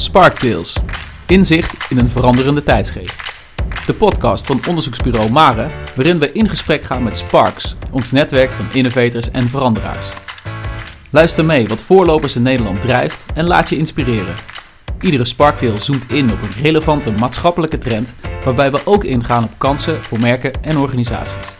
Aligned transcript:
Sparktales. 0.00 0.76
Inzicht 1.26 1.90
in 1.90 1.98
een 1.98 2.08
veranderende 2.08 2.62
tijdsgeest. 2.62 3.22
De 3.86 3.94
podcast 3.94 4.46
van 4.46 4.60
onderzoeksbureau 4.68 5.30
Mare, 5.30 5.66
waarin 5.94 6.18
we 6.18 6.32
in 6.32 6.48
gesprek 6.48 6.84
gaan 6.84 7.02
met 7.02 7.16
Sparks, 7.16 7.76
ons 7.90 8.10
netwerk 8.10 8.52
van 8.52 8.66
innovators 8.72 9.30
en 9.30 9.48
veranderaars. 9.48 10.06
Luister 11.10 11.44
mee 11.44 11.68
wat 11.68 11.82
voorlopers 11.82 12.36
in 12.36 12.42
Nederland 12.42 12.80
drijft 12.80 13.24
en 13.34 13.46
laat 13.46 13.68
je 13.68 13.76
inspireren. 13.76 14.34
Iedere 15.00 15.24
Sparktale 15.24 15.78
zoomt 15.78 16.10
in 16.10 16.32
op 16.32 16.42
een 16.42 16.62
relevante 16.62 17.10
maatschappelijke 17.10 17.78
trend, 17.78 18.14
waarbij 18.44 18.70
we 18.70 18.80
ook 18.84 19.04
ingaan 19.04 19.44
op 19.44 19.52
kansen 19.58 20.04
voor 20.04 20.20
merken 20.20 20.62
en 20.62 20.78
organisaties. 20.78 21.59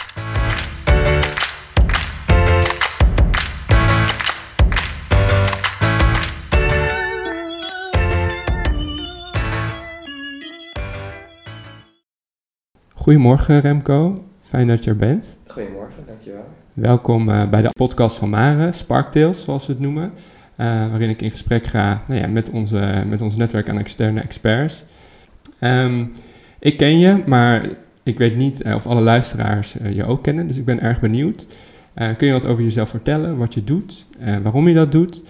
Goedemorgen 13.02 13.60
Remco, 13.60 14.24
fijn 14.42 14.66
dat 14.66 14.84
je 14.84 14.90
er 14.90 14.96
bent. 14.96 15.38
Goedemorgen, 15.46 16.04
dankjewel. 16.06 16.44
Welkom 16.72 17.28
uh, 17.28 17.48
bij 17.48 17.62
de 17.62 17.68
podcast 17.68 18.16
van 18.16 18.28
Mare, 18.30 18.72
Sparktales 18.72 19.44
zoals 19.44 19.66
we 19.66 19.72
het 19.72 19.82
noemen. 19.82 20.12
Uh, 20.56 20.66
waarin 20.88 21.08
ik 21.08 21.22
in 21.22 21.30
gesprek 21.30 21.66
ga 21.66 22.02
nou 22.06 22.20
ja, 22.20 22.26
met, 22.26 22.50
onze, 22.50 23.02
met 23.06 23.20
ons 23.20 23.36
netwerk 23.36 23.68
aan 23.68 23.78
externe 23.78 24.20
experts. 24.20 24.84
Um, 25.60 26.12
ik 26.58 26.76
ken 26.76 26.98
je, 26.98 27.22
maar 27.26 27.68
ik 28.02 28.18
weet 28.18 28.36
niet 28.36 28.64
uh, 28.64 28.74
of 28.74 28.86
alle 28.86 29.00
luisteraars 29.00 29.76
je 29.92 30.04
ook 30.04 30.22
kennen, 30.22 30.46
dus 30.46 30.56
ik 30.56 30.64
ben 30.64 30.80
erg 30.80 31.00
benieuwd. 31.00 31.56
kun 31.94 32.26
je 32.26 32.32
wat 32.32 32.46
over 32.46 32.62
jezelf 32.62 32.88
vertellen, 32.88 33.36
wat 33.36 33.54
je 33.54 33.64
doet, 33.64 34.06
waarom 34.42 34.68
je 34.68 34.74
dat 34.74 34.92
doet? 34.92 35.24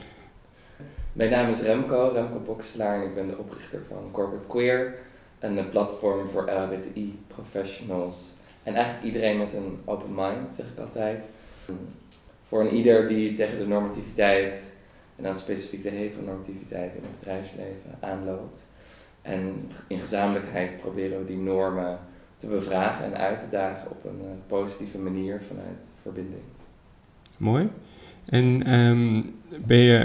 Mijn 1.13 1.31
naam 1.31 1.51
is 1.51 1.63
Remco, 1.63 2.11
Remco 2.15 2.43
Bokselaar 2.47 2.97
en 2.97 3.03
ik 3.03 3.15
ben 3.15 3.27
de 3.27 3.39
oprichter 3.39 3.81
van 3.89 3.99
Corporate 4.13 4.47
Queer 4.47 4.95
een 5.41 5.71
platform 5.71 6.29
voor 6.29 6.51
LHBTI 6.51 7.19
professionals. 7.27 8.35
En 8.63 8.75
eigenlijk 8.75 9.05
iedereen 9.05 9.39
met 9.39 9.55
een 9.55 9.79
open 9.85 10.15
mind, 10.15 10.55
zeg 10.55 10.67
ik 10.67 10.79
altijd. 10.79 11.29
Voor 12.49 12.61
een 12.61 12.75
ieder 12.75 13.09
die 13.09 13.33
tegen 13.33 13.59
de 13.59 13.67
normativiteit, 13.67 14.73
en 15.17 15.23
dan 15.23 15.37
specifiek 15.37 15.83
de 15.83 15.89
heteronormativiteit 15.89 16.95
in 16.95 17.03
het 17.03 17.19
bedrijfsleven, 17.19 17.99
aanloopt. 18.01 18.67
En 19.23 19.71
in 19.87 19.99
gezamenlijkheid 19.99 20.81
proberen 20.81 21.19
we 21.19 21.27
die 21.27 21.37
normen 21.37 21.99
te 22.37 22.47
bevragen 22.47 23.05
en 23.05 23.17
uit 23.17 23.39
te 23.39 23.49
dagen 23.51 23.91
op 23.91 24.05
een 24.05 24.21
uh, 24.23 24.31
positieve 24.47 24.99
manier 24.99 25.43
vanuit 25.49 25.83
verbinding. 26.03 26.43
Mooi. 27.37 27.69
En 28.25 28.75
um, 28.75 29.40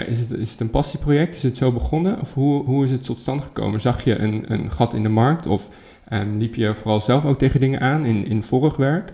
is, 0.08 0.20
het, 0.20 0.32
is 0.32 0.52
het 0.52 0.60
een 0.60 0.70
passieproject? 0.70 1.36
Is 1.36 1.44
het 1.44 1.58
zo 1.58 1.72
begonnen? 1.72 2.20
Of 2.20 2.34
hoe, 2.34 2.64
hoe 2.64 2.84
is 2.84 2.92
het 2.92 3.04
tot 3.04 3.20
stand 3.20 3.42
gekomen? 3.42 3.80
Zag 3.80 4.04
je 4.04 4.16
een, 4.16 4.52
een 4.52 4.72
gat 4.72 4.94
in 4.94 5.04
de 5.04 5.10
markt? 5.10 5.46
Of 5.46 5.70
um, 6.10 6.38
liep 6.38 6.56
je 6.56 6.76
vooral 6.76 7.02
zelf 7.02 7.26
ook 7.26 7.38
tegen 7.38 7.60
dingen 7.60 7.80
aan 7.80 8.06
in, 8.06 8.28
in 8.28 8.44
vorig 8.44 8.76
werk? 8.76 9.14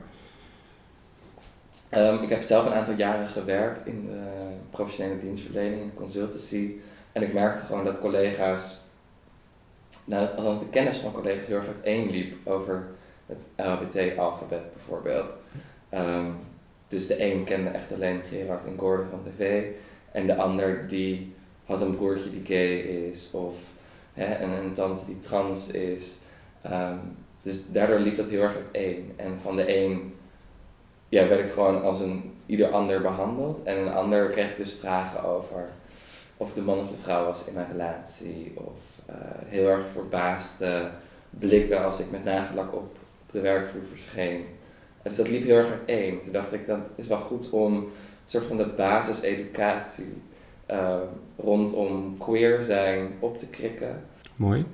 Um, 1.92 2.24
ik 2.24 2.30
heb 2.30 2.44
zelf 2.44 2.66
een 2.66 2.74
aantal 2.74 2.94
jaren 2.98 3.28
gewerkt 3.28 3.86
in 3.86 4.06
de 4.06 4.22
professionele 4.70 5.20
dienstverlening, 5.20 5.82
in 5.82 5.94
consultancy. 5.94 6.72
En 7.12 7.22
ik 7.22 7.34
merkte 7.34 7.66
gewoon 7.66 7.86
dat 7.86 8.00
collega's, 8.00 8.82
nou, 10.06 10.28
althans 10.36 10.60
de 10.60 10.70
kennis 10.70 10.98
van 10.98 11.12
collega's 11.12 11.48
heel 11.48 11.58
erg 11.58 11.68
uiteenliep 11.68 12.48
over 12.48 12.88
het 13.26 13.38
LHBT-alfabet 13.56 14.74
bijvoorbeeld. 14.74 15.36
Um, 15.94 16.36
dus 16.88 17.08
de 17.08 17.24
een 17.24 17.44
kende 17.44 17.70
echt 17.70 17.94
alleen 17.94 18.22
Gerard 18.30 18.66
en 18.66 18.78
Gordon 18.78 19.10
van 19.10 19.24
tv. 19.24 19.64
En 20.12 20.28
de 20.28 20.36
ander 20.36 20.88
die 20.88 21.34
had 21.66 21.82
een 21.82 21.96
broertje 21.96 22.30
die 22.30 22.46
gay 22.46 22.76
is. 22.78 23.32
Of 23.32 23.56
een, 24.16 24.74
tante 24.74 25.06
die 25.06 25.20
trans 25.20 25.72
is. 25.72 26.18
Um, 26.66 27.00
dus 27.42 27.72
daardoor 27.72 28.00
liep 28.00 28.18
dat 28.18 28.30
heel 28.30 28.42
erg 28.42 28.56
uiteen. 28.56 29.14
En 29.16 29.40
van 29.42 29.56
de 29.56 29.78
een 29.78 30.14
ja, 31.10 31.28
werd 31.28 31.46
ik 31.46 31.52
gewoon 31.52 31.82
als 31.82 32.00
een 32.00 32.34
ieder 32.46 32.70
ander 32.70 33.02
behandeld. 33.02 33.64
En 33.64 33.78
een 33.78 33.94
ander 33.94 34.30
kreeg 34.30 34.50
ik 34.52 34.58
dus 34.58 34.74
vragen 34.74 35.24
over 35.24 35.70
of 36.38 36.54
de 36.54 36.62
man 36.62 36.80
of 36.80 36.90
de 36.90 36.98
vrouw 37.02 37.26
was 37.26 37.46
in 37.48 37.54
mijn 37.54 37.72
relatie. 37.72 38.52
Of 38.56 38.80
uh, 39.10 39.16
heel 39.46 39.68
erg 39.68 39.90
verbaasde 39.90 40.90
blikken 41.30 41.84
als 41.84 42.00
ik 42.00 42.12
met 42.12 42.24
nagelak 42.24 42.76
op, 42.76 42.98
de 43.32 43.40
werkvloer 43.40 43.84
verscheen. 43.90 44.46
Dus 45.04 45.16
dat 45.16 45.28
liep 45.28 45.44
heel 45.44 45.58
erg 45.58 45.72
uiteen. 45.72 46.20
Toen 46.20 46.32
dacht 46.32 46.54
ik, 46.54 46.68
dat 46.68 46.90
is 46.96 47.08
wel 47.08 47.20
goed 47.20 47.50
om 47.50 47.88
soort 48.26 48.46
van 48.46 48.58
de 48.58 48.68
basiseducatie 48.78 50.22
uh, 50.72 50.96
rondom 51.38 52.18
queer 52.18 52.62
zijn 52.62 53.08
op 53.20 53.38
te 53.38 53.50
krikken. 53.50 54.04
Mooi. 54.36 54.66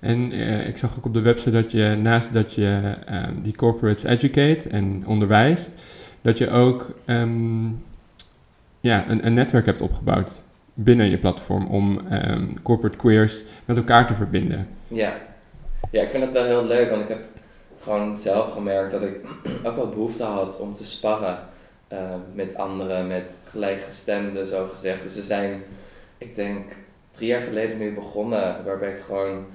En 0.00 0.32
uh, 0.32 0.68
ik 0.68 0.76
zag 0.76 0.96
ook 0.98 1.04
op 1.04 1.14
de 1.14 1.20
website 1.20 1.50
dat 1.50 1.72
je 1.72 1.96
naast 2.02 2.32
dat 2.32 2.54
je 2.54 2.94
uh, 3.10 3.28
die 3.42 3.56
corporates 3.56 4.02
educate 4.02 4.68
en 4.68 5.06
onderwijst, 5.06 5.74
dat 6.20 6.38
je 6.38 6.50
ook 6.50 6.94
um, 7.06 7.84
ja, 8.80 9.08
een, 9.08 9.26
een, 9.26 9.34
netwerk 9.34 9.66
hebt 9.66 9.80
opgebouwd 9.80 10.42
binnen 10.74 11.10
je 11.10 11.18
platform 11.18 11.66
om 11.66 12.00
um, 12.12 12.62
corporate 12.62 12.96
queers 12.96 13.42
met 13.64 13.76
elkaar 13.76 14.06
te 14.06 14.14
verbinden. 14.14 14.68
Ja. 14.88 15.12
ja, 15.90 16.02
ik 16.02 16.08
vind 16.08 16.22
dat 16.22 16.32
wel 16.32 16.44
heel 16.44 16.66
leuk, 16.66 16.90
want 16.90 17.02
ik 17.02 17.08
heb 17.08 17.24
gewoon 17.82 18.18
zelf 18.18 18.52
gemerkt 18.52 18.90
dat 18.90 19.02
ik 19.02 19.16
ook 19.66 19.76
wel 19.76 19.88
behoefte 19.88 20.24
had 20.24 20.60
om 20.60 20.74
te 20.74 20.84
sparren 20.84 21.38
uh, 21.92 22.14
met 22.32 22.56
anderen, 22.56 23.06
met 23.06 23.34
gelijkgestemden, 23.44 24.46
zo 24.46 24.66
gezegd. 24.66 25.02
Dus 25.02 25.14
we 25.14 25.22
zijn, 25.22 25.62
ik 26.18 26.34
denk, 26.34 26.72
drie 27.10 27.28
jaar 27.28 27.42
geleden 27.42 27.78
nu 27.78 27.94
begonnen, 27.94 28.64
waarbij 28.64 28.92
ik 28.92 29.00
gewoon 29.00 29.46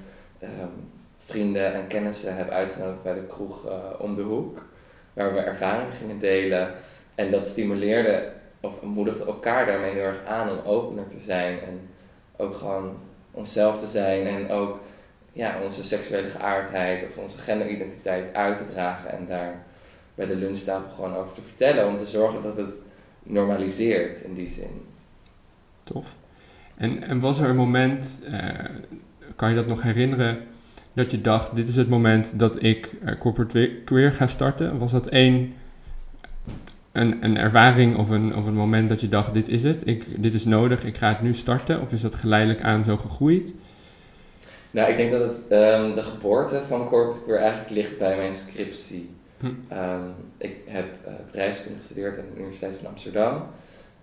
um, 0.44 0.90
vrienden 1.18 1.74
en 1.74 1.88
kennissen 1.88 2.36
heb 2.36 2.50
uitgenodigd 2.50 3.04
bij 3.04 3.14
de 3.14 3.26
kroeg 3.26 3.66
uh, 3.66 3.74
om 3.98 4.16
de 4.16 4.22
hoek, 4.22 4.62
waar 5.14 5.34
we 5.34 5.40
ervaringen 5.40 5.94
gingen 5.94 6.20
delen. 6.20 6.74
En 7.16 7.32
dat 7.32 7.48
stimuleerde 7.48 8.34
of 8.60 8.82
moedigde 8.82 9.26
elkaar 9.26 9.66
daarmee 9.66 9.92
heel 9.92 10.04
erg 10.04 10.26
aan 10.26 10.50
om 10.50 10.66
opener 10.66 11.08
te 11.08 11.20
zijn 11.20 11.60
en 11.60 11.90
ook 12.38 12.56
gewoon 12.56 12.98
onszelf 13.32 13.80
te 13.80 13.88
zijn 13.88 14.28
en 14.28 14.50
ook 14.52 14.80
ja, 15.34 15.56
onze 15.64 15.84
seksuele 15.84 16.30
geaardheid 16.30 17.04
of 17.04 17.18
onze 17.18 17.38
genderidentiteit 17.38 18.34
uit 18.34 18.58
te 18.58 18.68
dragen 18.72 19.12
en 19.12 19.26
daar 19.28 19.64
bij 20.16 20.26
de 20.26 20.36
lunchtafel 20.36 20.90
gewoon 20.96 21.16
over 21.16 21.34
te 21.34 21.42
vertellen. 21.42 21.88
Om 21.88 21.96
te 21.96 22.06
zorgen 22.06 22.44
dat 22.44 22.58
het 22.58 22.74
normaliseert 23.24 24.22
in 24.22 24.34
die 24.34 24.50
zin. 24.50 24.82
Tof. 25.84 26.16
En, 26.78 27.04
en 27.04 27.20
was 27.20 27.40
er 27.40 27.50
een 27.50 27.56
moment, 27.56 28.22
uh, 28.30 28.50
kan 29.36 29.50
je 29.50 29.56
dat 29.56 29.68
nog 29.68 29.82
herinneren, 29.82 30.38
dat 30.94 31.12
je 31.12 31.22
dacht, 31.22 31.56
dit 31.56 31.68
is 31.68 31.76
het 31.76 31.90
moment 31.90 32.40
dat 32.40 32.64
ik 32.64 32.90
uh, 33.04 33.20
corporate 33.20 33.72
queer 33.86 34.12
ga 34.12 34.28
starten? 34.28 34.78
Was 34.78 34.92
dat 34.92 35.08
één, 35.08 35.54
een, 36.92 37.24
een 37.24 37.38
ervaring 37.38 37.98
of 37.98 38.10
een, 38.10 38.36
of 38.36 38.46
een 38.46 38.54
moment 38.54 38.90
dat 38.90 39.02
je 39.02 39.10
dacht, 39.10 39.34
dit 39.34 39.48
is 39.48 39.64
het, 39.64 39.88
ik, 39.88 40.22
dit 40.24 40.34
is 40.34 40.46
nodig, 40.46 40.84
ik 40.84 40.98
ga 40.98 41.10
het 41.10 41.22
nu 41.22 41.34
starten? 41.34 41.82
Of 41.82 41.92
is 41.92 42.02
dat 42.02 42.16
geleidelijk 42.16 42.62
aan 42.62 42.84
zo 42.84 42.98
gegroeid? 42.98 43.56
Nou, 44.72 44.90
ik 44.90 44.98
denk 44.98 45.12
dat 45.12 45.22
het, 45.22 45.52
um, 45.52 45.96
de 45.96 46.04
geboorte 46.04 46.62
van 46.68 46.88
Corporate 46.88 47.24
Queer 47.24 47.38
eigenlijk 47.38 47.70
ligt 47.70 47.98
bij 47.98 48.18
mijn 48.18 48.34
scriptie. 48.34 49.15
Hm. 49.46 49.78
Um, 49.78 50.16
ik 50.38 50.56
heb 50.66 50.86
uh, 51.08 51.14
bedrijfskunde 51.26 51.78
gestudeerd 51.78 52.18
aan 52.18 52.26
de 52.34 52.40
Universiteit 52.40 52.76
van 52.76 52.88
Amsterdam. 52.88 53.44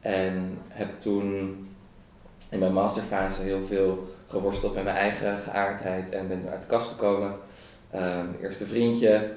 En 0.00 0.58
heb 0.68 1.00
toen 1.00 1.68
in 2.50 2.58
mijn 2.58 2.72
masterfase 2.72 3.42
heel 3.42 3.64
veel 3.64 4.14
geworsteld 4.26 4.74
met 4.74 4.84
mijn 4.84 4.96
eigen 4.96 5.38
geaardheid. 5.38 6.10
En 6.10 6.28
ben 6.28 6.40
toen 6.40 6.50
uit 6.50 6.60
de 6.60 6.66
kast 6.66 6.90
gekomen. 6.90 7.34
Um, 7.94 8.36
eerste 8.42 8.66
vriendje. 8.66 9.32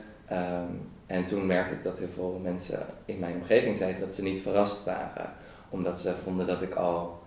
en 1.06 1.26
toen 1.26 1.46
merkte 1.46 1.74
ik 1.74 1.84
dat 1.84 1.98
heel 1.98 2.08
veel 2.14 2.40
mensen 2.44 2.86
in 3.06 3.20
mijn 3.20 3.36
omgeving 3.36 3.78
zeiden 3.78 4.02
dat 4.02 4.16
ze 4.16 4.24
niet 4.24 4.42
verrast 4.42 4.86
waren. 4.86 5.30
Omdat 5.70 6.00
ze 6.00 6.14
vonden 6.24 6.48
dat 6.48 6.62
ik 6.62 6.74
al 6.74 7.24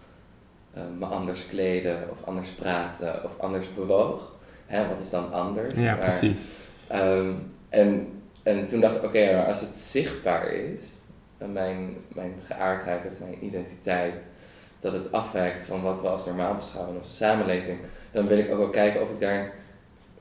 uh, 0.76 0.82
me 0.98 1.06
anders 1.06 1.46
kleden 1.46 2.10
of 2.10 2.24
anders 2.24 2.48
praten 2.48 3.24
of 3.24 3.38
anders 3.38 3.74
bewoog. 3.74 4.32
Hè, 4.66 4.88
wat 4.88 5.00
is 5.00 5.10
dan 5.10 5.32
anders? 5.32 5.74
Ja, 5.74 5.94
maar, 5.94 6.04
precies. 6.04 6.40
Um, 6.92 7.52
en, 7.68 8.17
en 8.48 8.66
toen 8.66 8.80
dacht 8.80 8.96
ik, 8.96 9.04
oké, 9.04 9.18
okay, 9.18 9.44
als 9.44 9.60
het 9.60 9.74
zichtbaar 9.74 10.52
is, 10.52 10.80
mijn, 11.52 11.96
mijn 12.14 12.32
geaardheid 12.46 13.00
of 13.12 13.18
mijn 13.18 13.44
identiteit, 13.44 14.26
dat 14.80 14.92
het 14.92 15.12
afwijkt 15.12 15.62
van 15.62 15.82
wat 15.82 16.00
we 16.00 16.08
als 16.08 16.26
normaal 16.26 16.54
beschouwen 16.54 16.94
in 16.94 17.00
onze 17.00 17.14
samenleving, 17.14 17.78
dan 18.10 18.26
wil 18.26 18.38
ik 18.38 18.50
ook 18.50 18.58
wel 18.58 18.70
kijken 18.70 19.02
of 19.02 19.10
ik 19.10 19.20
daar 19.20 19.52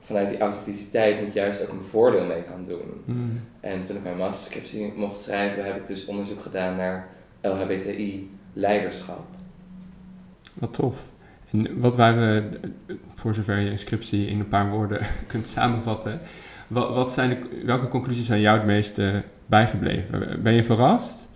vanuit 0.00 0.28
die 0.28 0.38
authenticiteit 0.38 1.24
niet 1.24 1.32
juist 1.32 1.62
ook 1.62 1.72
een 1.72 1.84
voordeel 1.84 2.24
mee 2.24 2.42
kan 2.42 2.64
doen. 2.66 3.02
Mm. 3.04 3.40
En 3.60 3.82
toen 3.82 3.96
ik 3.96 4.02
mijn 4.02 4.16
masterscriptie 4.16 4.92
mocht 4.96 5.20
schrijven, 5.20 5.64
heb 5.64 5.76
ik 5.76 5.86
dus 5.86 6.06
onderzoek 6.06 6.42
gedaan 6.42 6.76
naar 6.76 7.08
LHBTI 7.40 8.30
leiderschap. 8.52 9.26
Wat 10.54 10.74
tof. 10.74 10.96
En 11.50 11.80
wat 11.80 11.96
waren, 11.96 12.60
voor 13.14 13.34
zover 13.34 13.58
je 13.58 13.70
inscriptie 13.70 14.26
in 14.26 14.40
een 14.40 14.48
paar 14.48 14.70
woorden 14.70 15.06
kunt 15.26 15.46
samenvatten, 15.46 16.20
wat, 16.68 16.94
wat 16.94 17.12
zijn 17.12 17.28
de, 17.28 17.62
welke 17.64 17.88
conclusies 17.88 18.26
zijn 18.26 18.40
jou 18.40 18.58
het 18.58 18.66
meeste 18.66 19.22
bijgebleven? 19.46 20.42
Ben 20.42 20.52
je 20.52 20.64
verrast? 20.64 21.28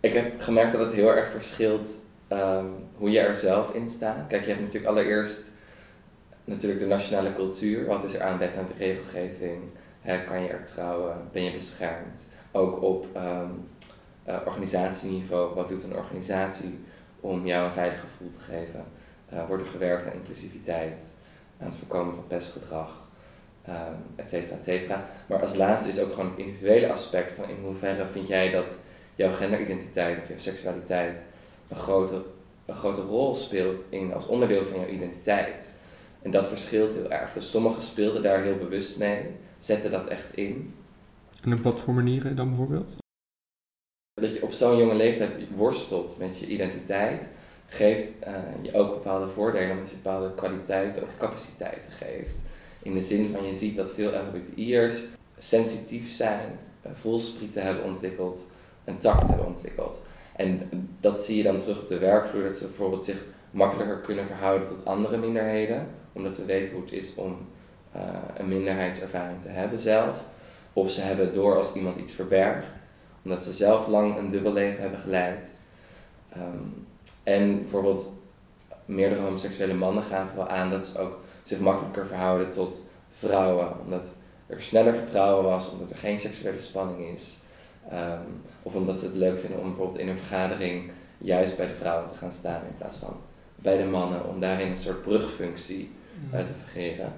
Ik 0.00 0.12
heb 0.12 0.40
gemerkt 0.40 0.72
dat 0.72 0.80
het 0.80 0.92
heel 0.92 1.14
erg 1.14 1.30
verschilt 1.30 1.86
um, 2.32 2.66
hoe 2.94 3.10
je 3.10 3.20
er 3.20 3.34
zelf 3.34 3.74
in 3.74 3.90
staat. 3.90 4.26
Kijk, 4.28 4.42
je 4.42 4.48
hebt 4.48 4.60
natuurlijk 4.60 4.90
allereerst 4.90 5.50
natuurlijk 6.44 6.80
de 6.80 6.86
nationale 6.86 7.34
cultuur. 7.34 7.86
Wat 7.86 8.04
is 8.04 8.14
er 8.14 8.22
aan 8.22 8.38
wet 8.38 8.54
en 8.54 8.66
regelgeving? 8.78 9.62
Kan 10.26 10.42
je 10.42 10.48
er 10.48 10.64
trouwen? 10.64 11.16
Ben 11.32 11.42
je 11.42 11.52
beschermd? 11.52 12.28
Ook 12.52 12.82
op 12.82 13.06
ehm, 13.12 13.50
eh, 14.24 14.36
organisatieniveau. 14.44 15.54
Wat 15.54 15.68
doet 15.68 15.84
een 15.84 15.96
organisatie 15.96 16.78
om 17.20 17.46
jou 17.46 17.64
een 17.64 17.72
veilig 17.72 18.00
gevoel 18.00 18.28
te 18.28 18.40
geven? 18.40 18.84
Uh, 19.32 19.46
wordt 19.46 19.62
er 19.62 19.68
gewerkt 19.68 20.06
aan 20.06 20.12
inclusiviteit, 20.12 21.10
aan 21.60 21.66
het 21.66 21.76
voorkomen 21.76 22.14
van 22.14 22.26
pestgedrag, 22.26 22.99
um, 23.68 23.74
et 24.16 24.28
cetera, 24.28 24.56
et 24.56 24.64
cetera. 24.64 25.08
Maar 25.26 25.42
als 25.42 25.54
laatste 25.54 25.88
is 25.88 26.00
ook 26.00 26.10
gewoon 26.10 26.28
het 26.30 26.38
individuele 26.38 26.92
aspect 26.92 27.32
van 27.32 27.48
in 27.48 27.56
hoeverre 27.64 28.06
vind 28.06 28.28
jij 28.28 28.50
dat 28.50 28.78
jouw 29.14 29.32
genderidentiteit 29.32 30.18
of 30.18 30.28
jouw 30.28 30.38
seksualiteit 30.38 31.26
een 31.68 31.76
grote, 31.76 32.24
een 32.66 32.74
grote 32.74 33.00
rol 33.00 33.34
speelt 33.34 33.84
in, 33.88 34.14
als 34.14 34.26
onderdeel 34.26 34.66
van 34.66 34.80
jouw 34.80 34.88
identiteit. 34.88 35.72
En 36.22 36.30
dat 36.30 36.48
verschilt 36.48 36.92
heel 36.92 37.10
erg. 37.10 37.32
Dus 37.32 37.50
sommigen 37.50 37.82
speelden 37.82 38.22
daar 38.22 38.42
heel 38.42 38.56
bewust 38.56 38.98
mee, 38.98 39.22
zetten 39.58 39.90
dat 39.90 40.06
echt 40.06 40.36
in. 40.36 40.74
En 41.42 41.52
op 41.52 41.58
wat 41.58 41.80
voor 41.80 41.94
manieren 41.94 42.36
dan 42.36 42.48
bijvoorbeeld? 42.48 42.96
Dat 44.20 44.34
je 44.34 44.42
op 44.42 44.52
zo'n 44.52 44.78
jonge 44.78 44.94
leeftijd 44.94 45.38
worstelt 45.54 46.18
met 46.18 46.38
je 46.38 46.46
identiteit, 46.46 47.30
geeft 47.66 48.26
uh, 48.26 48.34
je 48.62 48.74
ook 48.74 48.90
bepaalde 48.90 49.28
voordelen, 49.28 49.70
omdat 49.70 49.90
je 49.90 49.96
bepaalde 49.96 50.34
kwaliteiten 50.34 51.02
of 51.02 51.16
capaciteiten 51.16 51.92
geeft. 51.92 52.38
In 52.82 52.94
de 52.94 53.02
zin 53.02 53.30
van 53.34 53.46
je 53.46 53.54
ziet 53.54 53.76
dat 53.76 53.90
veel 53.90 54.10
LGBTI'ers 54.10 55.06
sensitief 55.38 56.10
zijn, 56.10 56.58
voelsprieten 56.92 57.62
hebben 57.62 57.84
ontwikkeld, 57.84 58.50
een 58.84 58.98
tact 58.98 59.26
hebben 59.26 59.46
ontwikkeld. 59.46 60.02
En 60.36 60.68
dat 61.00 61.24
zie 61.24 61.36
je 61.36 61.42
dan 61.42 61.58
terug 61.58 61.80
op 61.80 61.88
de 61.88 61.98
werkvloer, 61.98 62.42
dat 62.42 62.56
ze 62.56 62.66
bijvoorbeeld 62.66 63.04
zich 63.04 63.24
makkelijker 63.50 63.98
kunnen 63.98 64.26
verhouden 64.26 64.68
tot 64.68 64.84
andere 64.84 65.16
minderheden, 65.16 65.86
omdat 66.12 66.34
ze 66.34 66.44
weten 66.44 66.72
hoe 66.72 66.82
het 66.82 66.92
is 66.92 67.14
om 67.14 67.36
uh, 67.96 68.02
een 68.34 68.48
minderheidservaring 68.48 69.42
te 69.42 69.48
hebben 69.48 69.78
zelf. 69.78 70.24
Of 70.72 70.90
ze 70.90 71.00
hebben 71.00 71.32
door 71.32 71.56
als 71.56 71.74
iemand 71.74 71.96
iets 71.96 72.12
verbergt, 72.12 72.90
omdat 73.24 73.44
ze 73.44 73.52
zelf 73.52 73.86
lang 73.86 74.16
een 74.18 74.30
dubbel 74.30 74.52
leven 74.52 74.80
hebben 74.82 75.00
geleid. 75.00 75.58
Um, 76.36 76.86
en 77.22 77.62
bijvoorbeeld 77.62 78.12
meerdere 78.84 79.20
homoseksuele 79.20 79.74
mannen 79.74 80.02
gaven 80.02 80.36
wel 80.36 80.48
aan 80.48 80.70
dat 80.70 80.86
ze 80.86 80.98
ook 80.98 81.18
zich 81.50 81.60
makkelijker 81.60 82.06
verhouden 82.06 82.50
tot 82.50 82.86
vrouwen, 83.10 83.80
omdat 83.84 84.14
er 84.46 84.62
sneller 84.62 84.94
vertrouwen 84.94 85.44
was, 85.44 85.70
omdat 85.70 85.90
er 85.90 85.96
geen 85.96 86.18
seksuele 86.18 86.58
spanning 86.58 87.08
is. 87.14 87.38
Um, 87.92 88.42
of 88.62 88.74
omdat 88.74 88.98
ze 88.98 89.04
het 89.04 89.14
leuk 89.14 89.40
vinden 89.40 89.58
om 89.58 89.66
bijvoorbeeld 89.68 89.98
in 89.98 90.08
een 90.08 90.16
vergadering 90.16 90.90
juist 91.18 91.56
bij 91.56 91.66
de 91.66 91.74
vrouwen 91.74 92.10
te 92.12 92.18
gaan 92.18 92.32
staan 92.32 92.60
in 92.68 92.76
plaats 92.78 92.96
van 92.96 93.16
bij 93.54 93.76
de 93.76 93.84
mannen, 93.84 94.28
om 94.28 94.40
daarin 94.40 94.70
een 94.70 94.76
soort 94.76 95.02
brugfunctie 95.02 95.90
uh, 96.32 96.38
te 96.38 96.46
fungeren. 96.66 97.12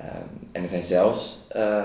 Um, 0.00 0.48
en 0.52 0.62
er 0.62 0.68
zijn 0.68 0.82
zelfs, 0.82 1.46
uh, 1.56 1.84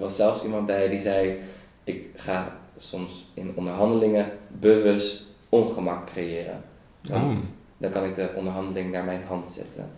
was 0.00 0.16
zelfs 0.16 0.42
iemand 0.42 0.66
bij 0.66 0.88
die 0.88 0.98
zei: 0.98 1.40
Ik 1.84 2.06
ga 2.16 2.56
soms 2.78 3.30
in 3.34 3.52
onderhandelingen 3.54 4.30
bewust 4.48 5.26
ongemak 5.48 6.06
creëren. 6.06 6.62
Want 7.02 7.36
oh. 7.36 7.42
dan 7.78 7.90
kan 7.90 8.04
ik 8.04 8.14
de 8.14 8.30
onderhandeling 8.36 8.92
naar 8.92 9.04
mijn 9.04 9.22
hand 9.22 9.50
zetten. 9.50 9.90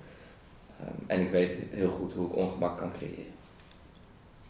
Um, 0.85 1.05
en 1.07 1.21
ik 1.21 1.31
weet 1.31 1.57
heel 1.71 1.91
goed 1.91 2.13
hoe 2.13 2.27
ik 2.27 2.37
ongemak 2.37 2.79
kan 2.79 2.93
creëren. 2.99 3.33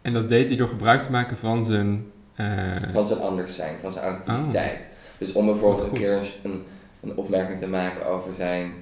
En 0.03 0.13
dat 0.13 0.29
deed 0.29 0.49
hij 0.49 0.57
door 0.57 0.69
gebruik 0.69 1.01
te 1.01 1.11
maken 1.11 1.37
van 1.37 1.65
zijn 1.65 2.13
uh... 2.37 2.77
Van 2.93 3.07
zijn 3.07 3.21
anders 3.21 3.57
zijn, 3.57 3.77
van 3.81 3.93
zijn 3.93 4.05
authenticiteit. 4.05 4.81
Oh. 4.91 5.19
Dus 5.19 5.33
om 5.33 5.47
bijvoorbeeld 5.47 5.87
een 5.87 5.93
keer 5.93 6.27
een, 6.43 6.63
een 7.01 7.17
opmerking 7.17 7.59
te 7.59 7.67
maken 7.67 8.07
over 8.07 8.33
zijn 8.33 8.73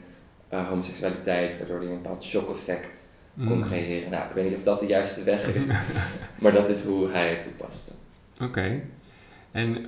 uh, 0.52 0.68
homoseksualiteit, 0.68 1.58
waardoor 1.58 1.80
hij 1.80 1.88
een 1.88 2.02
bepaald 2.02 2.22
shock-effect 2.22 3.08
mm. 3.34 3.48
kon 3.48 3.60
creëren. 3.60 4.10
Nou, 4.10 4.28
ik 4.28 4.34
weet 4.34 4.44
niet 4.48 4.56
of 4.56 4.62
dat 4.62 4.80
de 4.80 4.86
juiste 4.86 5.22
weg 5.22 5.46
is, 5.46 5.66
maar 6.40 6.52
dat 6.52 6.68
is 6.68 6.84
hoe 6.84 7.10
hij 7.10 7.28
het 7.28 7.42
toepaste. 7.42 7.92
Oké. 8.34 8.44
Okay. 8.44 8.82
En 9.52 9.86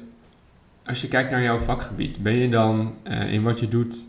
als 0.84 1.00
je 1.00 1.08
kijkt 1.08 1.30
naar 1.30 1.42
jouw 1.42 1.58
vakgebied, 1.58 2.22
ben 2.22 2.34
je 2.34 2.48
dan 2.48 2.94
uh, 3.04 3.32
in 3.32 3.42
wat 3.42 3.60
je 3.60 3.68
doet 3.68 4.04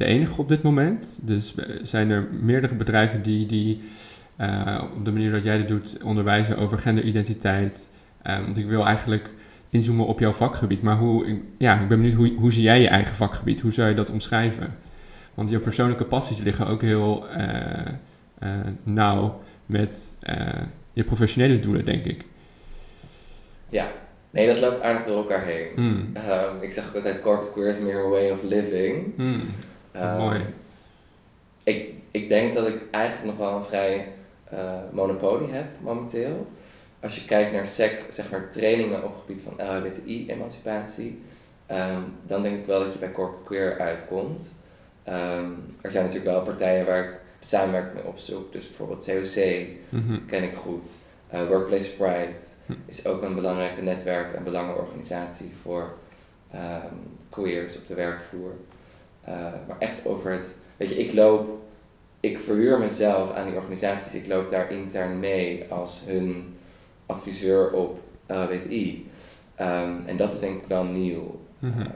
de 0.00 0.06
enige 0.06 0.40
op 0.40 0.48
dit 0.48 0.62
moment? 0.62 1.18
Dus 1.22 1.54
zijn 1.82 2.10
er 2.10 2.28
meerdere 2.40 2.74
bedrijven 2.74 3.22
die, 3.22 3.46
die 3.46 3.80
uh, 4.40 4.82
op 4.96 5.04
de 5.04 5.12
manier 5.12 5.30
dat 5.30 5.44
jij 5.44 5.56
dit 5.56 5.68
doet 5.68 6.02
onderwijzen 6.02 6.56
over 6.56 6.78
genderidentiteit, 6.78 7.88
Um, 8.26 8.44
want 8.44 8.56
ik 8.56 8.66
wil 8.66 8.86
eigenlijk 8.86 9.30
inzoomen 9.70 10.06
op 10.06 10.18
jouw 10.18 10.32
vakgebied. 10.32 10.82
Maar 10.82 10.96
hoe, 10.96 11.38
ja, 11.58 11.80
ik 11.80 11.88
ben 11.88 12.00
benieuwd, 12.00 12.16
hoe, 12.16 12.32
hoe 12.34 12.52
zie 12.52 12.62
jij 12.62 12.80
je 12.80 12.88
eigen 12.88 13.14
vakgebied? 13.14 13.60
Hoe 13.60 13.72
zou 13.72 13.88
je 13.88 13.94
dat 13.94 14.10
omschrijven? 14.10 14.74
Want 15.34 15.50
je 15.50 15.58
persoonlijke 15.58 16.04
passies 16.04 16.38
liggen 16.38 16.66
ook 16.66 16.82
heel 16.82 17.26
uh, 17.36 17.44
uh, 18.42 18.50
nauw 18.82 19.40
met 19.66 20.18
je 20.92 21.04
professionele 21.04 21.60
doelen, 21.60 21.84
denk 21.84 22.04
ik. 22.04 22.24
Ja, 23.68 23.86
nee, 24.30 24.46
dat 24.46 24.60
loopt 24.60 24.82
aardig 24.82 25.06
door 25.06 25.16
elkaar 25.16 25.44
heen. 25.44 25.66
Mm. 25.76 26.12
Um, 26.16 26.60
ik 26.60 26.72
zeg 26.72 26.88
ook 26.88 26.94
altijd, 26.94 27.20
corporate 27.20 27.52
queer 27.52 27.68
is 27.68 27.78
meer 27.78 28.04
een 28.04 28.10
way 28.10 28.30
of 28.30 28.42
living. 28.42 29.16
Mm. 29.16 29.42
Um, 29.96 30.16
mooi. 30.16 30.44
Ik, 31.62 31.94
ik 32.10 32.28
denk 32.28 32.54
dat 32.54 32.66
ik 32.66 32.80
eigenlijk 32.90 33.26
nog 33.26 33.48
wel 33.48 33.56
een 33.56 33.64
vrij 33.64 34.08
monopolie 34.92 35.50
heb 35.50 35.66
momenteel 35.80 36.46
als 37.00 37.14
je 37.14 37.24
kijkt 37.24 37.52
naar 37.52 37.66
SEC, 37.66 38.04
zeg 38.08 38.30
maar 38.30 38.50
trainingen 38.50 39.04
op 39.04 39.12
het 39.12 39.20
gebied 39.26 39.42
van 39.42 39.66
LHBTI-emancipatie, 39.66 41.22
um, 41.70 42.14
dan 42.26 42.42
denk 42.42 42.58
ik 42.58 42.66
wel 42.66 42.80
dat 42.80 42.92
je 42.92 42.98
bij 42.98 43.12
Corporate 43.12 43.44
Queer 43.44 43.78
uitkomt. 43.78 44.54
Um, 45.08 45.76
er 45.80 45.90
zijn 45.90 46.04
natuurlijk 46.04 46.32
wel 46.32 46.42
partijen 46.42 46.86
waar 46.86 47.04
ik 47.04 47.10
de 47.40 47.46
samenwerking 47.46 47.94
mee 47.94 48.06
opzoek, 48.06 48.52
dus 48.52 48.68
bijvoorbeeld 48.68 49.04
COC 49.04 49.66
mm 49.88 50.06
-hmm. 50.06 50.26
ken 50.26 50.42
ik 50.42 50.54
goed. 50.54 50.88
Uh, 51.34 51.48
Workplace 51.48 51.96
Pride 51.96 52.34
hm. 52.66 52.72
is 52.86 53.06
ook 53.06 53.22
een 53.22 53.34
belangrijke 53.34 53.82
netwerk 53.82 54.34
en 54.34 54.44
belangenorganisatie 54.44 55.52
voor 55.62 55.94
um, 56.54 57.16
queers 57.28 57.78
op 57.78 57.86
de 57.86 57.94
werkvloer. 57.94 58.52
Uh, 59.28 59.34
maar 59.68 59.78
echt 59.78 60.06
over 60.06 60.32
het, 60.32 60.56
weet 60.76 60.88
je, 60.88 60.98
ik 60.98 61.12
loop, 61.12 61.62
ik 62.20 62.38
verhuur 62.38 62.78
mezelf 62.78 63.34
aan 63.34 63.46
die 63.46 63.56
organisaties, 63.56 64.12
ik 64.12 64.26
loop 64.26 64.50
daar 64.50 64.72
intern 64.72 65.18
mee 65.18 65.64
als 65.68 66.02
hun 66.06 66.56
adviseur 67.06 67.72
op 67.72 68.00
LHBTI. 68.26 69.10
Um, 69.60 69.66
ehm, 69.66 69.92
en 70.06 70.16
dat 70.16 70.32
is 70.32 70.40
denk 70.40 70.62
ik 70.62 70.68
wel 70.68 70.84
nieuw. 70.84 71.40
Mm 71.58 71.72
-hmm. 71.72 71.80
um, 71.80 71.90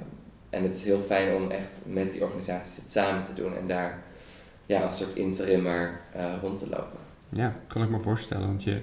en 0.51 0.63
het 0.63 0.75
is 0.75 0.85
heel 0.85 1.01
fijn 1.01 1.35
om 1.35 1.51
echt 1.51 1.79
met 1.87 2.13
die 2.13 2.23
organisaties 2.23 2.77
het 2.77 2.91
samen 2.91 3.25
te 3.25 3.35
doen 3.35 3.57
en 3.57 3.67
daar 3.67 4.03
ja, 4.67 4.81
als 4.81 4.99
soort 4.99 5.17
interimmer 5.17 6.01
uh, 6.17 6.33
rond 6.43 6.59
te 6.59 6.69
lopen. 6.69 6.99
Ja, 7.29 7.57
kan 7.67 7.83
ik 7.83 7.89
me 7.89 8.01
voorstellen. 8.01 8.47
Want 8.47 8.65
je 8.65 8.81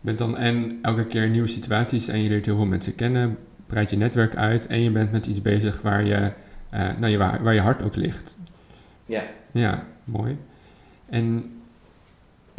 bent 0.00 0.18
dan 0.18 0.36
en 0.36 0.78
elke 0.82 1.06
keer 1.06 1.28
nieuwe 1.28 1.48
situaties 1.48 2.08
en 2.08 2.22
je 2.22 2.28
leert 2.28 2.44
heel 2.44 2.56
veel 2.56 2.64
mensen 2.64 2.94
kennen, 2.94 3.38
breidt 3.66 3.90
je 3.90 3.96
netwerk 3.96 4.36
uit 4.36 4.66
en 4.66 4.82
je 4.82 4.90
bent 4.90 5.12
met 5.12 5.26
iets 5.26 5.42
bezig 5.42 5.82
waar 5.82 6.04
je, 6.04 6.32
nou, 6.78 7.06
je, 7.06 7.16
waar, 7.16 7.42
waar 7.42 7.54
je 7.54 7.60
hart 7.60 7.82
ook 7.82 7.96
ligt. 7.96 8.38
Ja. 9.04 9.22
Ja, 9.52 9.86
mooi. 10.04 10.38
En 11.08 11.54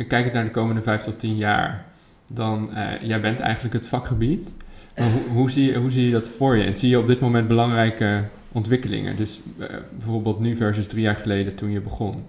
kijk 0.07 0.33
naar 0.33 0.43
de 0.43 0.51
komende 0.51 0.81
vijf 0.81 1.03
tot 1.03 1.19
tien 1.19 1.35
jaar 1.35 1.85
dan 2.27 2.69
uh, 2.73 3.01
jij 3.01 3.21
bent 3.21 3.39
eigenlijk 3.39 3.73
het 3.73 3.87
vakgebied. 3.87 4.55
Maar 4.97 5.11
hoe, 5.11 5.21
hoe, 5.33 5.49
zie 5.49 5.71
je, 5.71 5.77
hoe 5.77 5.91
zie 5.91 6.05
je 6.05 6.11
dat 6.11 6.27
voor 6.27 6.57
je? 6.57 6.63
En 6.63 6.75
zie 6.75 6.89
je 6.89 6.99
op 6.99 7.07
dit 7.07 7.19
moment 7.19 7.47
belangrijke 7.47 8.23
ontwikkelingen? 8.51 9.15
Dus 9.15 9.39
uh, 9.57 9.67
bijvoorbeeld 9.91 10.39
nu 10.39 10.55
versus 10.55 10.87
drie 10.87 11.01
jaar 11.01 11.15
geleden 11.15 11.55
toen 11.55 11.71
je 11.71 11.81
begon. 11.81 12.25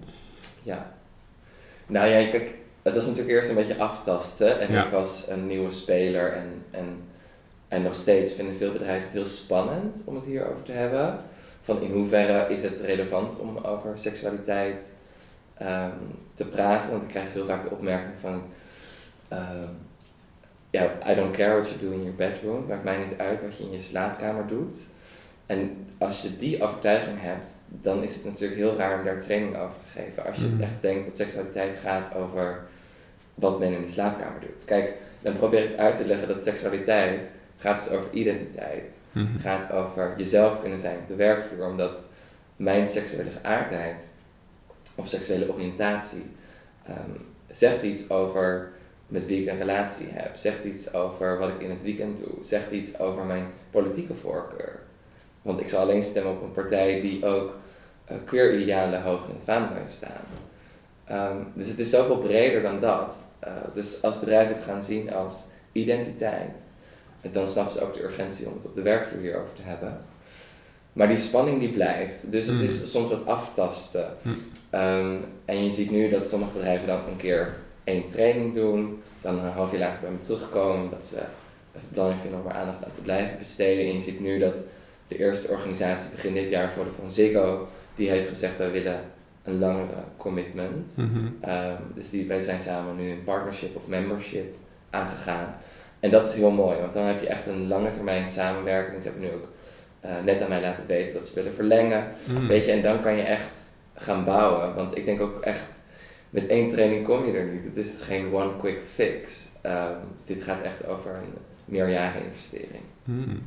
Ja. 0.63 0.91
Nou 1.87 2.07
ja, 2.07 2.29
kijk, 2.29 2.51
het 2.81 2.95
was 2.95 3.05
natuurlijk 3.05 3.33
eerst 3.33 3.49
een 3.49 3.55
beetje 3.55 3.77
aftasten. 3.77 4.59
En 4.59 4.73
ja. 4.73 4.85
ik 4.85 4.91
was 4.91 5.25
een 5.29 5.47
nieuwe 5.47 5.71
speler. 5.71 6.33
En, 6.33 6.63
en, 6.71 6.85
en 7.67 7.81
nog 7.81 7.95
steeds 7.95 8.33
vinden 8.33 8.55
veel 8.55 8.71
bedrijven 8.71 9.03
het 9.03 9.13
heel 9.13 9.25
spannend 9.25 10.01
om 10.05 10.15
het 10.15 10.25
hierover 10.25 10.63
te 10.63 10.71
hebben. 10.71 11.19
Van 11.61 11.81
in 11.81 11.91
hoeverre 11.91 12.53
is 12.53 12.61
het 12.61 12.79
relevant 12.79 13.39
om 13.39 13.57
over 13.57 13.97
seksualiteit 13.97 14.93
um, 15.61 15.91
te 16.33 16.45
praten? 16.45 16.91
Want 16.91 17.03
ik 17.03 17.09
krijg 17.09 17.33
heel 17.33 17.45
vaak 17.45 17.63
de 17.63 17.71
opmerking 17.71 18.13
van... 18.19 18.43
Um, 19.33 19.87
ja, 20.69 20.91
I 21.11 21.15
don't 21.15 21.35
care 21.35 21.61
what 21.61 21.69
you 21.69 21.79
do 21.79 21.91
in 21.91 22.03
your 22.03 22.15
bedroom. 22.15 22.65
Maakt 22.67 22.83
mij 22.83 22.97
niet 22.97 23.17
uit 23.17 23.41
wat 23.41 23.57
je 23.57 23.63
in 23.63 23.71
je 23.71 23.81
slaapkamer 23.81 24.47
doet. 24.47 24.77
En 25.45 25.87
als 25.97 26.21
je 26.21 26.37
die 26.37 26.63
overtuiging 26.63 27.21
hebt, 27.21 27.49
dan 27.67 28.03
is 28.03 28.15
het 28.15 28.25
natuurlijk 28.25 28.59
heel 28.59 28.75
raar 28.75 28.99
om 28.99 29.05
daar 29.05 29.19
training 29.19 29.57
over 29.57 29.77
te 29.77 29.99
geven. 29.99 30.25
Als 30.25 30.37
je 30.37 30.47
mm. 30.47 30.61
echt 30.61 30.81
denkt 30.81 31.05
dat 31.05 31.15
seksualiteit 31.15 31.75
gaat 31.83 32.15
over 32.15 32.59
wat 33.33 33.59
men 33.59 33.73
in 33.73 33.81
de 33.81 33.91
slaapkamer 33.91 34.39
doet. 34.39 34.65
Kijk, 34.65 34.93
dan 35.21 35.37
probeer 35.37 35.71
ik 35.71 35.77
uit 35.77 35.97
te 35.97 36.05
leggen 36.05 36.27
dat 36.27 36.43
seksualiteit 36.43 37.23
gaat 37.57 37.83
dus 37.83 37.97
over 37.97 38.09
identiteit. 38.11 38.97
Mm. 39.11 39.39
Gaat 39.39 39.71
over 39.71 40.13
jezelf 40.17 40.61
kunnen 40.61 40.79
zijn 40.79 40.97
op 40.97 41.07
de 41.07 41.15
werkvloer. 41.15 41.65
Omdat 41.65 42.01
mijn 42.55 42.87
seksuele 42.87 43.29
geaardheid 43.29 44.09
of 44.95 45.07
seksuele 45.07 45.53
oriëntatie 45.53 46.25
um, 46.89 47.25
zegt 47.49 47.83
iets 47.83 48.09
over 48.09 48.71
met 49.07 49.25
wie 49.25 49.41
ik 49.41 49.47
een 49.47 49.57
relatie 49.57 50.07
heb. 50.11 50.35
Zegt 50.35 50.63
iets 50.63 50.93
over 50.93 51.37
wat 51.37 51.49
ik 51.49 51.61
in 51.61 51.69
het 51.69 51.81
weekend 51.81 52.17
doe. 52.17 52.43
Zegt 52.43 52.71
iets 52.71 52.99
over 52.99 53.23
mijn 53.25 53.45
politieke 53.69 54.13
voorkeur. 54.13 54.79
Want 55.41 55.59
ik 55.59 55.69
zal 55.69 55.81
alleen 55.81 56.03
stemmen 56.03 56.31
op 56.31 56.41
een 56.41 56.51
partij 56.51 57.01
die 57.01 57.25
ook 57.25 57.55
eh, 58.05 58.17
queer 58.25 58.59
idealen 58.59 59.01
hoog 59.01 59.27
in 59.27 59.33
het 59.33 59.43
vaandel 59.43 59.77
staan. 59.87 60.25
Ehm, 61.05 61.37
dus 61.53 61.67
het 61.67 61.79
is 61.79 61.89
zoveel 61.89 62.17
breder 62.17 62.61
dan 62.61 62.79
dat. 62.79 63.15
Eh, 63.39 63.51
dus 63.73 64.01
als 64.01 64.19
bedrijven 64.19 64.55
het 64.55 64.63
gaan 64.63 64.83
zien 64.83 65.13
als 65.13 65.43
identiteit, 65.71 66.68
dan 67.21 67.47
snappen 67.47 67.73
ze 67.73 67.81
ook 67.81 67.93
de 67.93 68.03
urgentie 68.03 68.47
om 68.47 68.53
het 68.53 68.65
op 68.65 68.75
de 68.75 68.81
werkvloer 68.81 69.21
hierover 69.21 69.53
te 69.55 69.61
hebben. 69.61 70.01
Maar 70.93 71.07
die 71.07 71.17
spanning 71.17 71.59
die 71.59 71.71
blijft. 71.71 72.31
Dus 72.31 72.45
het 72.45 72.55
Mm. 72.55 72.63
is 72.63 72.91
soms 72.91 73.09
wat 73.09 73.25
aftasten. 73.25 74.07
Mm. 74.21 74.35
Ehm, 74.69 75.15
en 75.45 75.63
je 75.63 75.71
ziet 75.71 75.91
nu 75.91 76.09
dat 76.09 76.29
sommige 76.29 76.51
bedrijven 76.51 76.87
dan 76.87 76.99
een 77.07 77.17
keer 77.17 77.55
één 77.83 78.05
training 78.07 78.53
doen. 78.55 79.01
Dan 79.21 79.39
een 79.39 79.51
half 79.51 79.71
jaar 79.71 79.79
later 79.79 80.01
bij 80.01 80.09
me 80.11 80.19
terugkomen. 80.19 80.89
Dat 80.89 81.05
ze 81.05 81.15
het 81.71 81.89
belangrijk 81.89 82.21
vinden 82.21 82.39
om 82.41 82.47
er 82.47 82.53
aandacht 82.55 82.85
aan 82.85 82.91
te 82.91 83.01
blijven 83.01 83.37
besteden. 83.37 83.85
En 83.85 83.93
je 83.93 83.99
ziet 84.01 84.19
nu 84.19 84.39
dat 84.39 84.55
de 85.07 85.17
eerste 85.17 85.47
organisatie 85.47 86.09
begin 86.11 86.33
dit 86.33 86.49
jaar 86.49 86.71
voor 86.71 86.83
de 86.83 86.91
van 86.99 87.11
Ziggo. 87.11 87.67
Die 87.95 88.09
heeft 88.09 88.27
gezegd 88.27 88.57
wij 88.57 88.71
willen 88.71 88.99
een 89.43 89.59
langere 89.59 89.97
commitment. 90.17 90.93
Mhm. 90.97 91.27
Ehm, 91.41 91.81
dus 91.95 92.09
die, 92.09 92.27
wij 92.27 92.41
zijn 92.41 92.59
samen 92.59 92.95
nu 92.95 93.11
een 93.11 93.23
partnership 93.23 93.75
of 93.75 93.87
membership 93.87 94.55
aangegaan. 94.89 95.55
En 95.99 96.09
dat 96.09 96.27
is 96.27 96.35
heel 96.35 96.51
mooi, 96.51 96.79
want 96.79 96.93
dan 96.93 97.05
heb 97.05 97.21
je 97.21 97.27
echt 97.27 97.47
een 97.47 97.67
lange 97.67 97.91
termijn 97.91 98.27
samenwerking. 98.27 99.01
Ze 99.01 99.09
hebben 99.09 99.27
nu 99.27 99.33
ook 99.33 99.47
eh, 99.99 100.11
net 100.25 100.41
aan 100.41 100.49
mij 100.49 100.61
laten 100.61 100.87
weten 100.87 101.13
dat 101.13 101.27
ze 101.27 101.35
willen 101.35 101.53
verlengen. 101.53 102.03
Mm. 102.23 102.47
Weet 102.47 102.65
je, 102.65 102.71
en 102.71 102.81
dan 102.81 102.99
kan 102.99 103.15
je 103.15 103.21
echt 103.21 103.57
gaan 103.93 104.25
bouwen. 104.25 104.75
Want 104.75 104.97
ik 104.97 105.05
denk 105.05 105.21
ook 105.21 105.41
echt, 105.41 105.81
met 106.29 106.47
één 106.47 106.67
training 106.67 107.05
kom 107.05 107.25
je 107.25 107.31
er 107.37 107.45
niet. 107.45 107.63
Het 107.63 107.77
is 107.77 107.95
geen 108.01 108.33
one 108.33 108.51
quick 108.59 108.79
fix. 108.93 109.47
Ehm, 109.61 109.93
dit 110.25 110.43
gaat 110.43 110.61
echt 110.61 110.87
over 110.87 111.11
een 111.11 111.33
meerjaren 111.65 112.23
investering. 112.23 112.83
Hmm. 113.03 113.41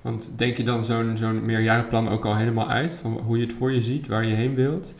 Want 0.00 0.38
denk 0.38 0.56
je 0.56 0.64
dan 0.64 0.84
zo'n 0.84 1.16
zo'n 1.16 1.44
meerjarenplan 1.46 2.08
ook 2.08 2.24
al 2.24 2.36
helemaal 2.36 2.70
uit? 2.70 2.92
Van 2.92 3.12
hoe 3.12 3.38
je 3.38 3.46
het 3.46 3.54
voor 3.58 3.72
je 3.72 3.80
ziet, 3.82 4.06
waar 4.06 4.24
je 4.24 4.34
heen 4.34 4.54
wilt? 4.54 4.94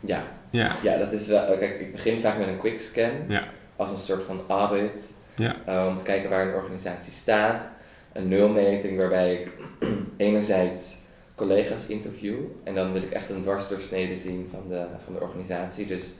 Ja, 0.00 0.22
Ja. 0.50 0.72
ja, 0.82 0.96
dat 0.98 1.12
is 1.12 1.26
wel. 1.26 1.58
Kijk, 1.58 1.80
ik 1.80 1.92
begin 1.92 2.20
vaak 2.20 2.38
met 2.38 2.48
een 2.48 2.58
quick 2.58 2.80
scan. 2.80 3.10
Ja. 3.28 3.44
Als 3.76 3.90
een 3.90 3.98
soort 3.98 4.22
van 4.22 4.40
audit. 4.48 5.14
Ja. 5.40 5.56
eh, 5.66 5.86
om 5.88 5.96
te 5.96 6.02
kijken 6.02 6.30
waar 6.30 6.48
een 6.48 6.54
organisatie 6.54 7.12
staat. 7.12 7.68
Een 8.12 8.28
nulmeting 8.28 8.96
waarbij 8.98 9.32
ik 9.34 9.48
enerzijds 10.16 10.98
collega's 11.34 11.86
interview. 11.86 12.36
En 12.64 12.74
dan 12.74 12.92
wil 12.92 13.02
ik 13.02 13.10
echt 13.10 13.30
een 13.30 13.40
dwarsdoorsnede 13.40 14.16
zien 14.16 14.48
van 14.50 14.62
de, 14.68 14.84
van 15.04 15.14
de 15.14 15.20
organisatie. 15.20 15.86
Dus 15.86 16.14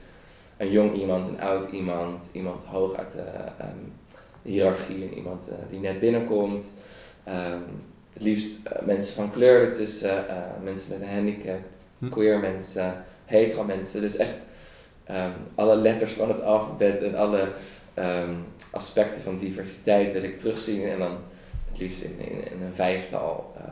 een 0.56 0.70
jong 0.70 0.94
iemand, 0.94 1.28
een 1.28 1.40
oud 1.40 1.70
iemand, 1.70 2.28
iemand 2.32 2.64
hoog 2.64 2.96
uit 2.96 3.12
de 3.12 3.22
ehm, 3.58 3.78
hiërarchie 4.42 5.02
en 5.08 5.14
iemand 5.14 5.48
eh, 5.48 5.54
die 5.70 5.80
net 5.80 6.00
binnenkomt. 6.00 6.72
Ehm, 7.24 7.58
het 8.12 8.22
liefst 8.22 8.66
eh, 8.66 8.82
mensen 8.86 9.14
van 9.14 9.30
kleur 9.30 9.66
ertussen, 9.66 10.28
eh, 10.28 10.36
mensen 10.64 10.90
met 10.90 11.00
een 11.08 11.14
handicap, 11.14 11.60
Hm. 11.98 12.08
queer 12.08 12.38
mensen, 12.38 13.04
hetero 13.24 13.64
mensen. 13.64 14.00
Dus 14.00 14.16
echt 14.16 14.40
ehm, 15.04 15.30
alle 15.54 15.76
letters 15.76 16.12
van 16.12 16.28
het 16.28 16.42
alfabet 16.42 17.02
en 17.02 17.14
alle 17.14 17.48
ehm, 17.94 18.34
aspecten 18.70 19.22
van 19.22 19.38
diversiteit 19.38 20.12
wil 20.12 20.22
ik 20.22 20.38
terugzien. 20.38 20.88
En 20.88 20.98
dan 20.98 21.18
het 21.70 21.80
liefst 21.80 22.02
in, 22.02 22.18
in, 22.18 22.52
in 22.52 22.62
een 22.62 22.74
vijftal 22.74 23.52
ehm, 23.56 23.68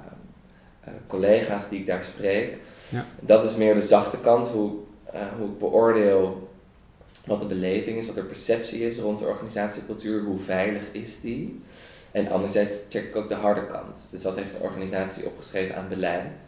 eh, 0.85 0.93
collega's 1.07 1.69
die 1.69 1.81
ik 1.81 1.87
daar 1.87 2.03
spreek. 2.03 2.57
Ja. 2.89 3.05
Dat 3.21 3.45
is 3.45 3.57
meer 3.57 3.75
de 3.75 3.83
zachte 3.83 4.19
kant, 4.19 4.49
hoe, 4.49 4.73
eh, 5.05 5.21
hoe 5.39 5.49
ik 5.49 5.59
beoordeel 5.59 6.49
wat 7.25 7.41
de 7.41 7.47
beleving 7.47 7.99
is, 7.99 8.07
wat 8.07 8.15
de 8.15 8.25
perceptie 8.25 8.87
is 8.87 8.99
rond 8.99 9.19
de 9.19 9.27
organisatiecultuur, 9.27 10.25
hoe 10.25 10.39
veilig 10.39 10.83
is 10.93 11.21
die. 11.21 11.63
En 12.11 12.29
anderzijds 12.29 12.81
check 12.89 13.05
ik 13.05 13.17
ook 13.17 13.29
de 13.29 13.35
harde 13.35 13.67
kant. 13.67 14.09
Dus 14.11 14.25
wat 14.25 14.37
heeft 14.37 14.53
de 14.53 14.63
organisatie 14.63 15.27
opgeschreven 15.27 15.77
aan 15.77 15.89
beleid? 15.89 16.39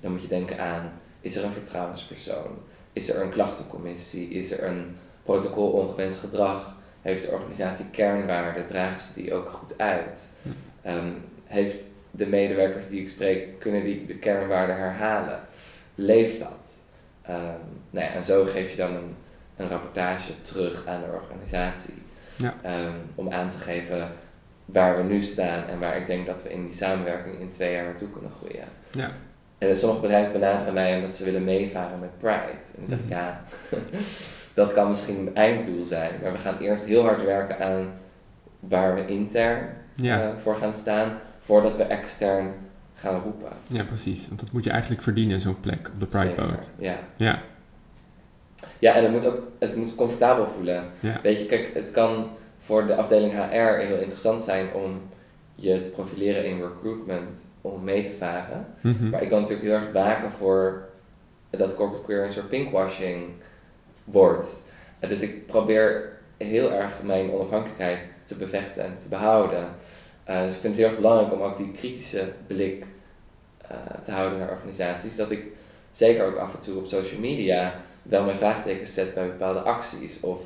Dan 0.00 0.12
moet 0.12 0.22
je 0.22 0.28
denken 0.28 0.58
aan, 0.58 0.92
is 1.20 1.36
er 1.36 1.44
een 1.44 1.52
vertrouwenspersoon? 1.52 2.58
Is 2.92 3.10
er 3.10 3.22
een 3.22 3.30
klachtencommissie? 3.30 4.28
Is 4.28 4.52
er 4.52 4.64
een 4.64 4.96
protocol 5.22 5.70
ongewenst 5.70 6.20
gedrag? 6.20 6.75
Heeft 7.06 7.22
de 7.22 7.30
organisatie 7.30 7.86
kernwaarden? 7.90 8.66
Dragen 8.66 9.00
ze 9.00 9.14
die 9.14 9.34
ook 9.34 9.50
goed 9.50 9.78
uit? 9.78 10.32
Ehm, 10.82 11.10
heeft 11.44 11.84
de 12.10 12.26
medewerkers 12.26 12.88
die 12.88 13.00
ik 13.00 13.08
spreek, 13.08 13.58
kunnen 13.58 13.84
die 13.84 14.06
de 14.06 14.14
kernwaarden 14.14 14.76
herhalen? 14.76 15.40
Leeft 15.94 16.38
dat? 16.38 16.78
Ehm, 17.22 17.60
nou 17.90 18.06
ja, 18.06 18.12
en 18.12 18.24
zo 18.24 18.44
geef 18.44 18.70
je 18.70 18.76
dan 18.76 18.94
een, 18.94 19.14
een 19.56 19.68
rapportage 19.68 20.40
terug 20.40 20.86
aan 20.86 21.00
de 21.00 21.18
organisatie. 21.22 22.02
Ja. 22.36 22.54
Ehm, 22.62 22.94
om 23.14 23.32
aan 23.32 23.48
te 23.48 23.58
geven 23.58 24.08
waar 24.64 24.96
we 24.96 25.02
nu 25.02 25.22
staan 25.22 25.66
en 25.66 25.78
waar 25.78 25.96
ik 25.96 26.06
denk 26.06 26.26
dat 26.26 26.42
we 26.42 26.52
in 26.52 26.64
die 26.64 26.76
samenwerking 26.76 27.40
in 27.40 27.50
twee 27.50 27.72
jaar 27.72 27.84
naartoe 27.84 28.10
kunnen 28.10 28.30
groeien. 28.38 28.68
Ja. 28.90 29.10
En 29.58 29.76
sommige 29.76 30.00
bedrijven 30.00 30.32
benaderen 30.32 30.74
mij 30.74 30.96
omdat 30.96 31.14
ze 31.14 31.24
willen 31.24 31.44
meevaren 31.44 31.98
met 32.00 32.18
Pride. 32.18 32.60
En 32.74 32.76
dan 32.78 32.86
zeg 32.86 32.98
ik 32.98 33.04
Mhm. 33.04 33.12
ja, 33.14 33.40
dat 34.54 34.72
kan 34.72 34.88
misschien 34.88 35.18
een 35.18 35.34
einddoel 35.34 35.84
zijn, 35.84 36.10
maar 36.22 36.32
we 36.32 36.38
gaan 36.38 36.58
eerst 36.58 36.84
heel 36.84 37.02
hard 37.02 37.24
werken 37.24 37.58
aan 37.60 37.92
waar 38.60 38.94
we 38.94 39.06
intern 39.06 39.68
Ja. 39.94 40.22
eh, 40.22 40.28
voor 40.36 40.56
gaan 40.56 40.74
staan, 40.74 41.18
voordat 41.40 41.76
we 41.76 41.82
extern 41.82 42.52
gaan 42.94 43.20
roepen. 43.22 43.48
ja, 43.66 43.82
precies. 43.84 44.28
Want 44.28 44.40
dat 44.40 44.52
moet 44.52 44.64
je 44.64 44.70
eigenlijk 44.70 45.02
verdienen, 45.02 45.40
zo'n 45.40 45.60
plek 45.60 45.90
op 45.94 46.00
de 46.00 46.06
Pride 46.06 46.26
Zeker, 46.28 46.46
Boat. 46.46 46.72
Ja. 46.78 46.94
Ja. 47.16 47.42
ja, 48.78 48.94
en 48.94 49.02
het 49.02 49.12
moet 49.12 49.26
ook 49.26 49.42
het 49.58 49.76
moet 49.76 49.94
comfortabel 49.94 50.46
voelen. 50.46 50.84
Ja. 51.00 51.20
Weet 51.22 51.38
je, 51.38 51.46
kijk, 51.46 51.70
het 51.74 51.90
kan 51.90 52.26
voor 52.58 52.86
de 52.86 52.94
afdeling 52.94 53.32
HR 53.32 53.78
heel 53.78 53.98
interessant 53.98 54.42
zijn 54.42 54.72
om 54.72 55.00
je 55.54 55.80
te 55.80 55.90
profileren 55.90 56.44
in 56.46 56.62
recruitment, 56.62 57.46
om 57.72 57.84
mee 57.84 58.02
te 58.02 58.12
varen. 58.12 58.66
Mhm. 58.80 59.08
Maar 59.08 59.22
ik 59.22 59.28
kan 59.28 59.40
natuurlijk 59.40 59.68
heel 59.68 59.76
erg 59.76 59.92
waken 59.92 60.30
voor 60.30 60.88
dat 61.50 61.74
corporate 61.74 62.04
queer 62.04 62.24
een 62.24 62.32
soort 62.32 62.48
pinkwashing 62.48 63.26
wordt. 64.04 64.64
Dus 65.08 65.20
ik 65.20 65.46
probeer 65.46 66.12
heel 66.36 66.72
erg 66.72 66.92
mijn 67.02 67.30
onafhankelijkheid 67.30 67.98
te 68.24 68.34
bevechten 68.34 68.84
en 68.84 68.98
te 68.98 69.08
behouden. 69.08 69.64
Eh, 70.24 70.42
dus 70.42 70.54
ik 70.54 70.60
vind 70.60 70.72
het 70.72 70.82
heel 70.82 70.86
erg 70.86 70.96
belangrijk 70.96 71.32
om 71.32 71.40
ook 71.40 71.56
die 71.56 71.72
kritische 71.72 72.24
blik 72.46 72.84
eh, 73.68 73.76
te 74.02 74.10
houden 74.10 74.38
naar 74.38 74.50
organisaties. 74.50 75.16
Dat 75.16 75.30
ik 75.30 75.44
zeker 75.90 76.24
ook 76.26 76.36
af 76.36 76.54
en 76.54 76.60
toe 76.60 76.78
op 76.78 76.86
social 76.86 77.20
media 77.20 77.80
wel 78.02 78.24
mijn 78.24 78.36
vraagtekens 78.36 78.94
zet 78.94 79.14
bij 79.14 79.26
bepaalde 79.26 79.58
acties. 79.58 80.20
Of 80.20 80.40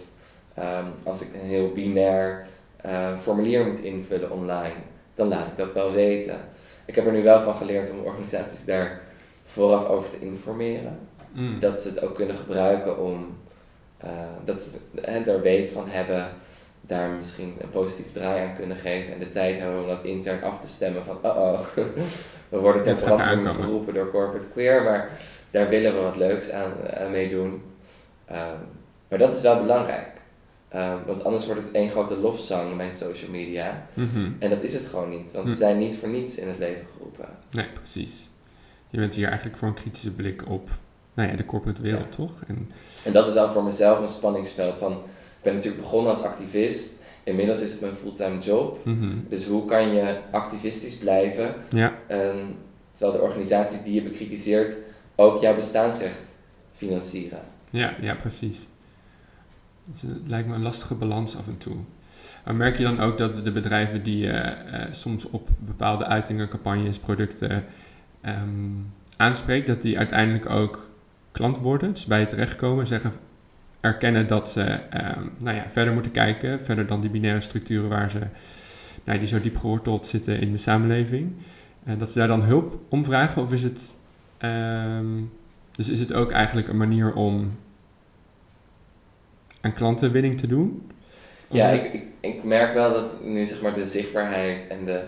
ehm, 0.54 0.84
als 1.04 1.20
ik 1.20 1.34
een 1.34 1.48
heel 1.48 1.72
binair 1.72 2.46
eh, 2.76 3.18
formulier 3.18 3.66
moet 3.66 3.78
invullen 3.78 4.30
online, 4.30 4.74
dan 5.14 5.28
laat 5.28 5.46
ik 5.46 5.56
dat 5.56 5.72
wel 5.72 5.92
weten. 5.92 6.40
Ik 6.90 6.96
heb 6.96 7.06
er 7.06 7.12
nu 7.12 7.22
wel 7.22 7.40
van 7.40 7.54
geleerd 7.54 7.90
om 7.90 8.04
organisaties 8.04 8.64
daar 8.64 9.00
vooraf 9.44 9.88
over 9.88 10.10
te 10.10 10.20
informeren. 10.20 10.98
Mm. 11.32 11.60
Dat 11.60 11.80
ze 11.80 11.88
het 11.88 12.02
ook 12.02 12.14
kunnen 12.14 12.36
gebruiken 12.36 12.98
om, 12.98 13.38
eh, 13.98 14.10
dat 14.44 14.62
ze 14.62 14.76
hè, 15.00 15.30
er 15.30 15.40
weet 15.40 15.68
van 15.68 15.88
hebben, 15.88 16.28
daar 16.80 17.08
misschien 17.08 17.56
een 17.60 17.70
positieve 17.70 18.12
draai 18.12 18.48
aan 18.48 18.56
kunnen 18.56 18.76
geven 18.76 19.12
en 19.12 19.18
de 19.18 19.28
tijd 19.28 19.58
hebben 19.58 19.80
om 19.80 19.86
dat 19.86 20.04
intern 20.04 20.42
af 20.42 20.60
te 20.60 20.68
stemmen 20.68 21.04
van, 21.04 21.18
oh 21.22 21.36
oh, 21.36 21.60
we 22.48 22.58
worden 22.58 22.82
ter 22.82 22.98
verantwoording 22.98 23.48
geroepen 23.48 23.94
door 23.94 24.10
corporate 24.10 24.46
queer, 24.52 24.82
maar 24.82 25.10
daar 25.50 25.68
willen 25.68 25.94
we 25.94 26.00
wat 26.00 26.16
leuks 26.16 26.50
aan, 26.50 26.72
aan 26.94 27.10
mee 27.10 27.28
doen. 27.28 27.62
Ehm, 28.26 28.58
maar 29.08 29.18
dat 29.18 29.34
is 29.34 29.40
wel 29.40 29.60
belangrijk. 29.60 30.19
Ehm, 30.70 30.96
want 31.06 31.24
anders 31.24 31.46
wordt 31.46 31.60
het 31.62 31.70
één 31.72 31.90
grote 31.90 32.16
lofzang, 32.18 32.76
mijn 32.76 32.92
social 32.94 33.30
media. 33.30 33.86
Mhm. 33.94 34.30
En 34.38 34.50
dat 34.50 34.62
is 34.62 34.74
het 34.74 34.86
gewoon 34.86 35.08
niet, 35.08 35.32
want 35.32 35.46
we 35.46 35.52
Hm. 35.52 35.58
zijn 35.58 35.78
niet 35.78 35.94
voor 35.96 36.08
niets 36.08 36.34
in 36.36 36.48
het 36.48 36.58
leven 36.58 36.86
geroepen. 36.96 37.28
Nee, 37.50 37.66
precies. 37.74 38.28
Je 38.88 38.98
bent 38.98 39.12
hier 39.14 39.26
eigenlijk 39.28 39.58
voor 39.58 39.68
een 39.68 39.74
kritische 39.74 40.10
blik 40.10 40.48
op 40.48 40.68
nou 41.14 41.30
ja, 41.30 41.36
de 41.36 41.44
corporate 41.44 41.82
wereld, 41.82 42.06
Ja. 42.10 42.16
toch? 42.16 42.30
En, 42.46 42.70
En 43.04 43.12
dat 43.12 43.26
is 43.26 43.34
wel 43.34 43.48
voor 43.52 43.62
mezelf 43.64 44.00
een 44.00 44.08
spanningsveld. 44.08 44.78
Van, 44.78 44.92
ik 44.92 45.42
ben 45.42 45.54
natuurlijk 45.54 45.82
begonnen 45.82 46.10
als 46.10 46.22
activist, 46.22 47.02
inmiddels 47.24 47.60
is 47.60 47.70
het 47.70 47.80
mijn 47.80 47.94
fulltime 47.94 48.38
job. 48.38 48.84
mhm. 48.84 49.16
Dus 49.28 49.46
hoe 49.46 49.64
kan 49.64 49.94
je 49.94 50.18
activistisch 50.30 50.96
blijven, 50.98 51.54
Ja, 51.70 51.94
terwijl 52.92 53.18
de 53.18 53.22
organisaties 53.24 53.82
die 53.82 53.94
je 53.94 54.02
bekritiseert 54.02 54.76
ook 55.14 55.40
jouw 55.40 55.54
bestaansrecht 55.56 56.18
financieren? 56.74 57.40
ja, 57.70 57.94
ja, 58.00 58.14
precies. 58.14 58.58
Het 59.92 60.04
lijkt 60.26 60.48
me 60.48 60.54
een 60.54 60.62
lastige 60.62 60.94
balans 60.94 61.36
af 61.36 61.46
en 61.46 61.58
toe. 61.58 61.76
Maar 62.44 62.54
merk 62.54 62.78
je 62.78 62.84
dan 62.84 63.00
ook 63.00 63.18
dat 63.18 63.44
de 63.44 63.52
bedrijven 63.52 64.02
die 64.02 64.30
eh, 64.30 64.92
soms 64.92 65.30
op 65.30 65.48
bepaalde 65.58 66.04
uitingen, 66.04 66.48
campagnes, 66.48 66.98
producten 66.98 67.64
ehm, 68.20 68.70
aanspreekt, 69.16 69.66
dat 69.66 69.82
die 69.82 69.98
uiteindelijk 69.98 70.50
ook 70.50 70.88
klant 71.32 71.58
worden, 71.58 71.92
dus 71.92 72.04
bij 72.04 72.20
je 72.20 72.26
terechtkomen, 72.26 72.86
zeggen, 72.86 73.12
erkennen 73.80 74.26
dat 74.26 74.50
ze 74.50 74.62
ehm, 74.62 75.24
nou 75.38 75.56
ja, 75.56 75.66
verder 75.70 75.92
moeten 75.92 76.12
kijken, 76.12 76.62
verder 76.62 76.86
dan 76.86 77.00
die 77.00 77.10
binaire 77.10 77.40
structuren 77.40 77.88
waar 77.88 78.10
ze, 78.10 78.20
nou, 79.04 79.18
die 79.18 79.28
zo 79.28 79.40
diep 79.40 79.56
geworteld 79.56 80.06
zitten 80.06 80.40
in 80.40 80.52
de 80.52 80.58
samenleving. 80.58 81.32
En 81.84 81.98
dat 81.98 82.10
ze 82.10 82.18
daar 82.18 82.28
dan 82.28 82.42
hulp 82.42 82.80
om 82.88 83.04
vragen, 83.04 83.42
of 83.42 83.52
is 83.52 83.62
het, 83.62 83.96
ehm, 84.38 85.06
dus 85.72 85.88
is 85.88 86.00
het 86.00 86.12
ook 86.12 86.30
eigenlijk 86.30 86.68
een 86.68 86.76
manier 86.76 87.12
om 87.14 87.50
aan 89.60 89.74
klantenwinning 89.74 90.40
te 90.40 90.46
doen? 90.46 90.90
Ja, 91.48 91.68
ik, 91.68 91.92
ik, 91.92 92.04
ik 92.20 92.44
merk 92.44 92.74
wel 92.74 92.92
dat 92.92 93.24
nu 93.24 93.46
zeg 93.46 93.62
maar 93.62 93.74
de 93.74 93.86
zichtbaarheid 93.86 94.66
en 94.68 94.84
de 94.84 95.02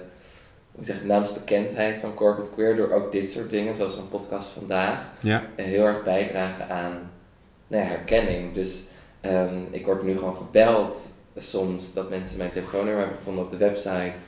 hoe 0.75 0.85
zeg, 0.85 1.05
naamsbekendheid 1.05 1.99
van 1.99 2.15
corporate 2.15 2.51
queer 2.55 2.77
door 2.77 2.91
ook 2.91 3.13
dit 3.13 3.31
soort 3.31 3.51
dingen, 3.51 3.75
zoals 3.75 3.99
een 3.99 4.09
podcast 4.09 4.47
vandaag, 4.49 5.11
Ja. 5.21 5.43
eh, 5.55 5.65
heel 5.65 5.85
erg 5.87 6.05
bijdragen 6.05 6.69
aan 6.69 7.11
nou 7.67 7.83
ja, 7.83 7.89
herkenning. 7.89 8.53
Dus 8.55 8.83
ehm, 9.21 9.55
ik 9.71 9.87
word 9.87 10.03
nu 10.03 10.19
gewoon 10.19 10.37
gebeld 10.37 11.13
soms 11.37 11.95
dat 11.95 12.11
mensen 12.11 12.39
mijn 12.39 12.51
telefoonnummer 12.51 12.99
hebben 13.01 13.19
gevonden 13.19 13.45
op 13.45 13.51
de 13.51 13.57
website 13.57 14.19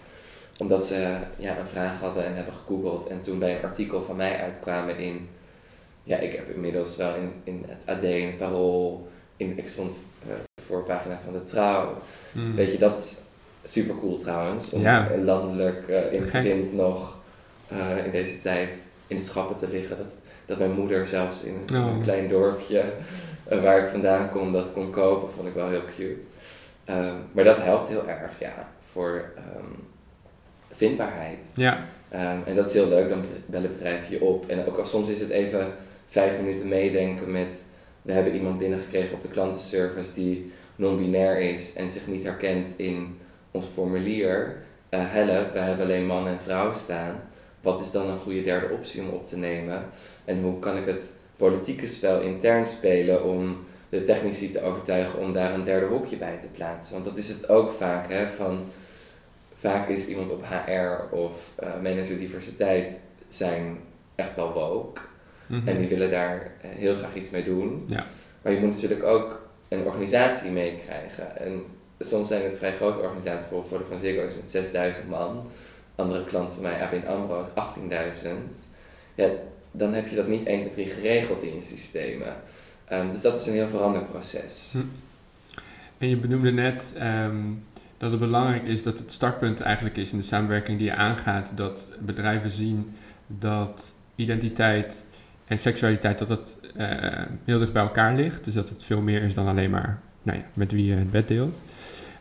omdat 0.59 0.85
ze 0.87 1.16
ja, 1.37 1.59
een 1.59 1.66
vraag 1.66 2.00
hadden 2.00 2.25
en 2.25 2.35
hebben 2.35 2.54
gegoogeld 2.54 3.07
en 3.07 3.21
toen 3.21 3.38
bij 3.38 3.57
een 3.57 3.62
artikel 3.64 4.02
van 4.02 4.16
mij 4.16 4.40
uitkwamen 4.40 4.99
in, 4.99 5.28
ja, 6.02 6.16
ik 6.16 6.33
heb 6.33 6.50
inmiddels 6.54 6.97
wel 6.97 7.14
in, 7.14 7.33
in 7.45 7.64
het 7.69 7.83
AD, 7.87 8.02
in 8.02 8.26
het 8.26 8.38
Parool, 8.38 9.09
in, 9.37 9.59
ik 9.59 9.69
stond 9.69 9.90
eh, 9.90 9.97
voorpagina 10.66 11.21
van 11.25 11.33
de 11.33 11.44
Trouw. 11.44 11.97
Mm. 12.33 12.54
Weet 12.54 12.73
je, 12.73 12.78
dat 12.78 12.99
is 12.99 13.21
super 13.73 13.94
cool 14.00 14.18
trouwens, 14.18 14.73
om 14.73 14.80
Ja. 14.80 15.09
landelijk 15.25 15.88
eh, 15.88 16.12
in 16.12 16.76
nog 16.76 17.16
eh, 17.68 18.04
in 18.04 18.11
deze 18.11 18.40
tijd 18.40 18.71
in 19.06 19.16
de 19.16 19.23
schappen 19.23 19.56
te 19.56 19.68
liggen. 19.68 19.97
Dat, 19.97 20.16
dat 20.47 20.59
mijn 20.59 20.73
moeder 20.73 21.06
zelfs 21.06 21.42
in 21.42 21.54
een, 21.54 21.76
in 21.76 21.83
een 21.83 21.97
Oh. 21.97 22.02
klein 22.02 22.28
dorpje 22.28 22.83
eh, 23.44 23.62
waar 23.62 23.78
ik 23.78 23.88
vandaan 23.90 24.30
kom 24.30 24.52
dat 24.52 24.73
kon 24.73 24.90
kopen, 24.90 25.33
vond 25.35 25.49
ik 25.49 25.54
wel 25.54 25.68
heel 25.68 25.85
cute. 25.97 26.21
Ehm, 26.85 27.14
maar 27.33 27.44
dat 27.44 27.56
helpt 27.56 27.88
heel 27.88 28.09
erg, 28.09 28.30
ja, 28.40 28.68
voor 28.92 29.25
ehm, 29.37 29.71
vindbaarheid. 30.71 31.38
Ja. 31.54 31.85
Ehm, 32.09 32.38
en 32.47 32.54
dat 32.54 32.66
is 32.68 32.73
heel 32.75 32.88
leuk, 32.88 33.09
dan 33.09 33.25
bellen 33.47 33.73
bedrijven 33.73 34.11
je 34.11 34.21
op. 34.21 34.49
En 34.49 34.66
ook 34.66 34.76
al 34.78 34.87
soms 34.87 35.09
is 35.09 35.21
het 35.21 35.30
even 35.30 35.66
vijf 36.09 36.37
minuten 36.40 36.68
meedenken 36.68 37.30
met... 37.33 37.64
We 38.04 38.12
hebben 38.12 38.34
iemand 38.34 38.58
binnengekregen 38.58 39.14
op 39.14 39.23
de 39.23 39.28
klantenservice 39.28 40.14
die 40.14 40.52
non-binair 40.76 41.40
is 41.40 41.73
en 41.73 41.90
zich 41.90 42.06
niet 42.06 42.23
herkent 42.23 42.75
in 42.76 43.18
ons 43.50 43.66
formulier. 43.75 44.56
Eh 44.88 45.12
help, 45.12 45.52
we 45.52 45.58
hebben 45.58 45.84
alleen 45.84 46.06
man 46.06 46.28
en 46.28 46.40
vrouw 46.40 46.73
staan. 46.73 47.20
Wat 47.61 47.80
is 47.80 47.90
dan 47.90 48.08
een 48.11 48.18
goede 48.18 48.42
derde 48.42 48.68
optie 48.68 49.02
om 49.02 49.08
op 49.08 49.26
te 49.26 49.37
nemen? 49.37 49.84
En 50.25 50.42
hoe 50.42 50.58
kan 50.58 50.76
ik 50.76 50.87
het 50.87 51.12
politieke 51.37 51.87
spel 51.87 52.20
intern 52.20 52.66
spelen 52.66 53.25
om 53.25 53.64
de 53.88 54.02
technici 54.02 54.50
te 54.50 54.62
overtuigen 54.62 55.18
om 55.18 55.32
daar 55.32 55.54
een 55.54 55.64
derde 55.64 55.87
hokje 55.87 56.16
bij 56.16 56.38
te 56.40 56.46
plaatsen? 56.46 56.94
Want 56.94 57.04
dat 57.04 57.16
is 57.16 57.28
het 57.28 57.49
ook 57.49 57.73
vaak, 57.73 58.11
hè, 58.12 58.26
van 58.26 58.64
vaak 59.58 59.88
is 59.88 60.06
iemand 60.08 60.30
op 60.30 60.44
HR 60.44 61.14
of 61.14 61.50
eh 61.54 61.68
manager 61.82 62.18
diversiteit 62.18 63.00
zijn 63.28 63.78
echt 64.14 64.37
wel 64.37 64.52
woke. 64.52 65.00
Mhm. 65.46 65.68
En 65.68 65.78
die 65.78 65.88
willen 65.88 66.10
daar 66.10 66.50
eh, 66.60 66.70
heel 66.70 66.94
graag 66.94 67.14
iets 67.14 67.30
mee 67.30 67.44
doen. 67.44 67.84
Ja. 67.86 68.04
Maar 68.42 68.52
je 68.52 68.60
moet 68.60 68.70
natuurlijk 68.70 69.02
ook 69.02 69.48
een 69.68 69.84
organisatie 69.84 70.50
meekrijgen. 70.50 71.36
En 71.36 71.62
soms 71.98 72.28
zijn 72.28 72.44
het 72.44 72.56
vrij 72.56 72.74
grote 72.74 72.98
organisaties, 72.98 73.40
bijvoorbeeld 73.40 73.68
voor 73.68 73.78
de 73.78 73.84
Van 73.84 73.98
Ziggo 73.98 74.24
is 74.24 74.34
met 74.34 74.50
6000 74.50 75.08
man. 75.08 75.46
Andere 75.94 76.24
klant 76.24 76.52
van 76.52 76.62
mij, 76.62 76.82
ABN 76.82 77.06
AMRO, 77.06 77.40
is 77.40 77.48
18.000. 78.22 78.28
Ja, 79.14 79.28
dan 79.70 79.94
heb 79.94 80.08
je 80.08 80.16
dat 80.16 80.26
niet 80.26 80.46
1, 80.46 80.60
2, 80.60 80.70
3 80.70 80.86
geregeld 80.86 81.42
in 81.42 81.54
je 81.54 81.62
systemen. 81.62 82.34
Ehm, 82.84 83.10
dus 83.10 83.20
dat 83.20 83.40
is 83.40 83.46
een 83.46 83.52
heel 83.52 83.68
veranderend 83.68 84.10
proces. 84.10 84.70
Hm. 84.72 84.78
En 85.98 86.08
je 86.08 86.16
benoemde 86.16 86.52
net 86.52 86.92
ehm, 86.98 87.42
dat 87.98 88.10
het 88.10 88.20
belangrijk 88.20 88.62
is 88.62 88.82
dat 88.82 88.98
het 88.98 89.12
startpunt 89.12 89.60
eigenlijk 89.60 89.96
is 89.96 90.12
in 90.12 90.18
de 90.18 90.24
samenwerking 90.24 90.78
die 90.78 90.86
je 90.86 90.94
aangaat, 90.94 91.50
dat 91.54 91.96
bedrijven 92.00 92.50
zien 92.50 92.96
dat 93.26 93.98
identiteit 94.16 95.06
en 95.46 95.58
seksualiteit 95.58 96.18
dat 96.18 96.28
het 96.28 96.58
eh, 96.76 97.22
heel 97.44 97.58
dicht 97.58 97.72
bij 97.72 97.82
elkaar 97.82 98.14
ligt. 98.14 98.44
Dus 98.44 98.54
dat 98.54 98.68
het 98.68 98.82
veel 98.82 99.00
meer 99.00 99.22
is 99.22 99.34
dan 99.34 99.46
alleen 99.46 99.70
maar 99.70 100.00
nou 100.22 100.38
ja, 100.38 100.44
met 100.54 100.72
wie 100.72 100.86
je 100.86 100.94
het 100.94 101.10
bed 101.10 101.28
deelt. 101.28 101.60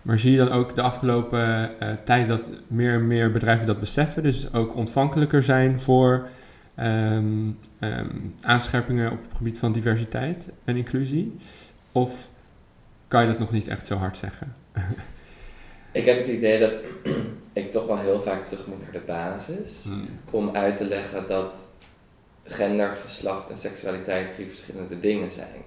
Maar 0.01 0.19
zie 0.19 0.31
je 0.31 0.37
dan 0.37 0.51
ook 0.51 0.75
de 0.75 0.81
afgelopen 0.81 1.79
eh, 1.79 1.89
tijd 2.05 2.27
dat 2.27 2.49
meer 2.67 2.93
en 2.93 3.07
meer 3.07 3.31
bedrijven 3.31 3.67
dat 3.67 3.79
beseffen, 3.79 4.23
dus 4.23 4.53
ook 4.53 4.75
ontvankelijker 4.75 5.43
zijn 5.43 5.79
voor 5.79 6.27
ehm, 6.75 7.49
ehm, 7.79 8.09
aanscherpingen 8.41 9.11
op 9.11 9.23
het 9.27 9.37
gebied 9.37 9.57
van 9.57 9.71
diversiteit 9.71 10.51
en 10.63 10.75
inclusie? 10.75 11.37
Of 11.91 12.29
kan 13.07 13.21
je 13.21 13.27
dat 13.27 13.39
nog 13.39 13.51
niet 13.51 13.67
echt 13.67 13.85
zo 13.85 13.95
hard 13.95 14.17
zeggen? 14.17 14.55
Ik 15.91 16.05
heb 16.05 16.17
het 16.17 16.27
idee 16.27 16.59
dat 16.59 16.83
ik 17.53 17.71
toch 17.71 17.87
wel 17.87 17.97
heel 17.97 18.21
vaak 18.21 18.45
terug 18.45 18.67
moet 18.67 18.81
naar 18.81 18.91
de 18.91 19.01
basis. 19.05 19.85
om 20.31 20.49
uit 20.55 20.75
te 20.75 20.87
leggen 20.87 21.27
dat 21.27 21.67
gender, 22.43 22.95
geslacht 22.95 23.49
en 23.49 23.57
seksualiteit 23.57 24.33
drie 24.33 24.47
verschillende 24.47 24.99
dingen 24.99 25.31
zijn. 25.31 25.63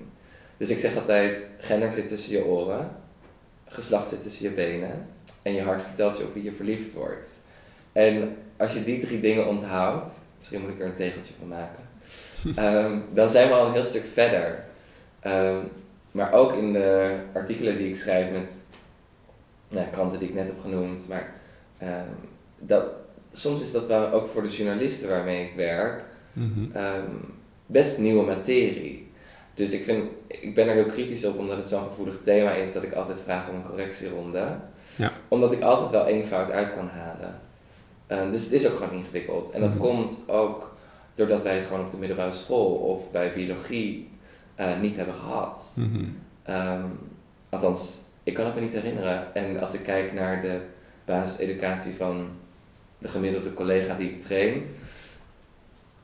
Dus 0.57 0.71
ik 0.71 0.79
zeg 0.79 0.97
altijd, 0.97 1.47
gender 1.61 1.93
zit 1.93 2.09
tussen 2.09 2.33
je 2.33 2.45
oren, 2.45 2.91
geslacht 3.65 4.09
zit 4.09 4.23
tussen 4.23 4.49
je 4.49 4.55
benen 4.55 5.07
en 5.43 5.55
je 5.55 5.63
hart 5.63 5.83
vertelt 5.83 6.19
je 6.19 6.25
op 6.25 6.35
wie 6.35 6.43
je 6.43 6.53
verliefd 6.53 6.93
wordt. 6.93 7.45
En 7.93 8.37
als 8.57 8.73
je 8.73 8.85
die 8.85 9.07
drie 9.07 9.21
dingen 9.21 9.47
onthoudt, 9.47 10.11
misschien 10.39 10.61
moet 10.61 10.71
ik 10.71 10.81
er 10.81 10.87
een 10.87 10.95
tegeltje 10.95 11.35
van 11.39 11.49
maken, 11.49 11.85
ehm, 12.65 12.99
dan 13.13 13.29
zijn 13.29 13.49
we 13.49 13.55
al 13.55 13.67
een 13.67 13.73
heel 13.73 13.85
stuk 13.85 14.05
verder. 14.13 14.65
Ehm, 15.21 15.59
maar 16.11 16.33
ook 16.33 16.53
in 16.53 16.73
de 16.73 17.17
artikelen 17.33 17.79
die 17.79 17.89
ik 17.89 17.97
schrijf 17.97 18.31
met 18.31 18.55
nou, 19.69 19.87
kranten 19.93 20.19
die 20.19 20.29
ik 20.29 20.35
net 20.35 20.47
heb 20.47 20.61
genoemd, 20.61 21.09
maar 21.09 21.33
ehm, 21.79 22.11
dat, 22.59 22.85
soms 23.33 23.61
is 23.61 23.73
dat 23.73 23.87
wel 23.87 24.11
ook 24.11 24.29
voor 24.29 24.43
de 24.43 24.49
journalisten 24.49 25.09
waarmee 25.09 25.45
ik 25.45 25.57
werk 25.57 26.05
Mhm. 26.37 26.77
ehm, 26.77 27.11
best 27.67 27.99
nieuwe 27.99 28.25
materie. 28.25 29.11
Dus 29.55 29.73
ik, 29.73 29.83
vind, 29.85 30.05
ik 30.27 30.55
ben 30.55 30.69
er 30.69 30.75
heel 30.75 30.87
kritisch 30.87 31.25
op 31.25 31.39
omdat 31.39 31.57
het 31.57 31.67
zo'n 31.67 31.87
gevoelig 31.89 32.19
thema 32.21 32.51
is 32.53 32.73
dat 32.73 32.83
ik 32.83 32.93
altijd 32.93 33.21
vraag 33.21 33.49
om 33.49 33.55
een 33.55 33.67
correctieronde. 33.67 34.57
Ja. 34.97 35.13
Omdat 35.29 35.53
ik 35.53 35.63
altijd 35.63 35.91
wel 35.91 36.07
één 36.07 36.27
fout 36.27 36.51
uit 36.51 36.75
kan 36.75 36.89
halen. 36.89 37.41
Ehm, 38.07 38.31
dus 38.31 38.43
het 38.45 38.53
is 38.53 38.67
ook 38.69 38.77
gewoon 38.77 38.99
ingewikkeld. 38.99 39.51
En 39.51 39.61
dat 39.61 39.71
Mhm. 39.75 39.79
komt 39.83 40.25
ook 40.27 40.77
doordat 41.15 41.43
wij 41.43 41.57
het 41.57 41.67
gewoon 41.67 41.85
op 41.85 41.91
de 41.91 41.97
middelbare 41.97 42.33
school 42.33 42.75
of 42.75 43.11
bij 43.11 43.33
biologie 43.35 44.09
eh, 44.55 44.81
niet 44.81 44.97
hebben 44.97 45.15
gehad. 45.15 45.73
Mhm. 45.77 46.05
Ehm, 46.43 46.85
althans, 47.49 47.99
ik 48.23 48.35
kan 48.35 48.45
het 48.47 48.55
me 48.55 48.61
niet 48.61 48.73
herinneren. 48.73 49.35
En 49.35 49.61
als 49.61 49.75
ik 49.75 49.83
kijk 49.83 50.13
naar 50.13 50.43
de 50.43 50.61
basiseducatie 51.05 51.95
van 51.95 52.29
de 52.99 53.09
gemiddelde 53.09 53.55
collega 53.55 53.95
die 53.95 54.11
ik 54.11 54.21
train, 54.21 54.63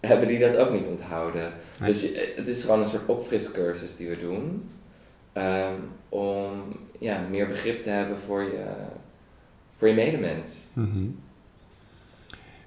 hebben 0.09 0.29
die 0.29 0.39
dat 0.39 0.57
ook 0.57 0.71
niet 0.73 0.87
onthouden. 0.87 1.53
Nee. 1.81 1.89
Dus 1.91 2.03
je- 2.03 2.33
het 2.37 2.49
is 2.49 2.65
gewoon 2.65 2.81
een 2.83 2.89
soort 2.89 3.07
opfriscursus 3.07 3.97
die 3.97 4.09
we 4.09 4.17
doen. 4.19 4.69
ehm, 5.33 5.75
om 6.09 6.51
ja, 6.99 7.21
meer 7.31 7.49
begrip 7.49 7.81
te 7.81 7.91
hebben 7.91 8.19
voor 8.19 8.43
je, 8.43 8.65
voor 9.79 9.89
je 9.89 9.95
medemens. 9.95 10.57
Mhm. 10.73 11.05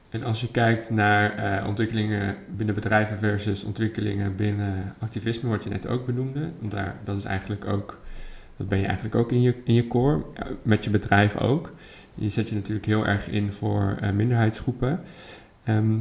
En 0.10 0.24
als 0.24 0.42
je 0.42 0.52
kijkt 0.52 0.90
naar 0.90 1.38
eh, 1.62 1.68
ontwikkelingen 1.68 2.36
binnen 2.56 2.76
bedrijven 2.76 3.18
versus 3.18 3.64
ontwikkelingen 3.64 4.36
binnen 4.36 4.96
activisme, 5.00 5.50
wat 5.50 5.64
je 5.64 5.70
net 5.70 5.88
ook 5.88 6.06
benoemde, 6.06 6.50
want 6.60 6.72
daar, 6.72 6.96
dat 7.04 7.18
is 7.18 7.24
eigenlijk 7.24 7.66
ook, 7.68 8.00
dat 8.58 8.68
ben 8.68 8.80
je 8.80 8.86
eigenlijk 8.86 9.16
ook 9.16 9.32
in 9.32 9.42
je, 9.42 9.56
in 9.64 9.74
je 9.74 9.88
core, 9.88 10.22
ja, 10.36 10.48
met 10.62 10.84
je 10.84 10.90
bedrijf 10.90 11.38
ook. 11.38 11.72
Je 12.16 12.30
zet 12.30 12.50
je 12.50 12.56
natuurlijk 12.56 12.86
heel 12.86 13.06
erg 13.06 13.28
in 13.28 13.52
voor 13.52 13.98
eh, 14.02 14.12
minderheidsgroepen. 14.12 15.02
Ehm, 15.64 15.96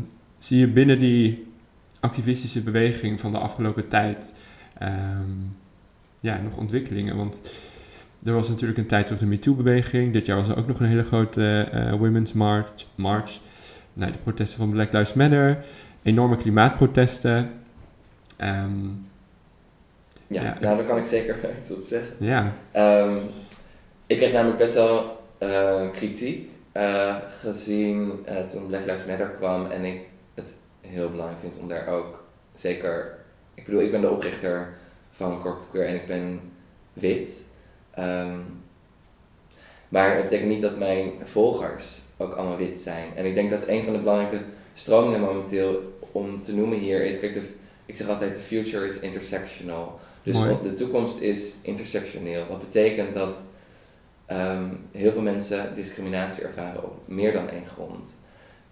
zie 0.45 0.59
je 0.59 0.67
binnen 0.69 0.99
die 0.99 1.53
activistische 2.01 2.61
beweging 2.63 3.21
van 3.21 3.33
de 3.33 3.39
afgelopen 3.39 3.89
tijd 3.89 4.35
ehm, 4.79 5.31
ja, 6.21 6.41
nog 6.43 6.57
ontwikkelingen? 6.57 7.17
Want 7.17 7.41
er 8.25 8.33
was 8.33 8.49
natuurlijk 8.49 8.79
een 8.79 8.87
tijd 8.87 9.07
terug 9.07 9.21
de 9.21 9.27
MeToo-beweging. 9.27 10.13
Dit 10.13 10.27
jaar 10.27 10.37
was 10.37 10.49
er 10.49 10.57
ook 10.57 10.67
nog 10.67 10.81
een 10.81 10.87
hele 10.87 11.05
grote 11.05 11.69
eh, 11.73 11.93
Women's 11.93 12.33
March. 12.33 12.71
March. 12.95 13.39
Nou, 13.93 14.13
de 14.13 14.19
protesten 14.19 14.59
van 14.59 14.71
Black 14.71 14.93
Lives 14.93 15.13
Matter. 15.15 15.65
Enorme 16.03 16.37
klimaatprotesten. 16.37 17.51
Ehm, 18.37 18.87
Ja, 20.27 20.43
Ja. 20.43 20.57
nou 20.61 20.77
daar 20.77 20.87
kan 20.87 20.99
ik 20.99 21.05
zeker 21.05 21.37
iets 21.61 21.71
op 21.71 21.85
zeggen. 21.87 22.15
ja, 22.19 22.53
Ehm, 22.73 23.17
ik 24.07 24.17
kreeg 24.17 24.33
namelijk 24.33 24.59
best 24.59 24.75
wel 24.75 25.23
eh, 25.39 25.91
kritiek 25.93 26.49
eh, 26.73 27.15
gezien 27.41 28.13
eh, 28.25 28.37
toen 28.37 28.67
Black 28.67 28.85
Lives 28.87 29.07
Matter 29.07 29.29
kwam 29.29 29.67
en 29.71 29.85
ik 29.85 30.01
heel 30.87 31.11
belangrijk 31.11 31.41
vind 31.41 31.59
om 31.59 31.69
daar 31.69 31.89
ook 31.89 32.25
zeker, 32.55 33.19
ik 33.55 33.65
bedoel 33.65 33.81
ik 33.81 33.91
ben 33.91 34.01
de 34.01 34.11
oprichter 34.11 34.75
van 35.11 35.41
Corporate 35.41 35.69
Queer 35.71 35.87
en 35.87 35.95
ik 35.95 36.07
ben 36.07 36.41
wit, 36.93 37.45
Ehm, 37.95 38.39
maar 39.89 40.15
het 40.15 40.23
betekent 40.23 40.49
niet 40.49 40.63
dat 40.63 40.79
mijn 40.79 41.13
volgers 41.23 42.01
ook 42.17 42.35
allemaal 42.35 42.57
wit 42.57 42.79
zijn 42.79 43.17
en 43.17 43.25
ik 43.25 43.35
denk 43.35 43.51
dat 43.51 43.69
een 43.69 43.85
van 43.85 43.93
de 43.93 43.99
belangrijke 43.99 44.45
stromingen 44.75 45.21
momenteel 45.21 45.99
om 46.13 46.41
te 46.41 46.55
noemen 46.55 46.79
hier 46.79 47.05
is, 47.05 47.21
kijk 47.21 47.35
de, 47.35 47.43
ik 47.87 47.97
zeg 47.97 48.09
altijd 48.09 48.35
the 48.35 48.41
future 48.41 48.87
is 48.87 49.01
intersectional. 49.01 50.01
Dus 50.23 50.35
Mooi. 50.35 50.57
de 50.63 50.75
toekomst 50.75 51.21
is 51.21 51.55
intersectioneel. 51.63 52.47
Wat 52.47 52.61
betekent 52.61 53.15
dat 53.15 53.43
ehm, 54.27 54.65
heel 54.93 55.13
veel 55.13 55.23
mensen 55.23 55.75
discriminatie 55.75 56.45
ervaren 56.45 56.85
op 56.85 56.99
meer 57.05 57.33
dan 57.33 57.49
één 57.49 57.67
grond. 57.67 58.11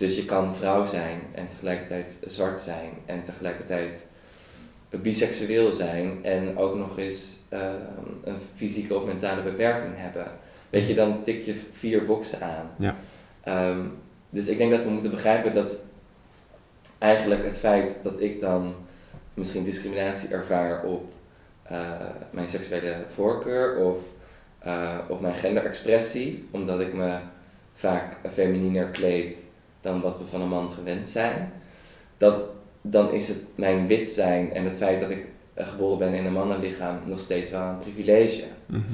Dus 0.02 0.16
je 0.16 0.24
kan 0.24 0.54
vrouw 0.54 0.84
zijn 0.84 1.20
en 1.34 1.46
tegelijkertijd 1.48 2.18
zwart 2.26 2.60
zijn 2.60 2.90
en 3.06 3.22
tegelijkertijd 3.22 4.06
biseksueel 4.90 5.72
zijn 5.72 6.24
en 6.24 6.58
ook 6.58 6.76
nog 6.76 6.98
eens 6.98 7.38
ehm, 7.48 7.76
een 8.24 8.38
fysieke 8.54 8.94
of 8.94 9.06
mentale 9.06 9.42
beperking 9.42 9.94
hebben. 9.96 10.26
Weet 10.70 10.88
je, 10.88 10.94
dan 10.94 11.22
tik 11.22 11.42
je 11.42 11.54
vier 11.72 12.04
boxen 12.04 12.40
aan. 12.42 12.70
Ja. 12.78 12.96
Ehm, 13.42 13.80
dus 14.30 14.48
ik 14.48 14.58
denk 14.58 14.70
dat 14.70 14.84
we 14.84 14.90
moeten 14.90 15.10
begrijpen 15.10 15.54
dat 15.54 15.76
eigenlijk 16.98 17.44
het 17.44 17.58
feit 17.58 17.98
dat 18.02 18.20
ik 18.20 18.40
dan 18.40 18.74
misschien 19.34 19.64
discriminatie 19.64 20.28
ervaar 20.28 20.84
op 20.84 21.12
uh, 21.72 21.90
mijn 22.30 22.48
seksuele 22.48 23.04
voorkeur 23.06 23.76
of 23.76 23.98
uh, 24.66 24.98
op 25.08 25.20
mijn 25.20 25.34
genderexpressie, 25.34 26.48
omdat 26.50 26.80
ik 26.80 26.92
me 26.92 27.16
vaak 27.74 28.16
femininer 28.32 28.86
kleed 28.86 29.50
dan 29.82 30.00
wat 30.00 30.18
we 30.18 30.24
van 30.24 30.40
een 30.40 30.48
man 30.48 30.72
gewend 30.72 31.06
zijn, 31.06 31.52
dat, 32.16 32.40
dan 32.80 33.12
is 33.12 33.28
het 33.28 33.44
mijn 33.54 33.86
wit 33.86 34.08
zijn 34.08 34.52
en 34.52 34.64
het 34.64 34.76
feit 34.76 35.00
dat 35.00 35.10
ik 35.10 35.24
geboren 35.56 35.98
ben 35.98 36.12
in 36.14 36.26
een 36.26 36.32
mannenlichaam 36.32 36.98
nog 37.04 37.20
steeds 37.20 37.50
wel 37.50 37.62
een 37.62 37.78
privilege. 37.78 38.44
Mm 38.66 38.84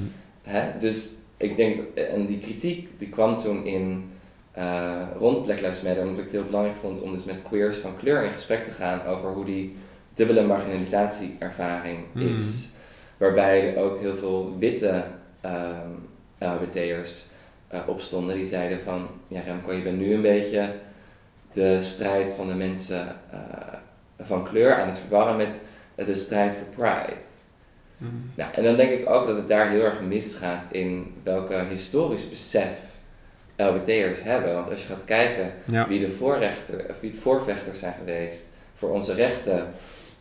Hè? 0.43 0.79
Dus 0.79 1.13
ik 1.37 1.57
denk, 1.57 1.81
en 1.95 2.27
die 2.27 2.39
kritiek 2.39 2.89
die 2.99 3.09
kwam 3.09 3.35
toen 3.37 3.67
in 3.67 4.11
uh, 4.59 5.03
rond 5.19 5.45
Black 5.45 5.61
Lives 5.61 5.83
Matter, 5.83 6.03
omdat 6.03 6.19
ik 6.19 6.25
het 6.25 6.33
heel 6.33 6.45
belangrijk 6.45 6.77
vond 6.77 7.01
om 7.01 7.15
dus 7.15 7.25
met 7.25 7.43
queers 7.43 7.77
van 7.77 7.97
kleur 7.97 8.25
in 8.25 8.33
gesprek 8.33 8.65
te 8.65 8.71
gaan 8.71 9.03
over 9.03 9.31
hoe 9.31 9.45
die 9.45 9.77
dubbele 10.15 10.47
marginalisatieervaring 10.47 11.99
mm. 12.13 12.35
is. 12.35 12.69
Waarbij 13.17 13.77
ook 13.77 14.01
heel 14.01 14.17
veel 14.17 14.57
witte 14.59 15.05
uh, 15.45 15.69
LHBT'ers 16.39 17.25
uh, 17.73 17.81
opstonden 17.87 18.37
die 18.37 18.47
zeiden 18.47 18.81
van, 18.81 19.09
ja 19.29 19.41
Remco, 19.41 19.73
je 19.73 19.83
bent 19.83 19.99
nu 19.99 20.15
een 20.15 20.23
beetje 20.23 20.75
de 21.53 21.83
strijd 21.83 22.31
van 22.31 22.47
de 22.47 22.55
mensen 22.55 23.17
uh, 23.33 23.39
van 24.21 24.45
kleur 24.45 24.75
aan 24.75 24.89
het 24.89 24.99
verwarren 24.99 25.37
met 25.37 25.55
de 26.07 26.15
strijd 26.15 26.55
voor 26.55 26.85
pride. 26.85 27.21
Mm. 27.97 28.31
Nou, 28.35 28.53
en 28.55 28.65
dan 28.65 28.77
denk 28.77 28.91
ik 28.91 29.11
ook 29.11 29.27
dat 29.27 29.37
het 29.37 29.49
daar 29.49 29.71
heel 29.71 29.85
erg 29.85 30.01
misgaat 30.01 30.65
in 30.71 31.15
welke 31.23 31.65
historisch 31.69 32.29
besef 32.29 32.79
LBT'ers 33.57 34.23
hebben. 34.23 34.55
Want 34.55 34.71
als 34.71 34.81
je 34.81 34.87
gaat 34.87 35.05
kijken 35.05 35.53
wie, 35.89 36.01
de 36.01 36.11
voorrechter, 36.11 36.87
of 36.91 37.01
wie 37.01 37.11
de 37.11 37.17
voorvechters 37.17 37.79
zijn 37.79 37.95
geweest 37.99 38.47
voor 38.75 38.91
onze 38.91 39.15
rechten. 39.15 39.67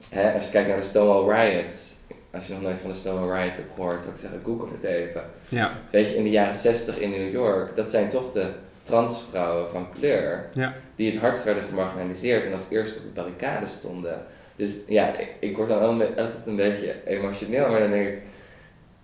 Hè, 0.09 0.33
als 0.33 0.45
je 0.45 0.51
kijkt 0.51 0.67
naar 0.67 0.77
de 0.77 0.83
Stonewall 0.83 1.49
Riots. 1.49 1.95
Als 2.31 2.47
je 2.47 2.53
nog 2.53 2.61
nooit 2.61 2.79
van 2.79 2.89
de 2.89 2.95
Stonewall 2.95 3.39
Riots 3.39 3.57
hebt 3.57 3.69
gehoord, 3.75 4.03
zou 4.03 4.15
ik 4.15 4.21
zeggen, 4.21 4.41
google 4.43 4.67
het 4.71 4.83
even. 4.83 5.23
Ja. 5.49 5.71
Weet 5.91 6.09
je, 6.09 6.15
in 6.15 6.23
de 6.23 6.29
jaren 6.29 6.55
60 6.55 6.99
in 6.99 7.09
New 7.09 7.31
York, 7.31 7.75
dat 7.75 7.91
zijn 7.91 8.09
toch 8.09 8.31
de 8.31 8.49
transvrouwen 8.83 9.69
van 9.69 9.87
kleur. 9.99 10.49
Ja. 10.53 10.73
Die 10.95 11.11
het 11.11 11.19
hardst 11.19 11.43
werden 11.43 11.63
gemarginaliseerd 11.63 12.45
en 12.45 12.51
als 12.51 12.69
eerste 12.69 12.97
op 12.97 13.03
de 13.03 13.21
barricade 13.21 13.65
stonden. 13.65 14.25
Dus 14.55 14.81
ja, 14.87 15.17
ik, 15.17 15.33
ik 15.39 15.55
word 15.55 15.69
dan 15.69 16.01
altijd 16.01 16.45
een 16.45 16.55
beetje 16.55 16.95
emotioneel, 17.05 17.69
maar 17.69 17.79
dan 17.79 17.89
denk 17.89 18.07
ik, 18.07 18.21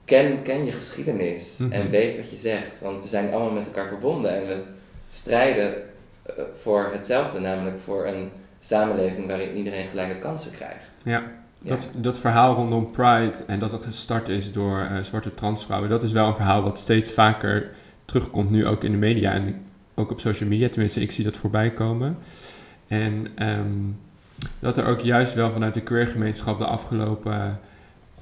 ken, 0.05 0.41
ken 0.41 0.65
je 0.65 0.71
geschiedenis 0.71 1.59
en 1.59 1.81
mhm. 1.81 1.89
weet 1.89 2.15
wat 2.15 2.29
je 2.29 2.37
zegt. 2.37 2.81
Want 2.81 3.01
we 3.01 3.07
zijn 3.07 3.33
allemaal 3.33 3.51
met 3.51 3.65
elkaar 3.65 3.87
verbonden 3.87 4.35
en 4.35 4.47
we 4.47 4.55
strijden 5.09 5.73
eh, 6.23 6.33
voor 6.55 6.89
hetzelfde, 6.91 7.39
namelijk 7.39 7.77
voor 7.83 8.05
een 8.05 8.31
samenleving 8.59 9.27
waarin 9.27 9.55
iedereen 9.55 9.85
gelijke 9.85 10.19
kansen 10.19 10.51
krijgt. 10.51 10.85
Ja, 11.03 11.31
Dat, 11.65 11.89
dat 11.95 12.19
verhaal 12.19 12.55
rondom 12.55 12.91
Pride 12.91 13.33
en 13.47 13.59
dat 13.59 13.71
dat 13.71 13.83
gestart 13.83 14.29
is 14.29 14.51
door 14.51 14.87
uh, 14.91 14.99
zwarte 14.99 15.33
transvrouwen, 15.33 15.89
dat 15.89 16.03
is 16.03 16.11
wel 16.11 16.27
een 16.27 16.35
verhaal 16.35 16.61
wat 16.61 16.79
steeds 16.79 17.11
vaker 17.11 17.69
terugkomt 18.05 18.49
nu 18.49 18.67
ook 18.67 18.83
in 18.83 18.91
de 18.91 18.97
media 18.97 19.31
en 19.31 19.55
ook 19.95 20.11
op 20.11 20.19
social 20.19 20.49
media. 20.49 20.69
Tenminste, 20.69 21.01
ik 21.01 21.11
zie 21.11 21.23
dat 21.23 21.35
voorbij 21.35 21.71
komen. 21.71 22.17
En 22.87 23.27
ehm, 23.35 23.71
dat 24.59 24.77
er 24.77 24.85
ook 24.85 24.99
juist 24.99 25.33
wel 25.33 25.51
vanuit 25.51 25.73
de 25.73 25.81
queergemeenschap 25.81 26.57
de 26.57 26.65
afgelopen 26.65 27.59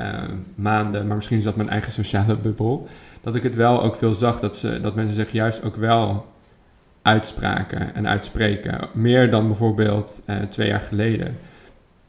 uh, 0.01 0.23
maanden, 0.55 1.07
maar 1.07 1.15
misschien 1.15 1.37
is 1.37 1.43
dat 1.43 1.55
mijn 1.55 1.69
eigen 1.69 1.91
sociale 1.91 2.35
bubbel, 2.35 2.87
dat 3.21 3.35
ik 3.35 3.43
het 3.43 3.55
wel 3.55 3.81
ook 3.81 3.95
veel 3.95 4.13
zag 4.13 4.39
dat, 4.39 4.57
ze, 4.57 4.81
dat 4.81 4.95
mensen 4.95 5.15
zich 5.15 5.31
juist 5.31 5.63
ook 5.63 5.75
wel 5.75 6.25
uitspraken 7.01 7.95
en 7.95 8.07
uitspreken. 8.07 8.87
Meer 8.93 9.31
dan 9.31 9.47
bijvoorbeeld 9.47 10.21
uh, 10.27 10.35
twee 10.41 10.67
jaar 10.67 10.81
geleden. 10.81 11.37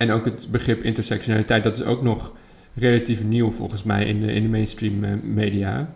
En 0.03 0.11
ook 0.11 0.25
het 0.25 0.49
begrip 0.51 0.83
intersectionaliteit, 0.83 1.63
dat 1.63 1.77
is 1.77 1.85
ook 1.85 2.03
nog 2.03 2.33
relatief 2.75 3.23
nieuw 3.23 3.51
volgens 3.51 3.83
mij 3.83 4.05
in 4.05 4.21
de, 4.21 4.33
in 4.33 4.43
de 4.43 4.49
mainstream 4.49 5.05
uh, 5.05 5.11
media. 5.23 5.95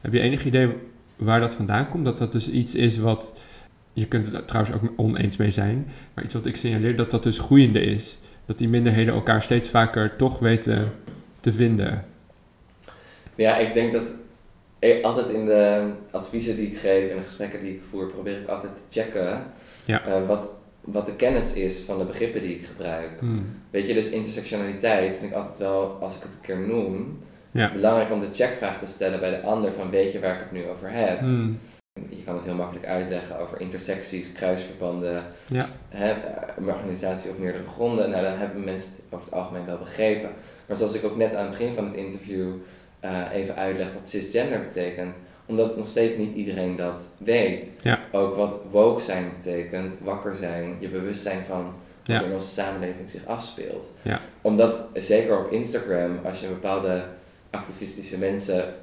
Heb 0.00 0.12
je 0.12 0.20
enig 0.20 0.44
idee 0.44 0.68
waar 1.16 1.40
dat 1.40 1.54
vandaan 1.54 1.88
komt? 1.88 2.04
Dat 2.04 2.18
dat 2.18 2.32
dus 2.32 2.50
iets 2.50 2.74
is 2.74 2.98
wat, 2.98 3.38
je 3.92 4.06
kunt 4.06 4.32
het 4.32 4.48
trouwens 4.48 4.76
ook 4.76 4.92
oneens 4.96 5.36
mee 5.36 5.50
zijn, 5.50 5.92
maar 6.14 6.24
iets 6.24 6.34
wat 6.34 6.46
ik 6.46 6.56
signaleer 6.56 6.96
dat 6.96 7.10
dat 7.10 7.22
dus 7.22 7.38
groeiende 7.38 7.80
is. 7.80 8.18
Dat 8.46 8.58
die 8.58 8.68
minderheden 8.68 9.14
elkaar 9.14 9.42
steeds 9.42 9.68
vaker 9.68 10.16
toch 10.16 10.38
weten 10.38 10.92
te 11.40 11.52
vinden? 11.52 12.04
Ja, 13.34 13.56
ik 13.56 13.72
denk 13.72 13.92
dat 13.92 14.06
ik 14.78 15.04
altijd 15.04 15.30
in 15.30 15.44
de 15.44 15.90
adviezen 16.10 16.56
die 16.56 16.66
ik 16.66 16.78
geef 16.78 17.10
en 17.10 17.16
de 17.16 17.22
gesprekken 17.22 17.60
die 17.60 17.72
ik 17.72 17.80
voer, 17.90 18.06
probeer 18.06 18.40
ik 18.40 18.48
altijd 18.48 18.72
te 18.74 19.00
checken 19.00 19.42
ja. 19.84 20.06
Uh, 20.08 20.26
wat, 20.26 20.62
wat 20.84 21.06
de 21.06 21.14
kennis 21.14 21.54
is 21.54 21.78
van 21.78 21.98
de 21.98 22.04
begrippen 22.04 22.40
die 22.40 22.54
ik 22.54 22.66
gebruik. 22.66 23.10
Hmm. 23.18 23.46
Weet 23.70 23.86
je, 23.86 23.94
dus 23.94 24.10
intersectionaliteit 24.10 25.14
vind 25.14 25.30
ik 25.30 25.36
altijd 25.36 25.58
wel, 25.58 25.98
als 26.00 26.16
ik 26.16 26.22
het 26.22 26.32
een 26.32 26.40
keer 26.40 26.58
noem, 26.58 27.18
ja. 27.50 27.72
belangrijk 27.72 28.12
om 28.12 28.20
de 28.20 28.28
checkvraag 28.32 28.78
te 28.78 28.86
stellen 28.86 29.20
bij 29.20 29.30
de 29.30 29.42
ander 29.42 29.72
van 29.72 29.90
weet 29.90 30.12
je 30.12 30.20
waar 30.20 30.34
ik 30.34 30.40
het 30.40 30.52
nu 30.52 30.68
over 30.68 30.90
heb. 30.90 31.18
Hmm. 31.18 31.58
Je 32.08 32.24
kan 32.24 32.34
het 32.34 32.44
heel 32.44 32.54
makkelijk 32.54 32.86
uitleggen 32.86 33.38
over 33.38 33.60
intersecties, 33.60 34.32
kruisverbanden, 34.32 35.22
ja. 35.46 35.68
hè, 35.88 36.14
marginalisatie 36.60 37.30
op 37.30 37.38
meerdere 37.38 37.66
gronden. 37.74 38.10
Nou, 38.10 38.22
dan 38.22 38.38
hebben 38.38 38.64
mensen 38.64 38.90
het 38.90 39.02
over 39.10 39.24
het 39.24 39.34
algemeen 39.34 39.66
wel 39.66 39.78
begrepen. 39.78 40.30
Maar 40.66 40.76
zoals 40.76 40.94
ik 40.94 41.04
ook 41.04 41.16
net 41.16 41.34
aan 41.34 41.46
het 41.46 41.58
begin 41.58 41.74
van 41.74 41.84
het 41.84 41.94
interview 41.94 42.48
uh, 43.04 43.32
even 43.32 43.56
uitleg 43.56 43.92
wat 43.92 44.08
cisgender 44.08 44.60
betekent, 44.60 45.16
omdat 45.46 45.76
nog 45.76 45.88
steeds 45.88 46.16
niet 46.16 46.34
iedereen 46.34 46.76
dat 46.76 47.10
weet. 47.18 47.72
Ja. 47.82 48.00
Ook 48.12 48.36
wat 48.36 48.60
woke 48.70 49.02
zijn 49.02 49.30
betekent, 49.38 49.92
wakker 50.02 50.34
zijn, 50.34 50.76
je 50.78 50.88
bewustzijn 50.88 51.44
van 51.48 51.74
wat 52.06 52.20
er 52.20 52.26
in 52.26 52.32
onze 52.32 52.48
samenleving 52.48 53.10
zich 53.10 53.26
afspeelt. 53.26 53.92
Ja. 54.02 54.20
Omdat, 54.40 54.80
zeker 54.94 55.38
op 55.38 55.50
Instagram, 55.50 56.18
als 56.24 56.40
je 56.40 56.46
bepaalde 56.46 57.04
activistische 57.50 58.18
mensen, 58.18 58.74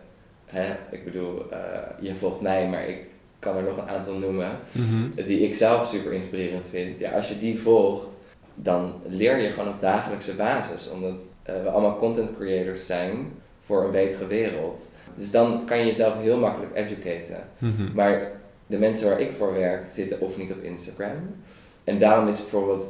hè, 0.45 0.76
ik 0.91 1.04
bedoel, 1.04 1.45
uh, 1.54 1.58
je 2.00 2.15
volgt 2.15 2.41
mij, 2.41 2.67
maar 2.67 2.88
ik 2.88 2.97
kan 3.39 3.58
er 3.58 3.63
nog 3.63 3.78
een 3.78 3.89
aantal 3.89 4.15
noemen, 4.15 4.50
mhm. 4.71 5.26
die 5.26 5.39
ik 5.39 5.56
zelf 5.56 5.88
super 5.88 6.13
inspirerend 6.13 6.65
vind. 6.65 7.00
Ja, 7.00 7.12
als 7.12 7.28
je 7.28 7.38
die 7.38 7.60
volgt, 7.60 8.19
dan 8.56 8.93
leer 9.08 9.38
je 9.38 9.50
gewoon 9.50 9.74
op 9.74 9.82
dagelijkse 9.82 10.36
basis. 10.36 10.89
Omdat 10.89 11.21
uh, 11.50 11.63
we 11.63 11.69
allemaal 11.69 11.97
content 11.97 12.36
creators 12.38 12.86
zijn 12.86 13.32
voor 13.65 13.84
een 13.84 13.91
betere 13.91 14.28
wereld. 14.28 14.88
Dus 15.15 15.32
dan 15.32 15.65
kan 15.65 15.78
je 15.78 15.86
jezelf 15.86 16.19
heel 16.19 16.39
makkelijk 16.39 16.76
educaten. 16.76 17.43
Mhm. 17.58 17.93
Maar 17.93 18.32
de 18.67 18.78
mensen 18.78 19.10
waar 19.10 19.21
ik 19.21 19.32
voor 19.38 19.54
werk 19.54 19.89
zitten 19.89 20.21
of 20.21 20.38
niet 20.38 20.52
op 20.52 20.63
Instagram. 20.63 21.36
En 21.84 22.00
daarom 22.00 22.28
is 22.28 22.38
bijvoorbeeld 22.38 22.86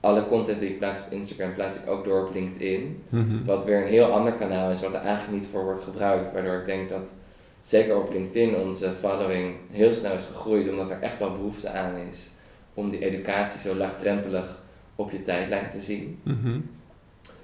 alle 0.00 0.28
content 0.28 0.60
die 0.60 0.68
ik 0.68 0.78
plaats 0.78 1.00
op 1.00 1.12
Instagram, 1.12 1.54
plaats 1.54 1.76
ik 1.76 1.88
ook 1.88 2.04
door 2.04 2.26
op 2.26 2.34
LinkedIn. 2.34 3.02
Mhm. 3.08 3.44
Wat 3.44 3.64
weer 3.64 3.82
een 3.82 3.88
heel 3.88 4.06
ander 4.06 4.32
kanaal 4.32 4.70
is, 4.70 4.80
wat 4.80 4.94
er 4.94 5.00
eigenlijk 5.00 5.40
niet 5.40 5.50
voor 5.50 5.64
wordt 5.64 5.82
gebruikt. 5.82 6.32
Waardoor 6.32 6.54
ik 6.54 6.66
denk 6.66 6.88
dat 6.88 7.14
zeker 7.62 7.96
op 7.96 8.12
LinkedIn 8.12 8.56
onze 8.56 8.90
following 8.90 9.54
heel 9.70 9.92
snel 9.92 10.14
is 10.14 10.26
gegroeid, 10.26 10.70
omdat 10.70 10.90
er 10.90 11.00
echt 11.00 11.18
wel 11.18 11.32
behoefte 11.32 11.70
aan 11.70 11.94
is 12.08 12.30
om 12.74 12.90
die 12.90 13.04
educatie 13.04 13.60
zo 13.60 13.74
laagdrempelig 13.74 14.62
op 14.96 15.10
je 15.10 15.22
tijdlijn 15.22 15.70
te 15.70 15.80
zien. 15.80 16.18
Mhm. 16.22 16.58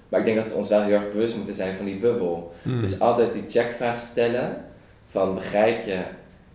Maar 0.09 0.21
ik 0.21 0.27
denk 0.27 0.37
dat 0.37 0.51
we 0.51 0.57
ons 0.57 0.69
wel 0.69 0.83
heel 0.83 0.95
erg 0.95 1.13
bewust 1.13 1.37
moeten 1.37 1.55
zijn 1.55 1.77
van 1.77 1.85
die 1.85 1.97
bubbel. 1.97 2.55
Mhm. 2.63 2.81
Dus 2.81 3.01
altijd 3.01 3.33
die 3.33 3.45
checkvraag 3.49 3.99
stellen 3.99 4.65
van 5.11 5.35
begrijp 5.35 5.87
je 5.87 5.99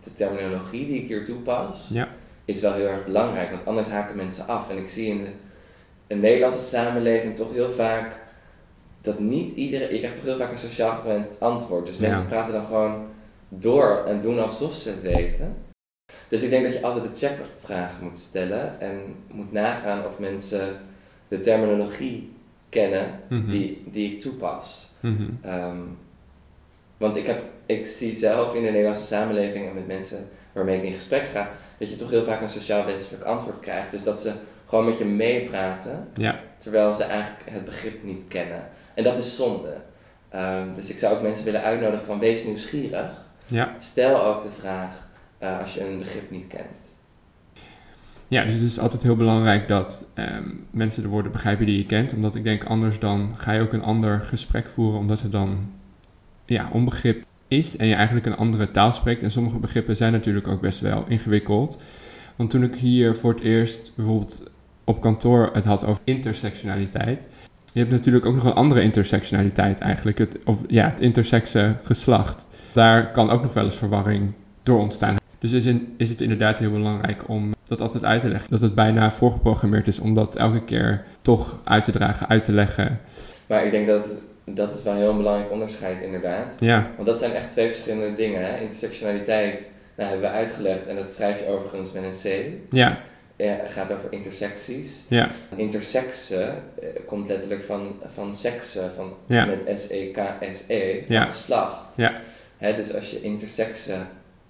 de 0.04 0.12
terminologie 0.14 0.86
die 0.86 1.02
ik 1.02 1.08
hier 1.08 1.24
toepas, 1.24 1.90
ja. 1.92 2.08
is 2.44 2.60
wel 2.60 2.72
heel 2.72 2.86
erg 2.86 3.04
belangrijk. 3.04 3.50
Want 3.50 3.66
anders 3.66 3.88
haken 3.88 4.16
mensen 4.16 4.46
af. 4.46 4.70
En 4.70 4.76
ik 4.76 4.88
zie 4.88 5.08
in 5.08 5.26
de, 6.06 6.14
Nederlandse 6.14 6.68
samenleving 6.68 7.36
toch 7.36 7.52
heel 7.52 7.72
vaak 7.72 8.20
dat 9.00 9.18
niet 9.18 9.50
iedereen, 9.50 9.92
je 9.92 9.98
krijgt 9.98 10.16
toch 10.16 10.24
heel 10.24 10.36
vaak 10.36 10.50
een 10.50 10.58
sociaal 10.58 11.00
gewenst 11.00 11.40
antwoord. 11.40 11.86
Dus 11.86 11.96
mensen 11.96 12.28
praten 12.28 12.52
dan 12.52 12.66
gewoon 12.66 13.06
door 13.48 14.04
en 14.06 14.20
doen 14.20 14.38
alsof 14.38 14.74
ze 14.74 14.90
het 14.90 15.02
weten. 15.02 15.56
Dus 16.28 16.42
ik 16.42 16.50
denk 16.50 16.64
dat 16.64 16.72
je 16.72 16.82
altijd 16.82 17.04
de 17.04 17.26
checkvraag 17.26 18.00
moet 18.00 18.18
stellen 18.18 18.80
en 18.80 19.00
moet 19.30 19.52
nagaan 19.52 20.06
of 20.06 20.18
mensen 20.18 20.80
de 21.28 21.40
terminologie 21.40 22.31
kennen 22.72 23.20
mhm. 23.28 23.48
die, 23.48 23.82
die 23.86 24.12
ik 24.12 24.20
toepas. 24.20 24.90
Mhm. 25.00 25.28
Ehm, 25.42 25.80
want 26.96 27.16
ik, 27.16 27.26
heb, 27.26 27.42
ik 27.66 27.86
zie 27.86 28.14
zelf 28.14 28.54
in 28.54 28.62
de 28.62 28.70
Nederlandse 28.70 29.06
samenleving 29.06 29.68
en 29.68 29.74
met 29.74 29.86
mensen 29.86 30.28
waarmee 30.52 30.76
ik 30.76 30.82
in 30.82 30.92
gesprek 30.92 31.28
ga, 31.32 31.50
dat 31.78 31.90
je 31.90 31.96
toch 31.96 32.10
heel 32.10 32.24
vaak 32.24 32.40
een 32.40 32.48
sociaal 32.48 32.84
wenselijk 32.84 33.24
antwoord 33.24 33.60
krijgt. 33.60 33.90
Dus 33.90 34.04
dat 34.04 34.20
ze 34.20 34.32
gewoon 34.66 34.84
met 34.84 34.98
je 34.98 35.04
meepraten, 35.04 36.08
ja. 36.14 36.40
terwijl 36.56 36.92
ze 36.92 37.02
eigenlijk 37.02 37.50
het 37.50 37.64
begrip 37.64 38.02
niet 38.02 38.28
kennen. 38.28 38.68
En 38.94 39.04
dat 39.04 39.18
is 39.18 39.36
zonde. 39.36 39.76
Ehm, 40.28 40.74
dus 40.74 40.90
ik 40.90 40.98
zou 40.98 41.14
ook 41.14 41.22
mensen 41.22 41.44
willen 41.44 41.62
uitnodigen 41.62 42.06
van 42.06 42.18
wees 42.18 42.44
nieuwsgierig. 42.44 43.24
Ja. 43.46 43.74
Stel 43.78 44.24
ook 44.24 44.42
de 44.42 44.50
vraag 44.60 45.08
uh, 45.42 45.60
als 45.60 45.74
je 45.74 45.84
een 45.84 45.98
begrip 45.98 46.30
niet 46.30 46.46
kent. 46.46 46.91
Ja, 48.32 48.44
dus 48.44 48.52
het 48.52 48.62
is 48.62 48.78
altijd 48.78 49.02
heel 49.02 49.16
belangrijk 49.16 49.68
dat 49.68 50.06
um, 50.14 50.64
mensen 50.70 51.02
de 51.02 51.08
woorden 51.08 51.32
begrijpen 51.32 51.66
die 51.66 51.76
je 51.76 51.86
kent. 51.86 52.14
Omdat 52.14 52.34
ik 52.34 52.44
denk, 52.44 52.64
anders 52.64 52.98
dan 52.98 53.34
ga 53.36 53.52
je 53.52 53.60
ook 53.60 53.72
een 53.72 53.82
ander 53.82 54.20
gesprek 54.20 54.70
voeren, 54.74 54.98
omdat 54.98 55.20
er 55.20 55.30
dan 55.30 55.58
ja, 56.46 56.68
onbegrip 56.72 57.24
is 57.48 57.76
en 57.76 57.86
je 57.86 57.94
eigenlijk 57.94 58.26
een 58.26 58.36
andere 58.36 58.70
taal 58.70 58.92
spreekt. 58.92 59.22
En 59.22 59.30
sommige 59.30 59.56
begrippen 59.56 59.96
zijn 59.96 60.12
natuurlijk 60.12 60.48
ook 60.48 60.60
best 60.60 60.80
wel 60.80 61.04
ingewikkeld. 61.08 61.82
Want 62.36 62.50
toen 62.50 62.62
ik 62.62 62.74
hier 62.74 63.14
voor 63.14 63.34
het 63.34 63.42
eerst 63.42 63.92
bijvoorbeeld 63.94 64.50
op 64.84 65.00
kantoor 65.00 65.50
het 65.52 65.64
had 65.64 65.84
over 65.84 66.02
intersectionaliteit. 66.04 67.28
Je 67.72 67.78
hebt 67.78 67.92
natuurlijk 67.92 68.26
ook 68.26 68.34
nog 68.34 68.44
een 68.44 68.52
andere 68.52 68.82
intersectionaliteit 68.82 69.78
eigenlijk. 69.78 70.18
Het, 70.18 70.38
of, 70.44 70.58
ja, 70.68 70.84
het 70.88 71.00
intersexe 71.00 71.76
geslacht. 71.82 72.48
Daar 72.72 73.10
kan 73.10 73.30
ook 73.30 73.42
nog 73.42 73.52
wel 73.52 73.64
eens 73.64 73.76
verwarring 73.76 74.32
door 74.62 74.78
ontstaan. 74.78 75.16
Dus 75.38 75.52
is, 75.52 75.66
in, 75.66 75.94
is 75.96 76.10
het 76.10 76.20
inderdaad 76.20 76.58
heel 76.58 76.70
belangrijk 76.70 77.28
om 77.28 77.52
dat 77.78 77.80
altijd 77.80 78.04
uit 78.04 78.20
te 78.20 78.28
leggen. 78.28 78.50
Dat 78.50 78.60
het 78.60 78.74
bijna 78.74 79.12
voorgeprogrammeerd 79.12 79.86
is 79.88 79.98
om 79.98 80.14
dat 80.14 80.36
elke 80.36 80.64
keer 80.64 81.04
toch 81.22 81.58
uit 81.64 81.84
te 81.84 81.92
dragen, 81.92 82.28
uit 82.28 82.44
te 82.44 82.52
leggen. 82.52 83.00
Maar 83.46 83.64
ik 83.64 83.70
denk 83.70 83.86
dat 83.86 84.06
dat 84.44 84.76
is 84.76 84.82
wel 84.82 84.92
een 84.92 84.98
heel 84.98 85.16
belangrijk 85.16 85.50
onderscheid 85.52 86.00
inderdaad. 86.02 86.56
Ja, 86.60 86.86
Want 86.96 87.08
dat 87.08 87.18
zijn 87.18 87.32
echt 87.32 87.50
twee 87.50 87.66
verschillende 87.66 88.14
dingen. 88.16 88.40
Hè? 88.46 88.60
Intersectionaliteit 88.60 89.70
nou, 89.96 90.10
hebben 90.10 90.30
we 90.30 90.36
uitgelegd 90.36 90.86
en 90.86 90.96
dat 90.96 91.10
schrijf 91.10 91.38
je 91.40 91.46
overigens 91.46 91.92
met 91.92 92.02
een 92.04 92.10
C. 92.32 92.44
ja, 92.70 92.98
Ja, 93.36 93.48
het 93.62 93.72
gaat 93.72 93.92
over 93.92 94.12
intersecties. 94.12 95.06
ja, 95.08 95.28
Intersexe 95.56 96.36
eh, 96.80 96.88
komt 97.06 97.28
letterlijk 97.28 97.62
van, 97.62 97.96
van 98.14 98.32
sekse, 98.34 98.90
van, 98.96 99.12
Ja. 99.26 99.44
met 99.44 99.80
S-E-K-S-E, 99.80 101.02
van 101.06 101.14
Ja. 101.16 101.24
geslacht. 101.24 101.96
Ja. 101.96 102.12
Hè, 102.58 102.74
dus 102.76 102.94
als 102.94 103.10
je 103.10 103.20
intersexe 103.22 103.94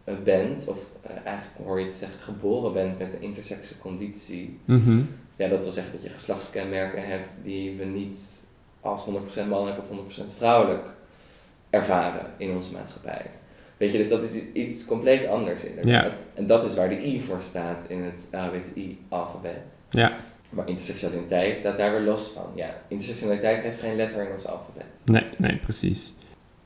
bent, 0.04 0.64
of 0.68 0.78
eh, 1.02 1.10
eigenlijk 1.24 1.56
hoor 1.64 1.80
je 1.80 1.86
te 1.86 1.96
zeggen 1.96 2.20
geboren 2.20 2.72
bent 2.72 2.98
met 2.98 3.12
een 3.12 3.22
intersexe 3.22 3.78
conditie, 3.78 4.58
mhm, 4.64 5.00
ja, 5.36 5.48
dat 5.48 5.62
wil 5.62 5.72
zeggen 5.72 5.92
dat 5.92 6.02
je 6.02 6.08
geslachtskenmerken 6.08 7.06
hebt 7.06 7.32
die 7.42 7.76
we 7.76 7.84
niet 7.84 8.46
als 8.80 9.04
100% 9.04 9.48
mannelijk 9.48 9.78
of 9.78 9.88
100% 9.88 10.34
vrouwelijk 10.36 10.84
ervaren 11.70 12.26
in 12.36 12.50
onze 12.50 12.72
maatschappij. 12.72 13.30
Weet 13.76 13.92
je, 13.92 13.98
dus 13.98 14.08
dat 14.08 14.22
is 14.22 14.42
iets 14.52 14.84
compleet 14.84 15.26
anders 15.26 15.64
inderdaad. 15.64 16.14
En 16.34 16.46
dat 16.46 16.64
is 16.64 16.74
waar 16.74 16.88
de 16.88 17.06
I 17.06 17.20
voor 17.20 17.40
staat 17.42 17.84
in 17.88 18.02
het 18.02 18.26
AWTI-alfabet. 18.30 19.78
ja. 19.90 20.12
Maar 20.52 20.68
intersectionaliteit 20.68 21.58
staat 21.58 21.78
daar 21.78 21.90
weer 21.90 22.00
los 22.00 22.30
van. 22.34 22.46
Ja, 22.54 22.80
intersectionaliteit 22.88 23.62
heeft 23.62 23.80
geen 23.80 23.96
letter 23.96 24.26
in 24.26 24.32
ons 24.32 24.46
alfabet. 24.46 25.02
Nee, 25.04 25.24
nee, 25.38 25.56
precies. 25.56 26.14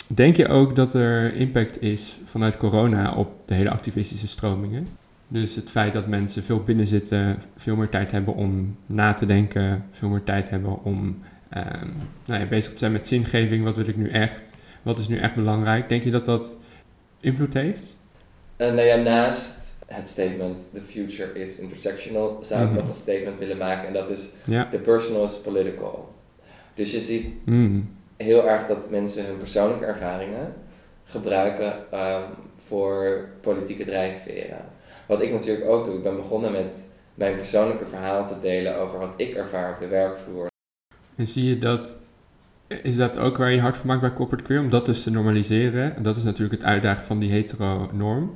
Denk 0.06 0.36
je 0.36 0.48
ook 0.48 0.76
dat 0.76 0.94
er 0.94 1.34
impact 1.34 1.82
is 1.82 2.18
vanuit 2.24 2.56
corona 2.56 3.14
op 3.14 3.30
de 3.46 3.54
hele 3.54 3.70
activistische 3.70 4.28
stromingen? 4.28 4.88
Dus 5.28 5.54
het 5.54 5.70
feit 5.70 5.92
dat 5.92 6.06
mensen 6.06 6.42
veel 6.42 6.62
binnen 6.62 6.86
zitten, 6.86 7.42
veel 7.56 7.76
meer 7.76 7.88
tijd 7.88 8.10
hebben 8.10 8.34
om 8.34 8.76
na 8.86 9.14
te 9.14 9.26
denken, 9.26 9.84
veel 9.92 10.08
meer 10.08 10.22
tijd 10.24 10.48
hebben 10.50 10.82
om 10.84 11.18
ehm, 11.48 11.88
nou 12.26 12.40
ja, 12.40 12.46
bezig 12.46 12.72
te 12.72 12.78
zijn 12.78 12.92
met 12.92 13.06
zingeving. 13.08 13.64
Wat 13.64 13.76
wil 13.76 13.88
ik 13.88 13.96
nu 13.96 14.10
echt? 14.10 14.54
Wat 14.82 14.98
is 14.98 15.08
nu 15.08 15.18
echt 15.18 15.34
belangrijk? 15.34 15.88
Denk 15.88 16.04
je 16.04 16.10
dat 16.10 16.24
dat 16.24 16.60
invloed 17.20 17.54
heeft? 17.54 18.00
En 18.56 18.74
nou 18.74 18.86
ja, 18.86 18.96
naast 18.96 19.74
het 19.86 20.08
statement 20.08 20.68
The 20.74 20.80
future 20.80 21.40
is 21.42 21.58
intersectional, 21.58 22.38
zou 22.42 22.62
ik 22.62 22.68
Mhm. 22.68 22.76
nog 22.78 22.88
een 22.88 22.94
statement 22.94 23.38
willen 23.38 23.56
maken. 23.58 23.86
En 23.88 23.92
dat 23.94 24.10
is. 24.10 24.32
The 24.44 24.80
personal 24.82 25.24
is 25.24 25.40
political. 25.40 26.14
Dus 26.74 26.92
je 26.92 27.00
ziet 27.00 27.26
Mm. 27.44 27.88
Heel 28.16 28.48
erg 28.48 28.66
dat 28.66 28.90
mensen 28.90 29.26
hun 29.26 29.38
persoonlijke 29.38 29.84
ervaringen 29.84 30.52
gebruiken 31.04 31.72
ehm, 31.90 32.22
voor 32.66 33.28
politieke 33.40 33.84
drijfveren. 33.84 34.64
Wat 35.06 35.22
ik 35.22 35.32
natuurlijk 35.32 35.68
ook 35.68 35.84
doe, 35.84 35.94
ik 35.94 36.02
ben 36.02 36.16
begonnen 36.16 36.52
met 36.52 36.88
mijn 37.14 37.36
persoonlijke 37.36 37.86
verhaal 37.86 38.26
te 38.26 38.40
delen 38.40 38.78
over 38.78 38.98
wat 38.98 39.14
ik 39.16 39.34
ervaar 39.34 39.72
op 39.72 39.78
de 39.78 39.86
werkvloer. 39.86 40.46
En 41.16 41.26
zie 41.26 41.44
je 41.44 41.58
dat, 41.58 42.00
is 42.66 42.96
dat 42.96 43.18
ook 43.18 43.36
waar 43.36 43.52
je 43.52 43.60
hard 43.60 43.76
voor 43.76 43.86
maakt 43.86 44.00
bij 44.00 44.12
corporate 44.12 44.44
queer, 44.44 44.60
om 44.60 44.70
dat 44.70 44.86
dus 44.86 45.02
te 45.02 45.10
normaliseren? 45.10 45.96
En 45.96 46.02
dat 46.02 46.16
is 46.16 46.22
natuurlijk 46.22 46.60
het 46.60 46.70
uitdagen 46.70 47.06
van 47.06 47.18
die 47.18 47.30
hetero-norm. 47.30 48.34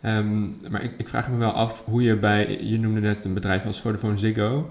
Ehm, 0.00 0.70
maar 0.70 0.82
ik, 0.82 0.92
ik 0.98 1.08
vraag 1.08 1.28
me 1.30 1.36
wel 1.36 1.52
af 1.52 1.84
hoe 1.84 2.02
je 2.02 2.16
bij, 2.16 2.58
je 2.60 2.78
noemde 2.78 3.00
net 3.00 3.24
een 3.24 3.34
bedrijf 3.34 3.66
als 3.66 3.80
Vodafone 3.80 4.18
Ziggo, 4.18 4.68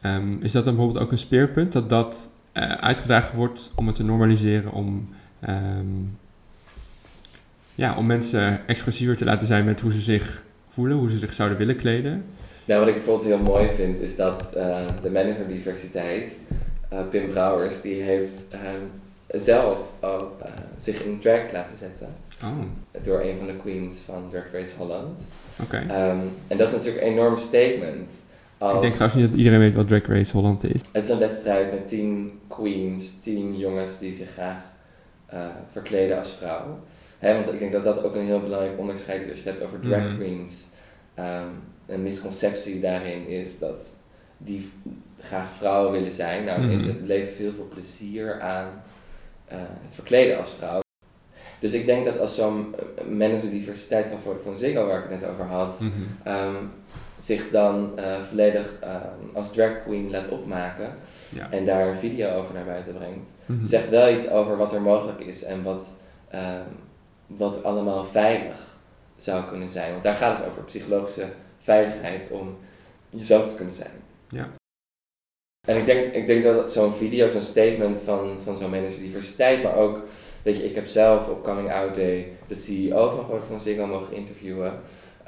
Ehm, 0.00 0.42
is 0.42 0.52
dat 0.52 0.64
dan 0.64 0.74
bijvoorbeeld 0.74 1.04
ook 1.04 1.12
een 1.12 1.18
speerpunt, 1.18 1.72
dat 1.72 1.88
dat 1.88 2.32
eh, 2.52 2.70
uitgedaagd 2.72 3.32
wordt 3.34 3.72
om 3.74 3.86
het 3.86 3.96
te 3.96 4.04
normaliseren, 4.04 4.72
om, 4.72 5.08
ehm, 5.40 5.86
ja, 7.74 7.96
om 7.96 8.06
mensen 8.06 8.66
expressiever 8.66 9.16
te 9.16 9.24
laten 9.24 9.46
zijn 9.46 9.64
met 9.64 9.80
hoe 9.80 9.92
ze 9.92 10.00
zich 10.00 10.42
voelen, 10.72 10.96
hoe 10.96 11.10
ze 11.10 11.18
zich 11.18 11.32
zouden 11.34 11.58
willen 11.58 11.76
kleden? 11.76 12.24
Nou, 12.64 12.80
wat 12.80 12.88
ik 12.88 12.94
bijvoorbeeld 12.94 13.28
heel 13.28 13.38
mooi 13.42 13.72
vind, 13.72 14.00
is 14.00 14.16
dat 14.16 14.52
eh, 14.52 14.86
de 15.02 15.10
manager 15.10 15.48
diversiteit, 15.48 16.40
eh, 16.88 16.98
Pim 17.10 17.28
Brouwers, 17.28 17.80
die 17.80 18.02
heeft 18.02 18.46
zelf 19.28 19.78
ook 20.00 20.32
zich 20.76 21.02
in 21.04 21.18
drag 21.20 21.52
laten 21.52 21.76
zetten. 21.76 22.08
Oh, 22.44 22.58
Door 23.04 23.20
een 23.20 23.36
van 23.36 23.46
de 23.46 23.56
queens 23.56 23.98
van 24.00 24.28
Drag 24.30 24.44
Race 24.52 24.76
Holland. 24.76 25.18
oké. 25.62 25.76
Ehm, 25.76 26.18
en 26.48 26.56
dat 26.56 26.68
is 26.68 26.74
natuurlijk 26.74 27.04
een 27.04 27.12
enorm 27.12 27.38
statement. 27.38 28.10
Als, 28.60 28.74
Ik 28.74 28.80
denk 28.80 28.92
trouwens 28.92 29.20
niet 29.20 29.30
dat 29.30 29.38
iedereen 29.38 29.58
weet 29.58 29.74
wat 29.74 29.88
Drag 29.88 30.06
Race 30.06 30.32
Holland 30.32 30.64
is. 30.64 30.80
Het 30.92 31.04
is 31.04 31.08
een 31.10 31.18
wedstrijd 31.18 31.70
met 31.72 31.86
tien 31.86 32.40
queens, 32.48 33.18
tien 33.20 33.58
jongens 33.58 33.98
die 33.98 34.14
zich 34.14 34.30
graag 34.30 34.56
eh, 35.26 35.46
verkleden 35.72 36.18
als 36.18 36.30
vrouw. 36.32 36.78
Hè, 37.18 37.34
want 37.34 37.52
ik 37.52 37.58
denk 37.58 37.72
dat 37.72 37.84
dat 37.84 38.04
ook 38.04 38.14
een 38.14 38.24
heel 38.24 38.40
belangrijk 38.40 38.78
onderscheid 38.78 39.22
is 39.22 39.30
als 39.30 39.42
je 39.42 39.48
het 39.50 39.58
hebt 39.58 39.64
over 39.72 39.80
drag 39.88 40.02
Mhm. 40.02 40.16
queens. 40.16 40.66
Ehm, 41.14 41.46
een 41.86 42.02
misconceptie 42.02 42.80
daarin 42.80 43.26
is 43.28 43.58
dat 43.58 43.96
die 44.38 44.70
graag 45.20 45.46
vrouwen 45.58 45.92
willen 45.92 46.10
zijn. 46.12 46.44
Nou, 46.44 46.62
er 46.62 46.70
is 46.70 46.86
het 46.86 46.96
leven 47.06 47.34
veel 47.34 47.52
veel 47.52 47.68
plezier 47.72 48.40
aan 48.40 48.68
eh, 49.46 49.58
het 49.84 49.94
verkleden 49.94 50.38
als 50.38 50.50
vrouw. 50.58 50.80
Dus 51.60 51.72
ik 51.72 51.86
denk 51.86 52.04
dat 52.04 52.18
als 52.18 52.34
zo'n 52.34 52.74
eh, 52.96 53.04
manager 53.06 53.50
diversiteit 53.50 54.08
van 54.08 54.18
Vodafone 54.18 54.56
Ziggo, 54.56 54.86
waar 54.86 55.04
ik 55.04 55.10
het 55.10 55.20
net 55.20 55.30
over 55.30 55.44
had, 55.44 55.80
Mhm. 55.80 55.90
ehm, 56.24 56.54
zich 57.20 57.50
dan 57.50 57.92
eh, 57.98 58.22
volledig 58.22 58.76
ehm, 58.80 58.96
als 59.36 59.52
drag 59.52 59.82
queen 59.82 60.10
laat 60.10 60.28
opmaken 60.28 60.94
Ja. 61.28 61.50
en 61.50 61.64
daar 61.66 61.88
een 61.88 61.98
video 61.98 62.34
over 62.36 62.54
naar 62.54 62.64
buiten 62.64 62.94
brengt, 62.94 63.30
Mhm. 63.46 63.64
zegt 63.66 63.88
wel 63.88 64.14
iets 64.14 64.30
over 64.30 64.56
wat 64.56 64.72
er 64.72 64.80
mogelijk 64.82 65.20
is 65.20 65.42
en 65.44 65.62
wat, 65.62 65.90
ehm, 66.30 66.62
wat 67.26 67.64
allemaal 67.64 68.04
veilig 68.04 68.56
zou 69.16 69.44
kunnen 69.44 69.68
zijn. 69.68 69.90
Want 69.92 70.02
daar 70.02 70.16
gaat 70.16 70.38
het 70.38 70.48
over 70.48 70.62
psychologische 70.62 71.26
veiligheid 71.58 72.30
om 72.30 72.56
jezelf 73.10 73.48
te 73.50 73.54
kunnen 73.56 73.74
zijn. 73.74 73.90
Ja. 74.28 74.48
En 75.68 75.76
ik 75.76 75.86
denk, 75.86 76.14
ik 76.14 76.26
denk 76.26 76.44
dat 76.44 76.72
zo'n 76.72 76.92
video, 76.92 77.28
zo'n 77.28 77.40
statement 77.40 78.00
van, 78.00 78.38
van 78.42 78.56
zo'n 78.56 78.70
manager 78.70 78.98
diversiteit, 79.00 79.62
maar 79.62 79.74
ook, 79.74 79.98
weet 80.42 80.56
je, 80.56 80.64
ik 80.68 80.74
heb 80.74 80.86
zelf 80.86 81.28
op 81.28 81.44
Coming 81.44 81.72
Out 81.72 81.94
Day 81.94 82.32
de 82.46 82.54
CEO 82.54 83.10
van 83.10 83.26
Vodafone 83.26 83.60
Ziggo 83.60 83.86
mogen 83.86 84.14
interviewen. 84.16 84.72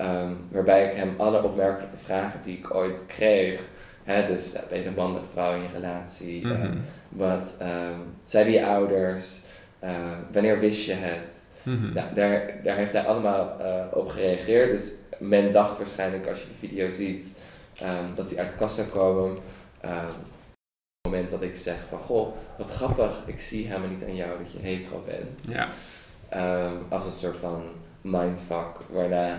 Ehm, 0.02 0.32
waarbij 0.50 0.90
ik 0.90 0.96
hem 0.96 1.14
alle 1.16 1.42
opmerkelijke 1.42 1.96
vragen 1.96 2.40
die 2.44 2.58
ik 2.58 2.74
ooit 2.74 2.98
kreeg, 3.06 3.60
hè, 4.04 4.26
dus 4.26 4.56
ben 4.70 4.78
je 4.78 4.86
een 4.86 4.94
mannelijke 4.94 5.28
vrouw 5.32 5.54
in 5.54 5.62
je 5.62 5.68
relatie, 5.72 6.42
Eh, 6.42 6.50
Mhm. 6.50 6.76
wat 7.08 7.54
ehm, 7.58 7.98
zeiden 8.24 8.52
je 8.52 8.66
ouders, 8.66 9.40
Eh, 9.82 9.90
wanneer 10.32 10.58
wist 10.60 10.84
je 10.84 10.92
het? 10.94 11.46
Mhm. 11.62 11.92
Nou, 11.92 12.14
daar, 12.14 12.52
daar 12.62 12.76
heeft 12.76 12.92
hij 12.92 13.02
allemaal 13.04 13.60
eh, 13.60 13.84
op 13.92 14.08
gereageerd, 14.08 14.70
dus 14.70 14.92
men 15.18 15.52
dacht 15.52 15.78
waarschijnlijk 15.78 16.26
als 16.28 16.38
je 16.40 16.46
die 16.60 16.68
video 16.68 16.90
ziet, 16.90 17.36
ehm, 17.78 18.14
dat 18.14 18.30
hij 18.30 18.38
uit 18.38 18.50
de 18.50 18.56
kast 18.56 18.74
zou 18.76 18.88
komen. 18.88 19.30
Op 19.30 19.40
het 21.02 21.12
moment 21.12 21.30
dat 21.30 21.42
ik 21.42 21.56
zeg 21.56 21.74
van, 21.88 21.98
goh, 21.98 22.34
wat 22.58 22.70
grappig, 22.70 23.22
ik 23.26 23.40
zie 23.40 23.66
helemaal 23.66 23.88
niet 23.88 24.04
aan 24.04 24.16
jou 24.16 24.30
dat 24.42 24.52
je 24.52 24.58
hetero 24.58 25.02
bent. 25.06 25.54
Ja. 25.54 25.68
Als 26.88 27.06
een 27.06 27.12
soort 27.12 27.36
van 27.36 27.62
mindfuck, 28.00 28.76
waarna 28.90 29.38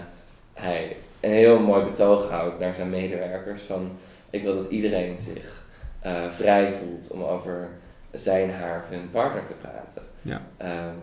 hij 0.54 0.98
een 1.20 1.32
heel 1.32 1.60
mooi 1.60 1.84
betoog 1.84 2.30
houdt 2.30 2.60
naar 2.60 2.74
zijn 2.74 2.90
medewerkers 2.90 3.62
van 3.62 3.92
ik 4.30 4.44
wil 4.44 4.56
dat 4.56 4.70
iedereen 4.72 5.20
zich 5.20 5.66
eh, 6.00 6.30
vrij 6.30 6.74
voelt 6.74 7.12
om 7.12 7.24
over 7.24 7.70
zijn, 8.12 8.52
haar 8.52 8.84
of 8.84 8.90
hun 8.90 9.12
partner 9.12 9.46
te 9.46 9.54
praten. 9.54 10.02
Ja. 10.22 10.42
Ehm, 10.58 10.96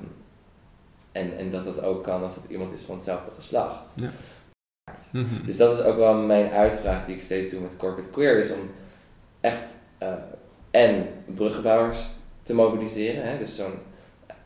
en, 1.12 1.38
en 1.38 1.50
dat 1.50 1.64
dat 1.64 1.82
ook 1.82 2.02
kan 2.04 2.22
als 2.22 2.34
het 2.34 2.44
iemand 2.48 2.72
is 2.72 2.82
van 2.82 2.94
hetzelfde 2.94 3.30
geslacht. 3.36 3.92
Ja. 3.94 4.10
Mhm. 5.12 5.44
Dus 5.46 5.56
dat 5.56 5.78
is 5.78 5.84
ook 5.84 5.96
wel 5.96 6.14
mijn 6.14 6.50
uitvraag 6.50 7.06
die 7.06 7.14
ik 7.14 7.22
steeds 7.22 7.50
doe 7.50 7.60
met 7.60 7.76
Corporate 7.76 8.08
Queer, 8.10 8.38
is 8.38 8.52
om 8.52 8.70
echt 9.40 9.74
eh, 9.98 10.12
en 10.70 11.06
bruggenbouwers 11.34 12.08
te 12.42 12.54
mobiliseren. 12.54 13.28
Hè? 13.30 13.38
Dus 13.38 13.56
zo'n 13.56 13.74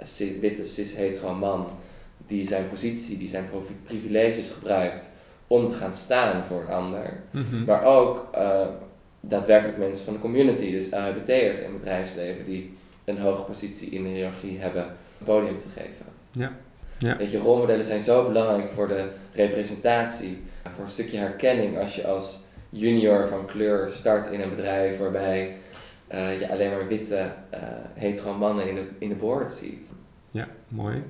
ci- 0.03 0.41
witte 0.41 0.65
cis-hetero 0.65 1.35
man 1.35 1.67
die 2.27 2.47
zijn 2.47 2.69
positie, 2.69 3.19
die 3.19 3.29
zijn 3.29 3.49
privileges 3.85 4.51
gebruikt 4.51 5.11
om 5.47 5.67
te 5.67 5.75
gaan 5.75 5.93
staan 5.93 6.45
voor 6.45 6.61
een 6.61 6.75
ander. 6.75 7.21
Mhm. 7.31 7.65
Maar 7.65 7.85
ook 7.85 8.29
eh, 8.33 8.67
daadwerkelijk 9.21 9.79
mensen 9.79 10.05
van 10.05 10.15
de 10.15 10.21
community, 10.21 10.71
dus 10.71 10.91
LHBT'ers 10.91 11.59
in 11.59 11.65
het 11.65 11.79
bedrijfsleven 11.79 12.45
die 12.45 12.77
een 13.05 13.19
hoge 13.19 13.43
positie 13.43 13.91
in 13.91 14.03
de 14.03 14.09
hiërarchie 14.09 14.59
hebben, 14.59 14.83
een 15.19 15.27
podium 15.27 15.59
te 15.59 15.69
geven. 15.69 16.07
Ja. 16.31 16.53
Ja. 16.99 17.17
Weet 17.17 17.31
je, 17.31 17.39
rolmodellen 17.39 17.85
zijn 17.85 18.03
zo 18.03 18.27
belangrijk 18.27 18.71
voor 18.71 18.89
de 18.89 19.09
representatie, 19.33 20.43
voor 20.75 20.85
een 20.85 20.91
stukje 20.91 21.19
herkenning 21.19 21.79
als 21.79 21.97
je 21.97 22.07
als 22.07 22.45
junior 22.71 23.29
van 23.29 23.47
kleur 23.47 23.91
start 23.91 24.31
in 24.31 24.41
een 24.41 24.49
bedrijf 24.49 24.99
waarbij 24.99 25.57
eh, 26.07 26.41
je 26.41 26.51
alleen 26.51 26.71
maar 26.71 26.87
witte, 26.87 27.33
eh 27.51 27.61
hetero 27.95 28.35
mannen 28.35 28.69
in 28.69 28.75
de, 28.75 28.87
in 28.99 29.09
de 29.09 29.15
board 29.15 29.51
ziet. 29.51 29.95
Ja, 30.31 30.49
mooi. 30.69 31.03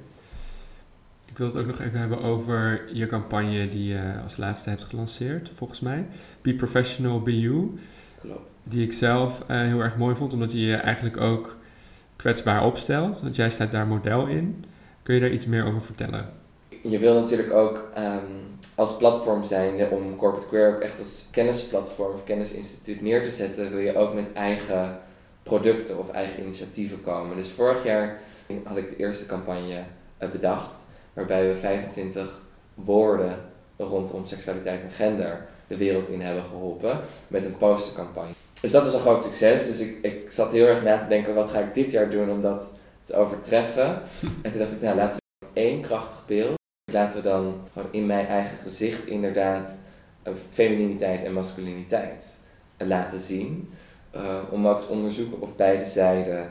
Ik 1.35 1.41
wil 1.41 1.49
het 1.49 1.57
ook 1.57 1.67
nog 1.67 1.81
even 1.81 1.99
hebben 1.99 2.23
over 2.23 2.89
je 2.93 3.07
campagne 3.07 3.69
die 3.69 3.85
je 3.89 4.13
als 4.23 4.37
laatste 4.37 4.71
hebt 4.71 4.85
gelanceerd, 4.85 5.51
volgens 5.55 5.81
mij. 5.81 6.07
Be 6.43 6.55
Professional, 6.55 7.23
Be 7.23 7.41
You. 7.41 7.79
Klopt. 8.21 8.51
Die 8.63 8.87
ik 8.87 8.93
zelf 8.93 9.43
eh, 9.47 9.61
heel 9.61 9.81
erg 9.81 9.97
mooi 9.97 10.15
vond, 10.15 10.33
omdat 10.33 10.53
je 10.53 10.61
je 10.61 10.77
eigenlijk 10.77 11.17
ook 11.17 11.57
kwetsbaar 12.17 12.65
opstelt. 12.65 13.21
Want 13.21 13.37
jij 13.37 13.51
staat 13.51 13.73
daar 13.73 13.87
model 13.87 14.27
in. 14.27 14.65
Kun 15.03 15.15
je 15.15 15.21
daar 15.21 15.31
iets 15.31 15.47
meer 15.47 15.67
over 15.67 15.83
vertellen? 15.83 16.29
Je 16.83 16.99
wil 16.99 17.15
natuurlijk 17.15 17.53
ook 17.53 17.89
ehm, 17.95 18.27
als 18.75 18.97
platform 18.97 19.45
zijn 19.45 19.89
om 19.89 20.17
Corporate 20.17 20.49
Queer 20.49 20.75
ook 20.75 20.81
echt 20.81 20.99
als 20.99 21.29
kennisplatform 21.31 22.15
of 22.15 22.25
kennisinstituut 22.25 23.03
neer 23.03 23.23
te 23.23 23.31
zetten, 23.31 23.71
wil 23.71 23.79
je 23.79 23.97
ook 23.97 24.15
met 24.15 24.33
eigen 24.33 24.99
producten 25.43 25.99
of 25.99 26.11
eigen 26.11 26.43
initiatieven 26.43 27.03
komen. 27.03 27.37
Dus 27.37 27.51
vorig 27.51 27.85
jaar 27.85 28.21
had 28.65 28.77
ik 28.77 28.89
de 28.89 28.97
eerste 28.97 29.27
campagne 29.27 29.83
eh, 30.19 30.31
bedacht, 30.31 30.84
waarbij 31.15 31.49
we 31.49 31.57
25 31.57 32.41
woorden 32.75 33.39
rondom 33.77 34.27
seksualiteit 34.27 34.83
en 34.83 34.91
gender 34.91 35.47
de 35.67 35.77
wereld 35.77 36.09
in 36.09 36.21
hebben 36.21 36.45
geholpen 36.45 37.01
met 37.29 37.45
een 37.45 37.57
postercampagne. 37.57 38.33
Dus 38.61 38.73
dat 38.73 38.85
was 38.85 38.95
een 38.95 39.01
groot 39.01 39.23
succes. 39.23 39.67
Dus 39.67 39.81
ik, 39.81 39.99
ik 40.03 40.33
zat 40.33 40.51
heel 40.51 40.67
erg 40.67 40.83
na 40.83 40.99
te 40.99 41.09
denken, 41.09 41.35
wat 41.35 41.51
ga 41.51 41.59
ik 41.59 41.75
dit 41.75 41.91
jaar 41.91 42.11
doen 42.11 42.31
om 42.31 42.43
dat 42.43 42.71
te 43.03 43.15
overtreffen? 43.15 44.03
En 44.43 44.51
toen 44.51 44.59
dacht 44.59 44.73
ik, 44.73 44.81
nou 44.81 44.97
laten 44.97 45.21
we 45.39 45.47
één 45.53 45.83
krachtig 45.83 46.27
beeld. 46.27 46.55
Laten 46.93 47.17
we 47.17 47.29
dan 47.29 47.69
gewoon 47.73 47.89
in 47.91 48.07
mijn 48.07 48.27
eigen 48.27 48.59
gezicht 48.59 49.07
inderdaad 49.07 49.79
uh, 50.29 50.35
femininiteit 50.51 51.25
en 51.25 51.33
masculiniteit 51.33 52.39
laten 52.77 53.19
zien. 53.19 53.71
Uh, 54.15 54.39
om 54.51 54.69
ook 54.69 54.81
te 54.81 54.89
onderzoeken 54.89 55.41
of 55.41 55.57
beide 55.57 55.87
zijden 55.87 56.49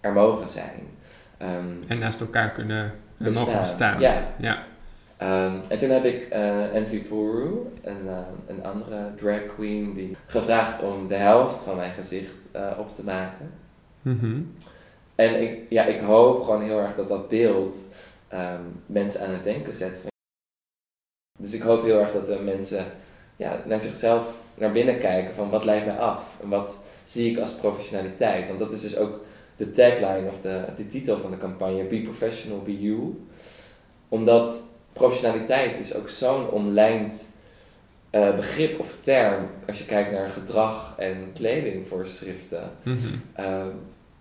er 0.00 0.12
mogen 0.12 0.48
zijn. 0.48 0.80
Um, 1.42 1.82
en 1.88 1.98
naast 1.98 2.20
elkaar 2.20 2.52
kunnen 2.52 2.92
bestaan. 3.18 3.46
mogen 3.46 3.60
bestaan. 3.60 4.00
Ja. 4.00 4.22
ja. 4.38 4.66
Um, 5.22 5.60
en 5.68 5.78
toen 5.78 5.90
heb 5.90 6.04
ik 6.04 6.34
uh, 6.34 6.74
Envy 6.74 7.02
Puru, 7.02 7.66
een, 7.82 8.04
uh, 8.06 8.18
een 8.46 8.64
andere 8.64 9.14
drag 9.16 9.40
queen, 9.54 9.94
die 9.94 10.16
gevraagd 10.26 10.82
om 10.82 11.08
de 11.08 11.14
helft 11.14 11.64
van 11.64 11.76
mijn 11.76 11.92
gezicht 11.92 12.48
uh, 12.56 12.70
op 12.78 12.94
te 12.94 13.04
maken. 13.04 13.50
Mm 14.02 14.18
-hmm. 14.20 14.54
En 15.14 15.42
ik, 15.42 15.60
ja, 15.68 15.84
ik 15.84 16.00
hoop 16.00 16.42
gewoon 16.42 16.62
heel 16.62 16.78
erg 16.78 16.94
dat 16.94 17.08
dat 17.08 17.28
beeld 17.28 17.76
um, 18.32 18.82
mensen 18.86 19.26
aan 19.26 19.32
het 19.32 19.44
denken 19.44 19.74
zet. 19.74 20.06
Dus 21.38 21.54
ik 21.54 21.62
hoop 21.62 21.82
heel 21.82 22.00
erg 22.00 22.12
dat 22.12 22.26
de 22.26 22.40
mensen 22.44 22.84
ja, 23.36 23.60
naar 23.64 23.80
zichzelf 23.80 24.40
naar 24.54 24.72
binnen 24.72 24.98
kijken 24.98 25.34
van 25.34 25.50
wat 25.50 25.64
leidt 25.64 25.86
mij 25.86 25.98
af 25.98 26.36
en 26.42 26.48
wat 26.48 26.84
zie 27.04 27.30
ik 27.30 27.38
als 27.38 27.54
professionaliteit. 27.54 28.46
Want 28.46 28.58
dat 28.58 28.72
is 28.72 28.80
dus 28.80 28.96
ook 28.96 29.20
de 29.58 29.70
tagline 29.70 30.28
of 30.28 30.40
de, 30.40 30.64
de 30.76 30.86
titel 30.86 31.18
van 31.18 31.30
de 31.30 31.38
campagne, 31.38 31.84
Be 31.84 32.00
Professional, 32.00 32.62
Be 32.62 32.80
You. 32.80 33.26
Omdat 34.08 34.62
professionaliteit 34.92 35.78
is 35.78 35.94
ook 35.94 36.08
zo'n 36.08 36.50
omlijnd 36.50 37.36
uh, 38.12 38.34
begrip 38.36 38.80
of 38.80 38.96
term 39.00 39.46
als 39.66 39.78
je 39.78 39.84
kijkt 39.84 40.12
naar 40.12 40.30
gedrag 40.30 40.94
en 40.98 41.30
kledingvoorschriften. 41.34 42.70
Mm 42.82 42.96
-hmm. 42.96 43.44
uh, 43.44 43.66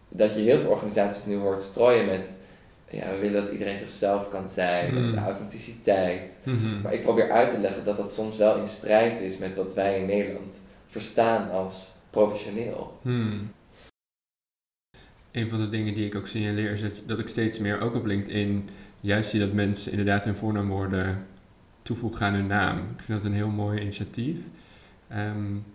dat 0.10 0.34
je 0.34 0.40
heel 0.40 0.60
veel 0.60 0.72
organisaties 0.72 1.26
nu 1.26 1.36
hoort 1.36 1.62
strooien 1.62 2.06
met 2.06 2.38
ja, 2.90 3.10
we 3.10 3.18
willen 3.18 3.44
dat 3.44 3.52
iedereen 3.52 3.78
zichzelf 3.78 4.30
kan 4.30 4.50
zijn, 4.50 4.94
mm. 4.94 5.12
de 5.12 5.18
authenticiteit. 5.18 6.40
Mm 6.44 6.60
-hmm. 6.60 6.82
Maar 6.82 6.94
ik 6.94 7.02
probeer 7.02 7.32
uit 7.32 7.50
te 7.50 7.60
leggen 7.60 7.84
dat 7.84 7.98
dat 7.98 8.14
soms 8.14 8.38
wel 8.38 8.58
in 8.58 8.68
strijd 8.68 9.20
is 9.22 9.38
met 9.38 9.56
wat 9.56 9.74
wij 9.74 10.00
in 10.00 10.06
Nederland 10.06 10.60
verstaan 10.88 11.52
als 11.52 11.96
professioneel. 12.10 13.00
Mm. 13.02 13.52
Een 15.38 15.50
van 15.50 15.60
de 15.60 15.70
dingen 15.70 15.94
die 15.94 16.06
ik 16.06 16.16
ook 16.16 16.28
signaleer 16.28 16.72
is 16.72 16.82
dat 17.06 17.20
ik 17.20 17.28
steeds 17.28 17.58
meer 17.58 17.82
ook 17.82 17.96
op 17.96 18.06
LinkedIn 18.06 18.70
juist 19.02 19.30
zie 19.30 19.40
dat 19.40 19.54
mensen 19.54 19.92
inderdaad 19.92 20.26
hun 20.26 20.36
voornaamwoorden 20.36 21.26
toevoegen 21.82 22.26
aan 22.26 22.34
hun 22.34 22.48
naam. 22.48 22.78
Ik 22.78 23.04
vind 23.04 23.22
dat 23.22 23.32
een 23.32 23.38
heel 23.38 23.50
mooi 23.50 23.80
initiatief. 23.80 24.38
Um, 25.14 25.66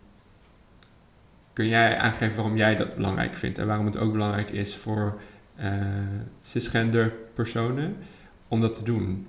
kun 1.52 1.68
jij 1.68 1.96
aangeven 1.96 2.36
waarom 2.36 2.56
jij 2.56 2.76
dat 2.76 2.94
belangrijk 2.94 3.34
vindt 3.34 3.58
en 3.58 3.66
waarom 3.66 3.86
het 3.86 3.96
ook 3.96 4.12
belangrijk 4.12 4.50
is 4.50 4.76
voor 4.76 5.20
uh, 5.60 5.66
cisgender 6.42 7.12
personen 7.34 7.96
om 8.48 8.60
dat 8.60 8.74
te 8.74 8.84
doen? 8.84 9.26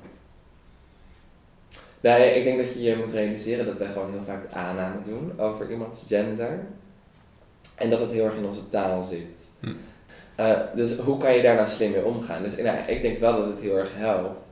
Nou, 2.00 2.22
ik 2.22 2.43
denk 2.43 2.58
dat 2.58 2.74
je 2.74 2.82
je 2.82 2.96
moet 2.96 3.12
realiseren 3.12 3.65
dat 3.65 3.78
wij 3.78 3.91
gewoon 3.91 4.12
heel 4.12 4.24
vaak 4.24 4.50
de 4.50 4.56
aanname 4.56 5.04
doen 5.06 5.39
over 5.39 5.72
iemands 5.72 6.04
gender. 6.08 6.60
En 7.76 7.89
dat 7.89 8.00
het 8.00 8.12
heel 8.12 8.26
erg 8.26 8.36
in 8.36 8.46
onze 8.46 8.69
taal 8.69 9.04
zit. 9.04 9.52
Hm. 9.60 9.74
Uh, 10.43 10.60
dus 10.75 10.97
hoe 10.97 11.17
kan 11.17 11.34
je 11.36 11.41
daar 11.41 11.56
nou 11.56 11.67
slim 11.67 11.91
mee 11.91 12.06
omgaan? 12.06 12.43
Dus 12.43 12.58
nou, 12.58 12.77
ik 12.88 13.01
denk 13.01 13.19
wel 13.19 13.38
dat 13.38 13.47
het 13.47 13.62
heel 13.62 13.77
erg 13.77 13.91
helpt 13.95 14.51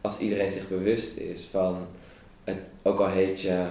als 0.00 0.18
iedereen 0.18 0.50
zich 0.50 0.68
bewust 0.68 1.18
is 1.18 1.46
van, 1.46 1.86
het, 2.44 2.58
ook 2.82 3.00
al 3.00 3.08
heet 3.08 3.40
je 3.40 3.66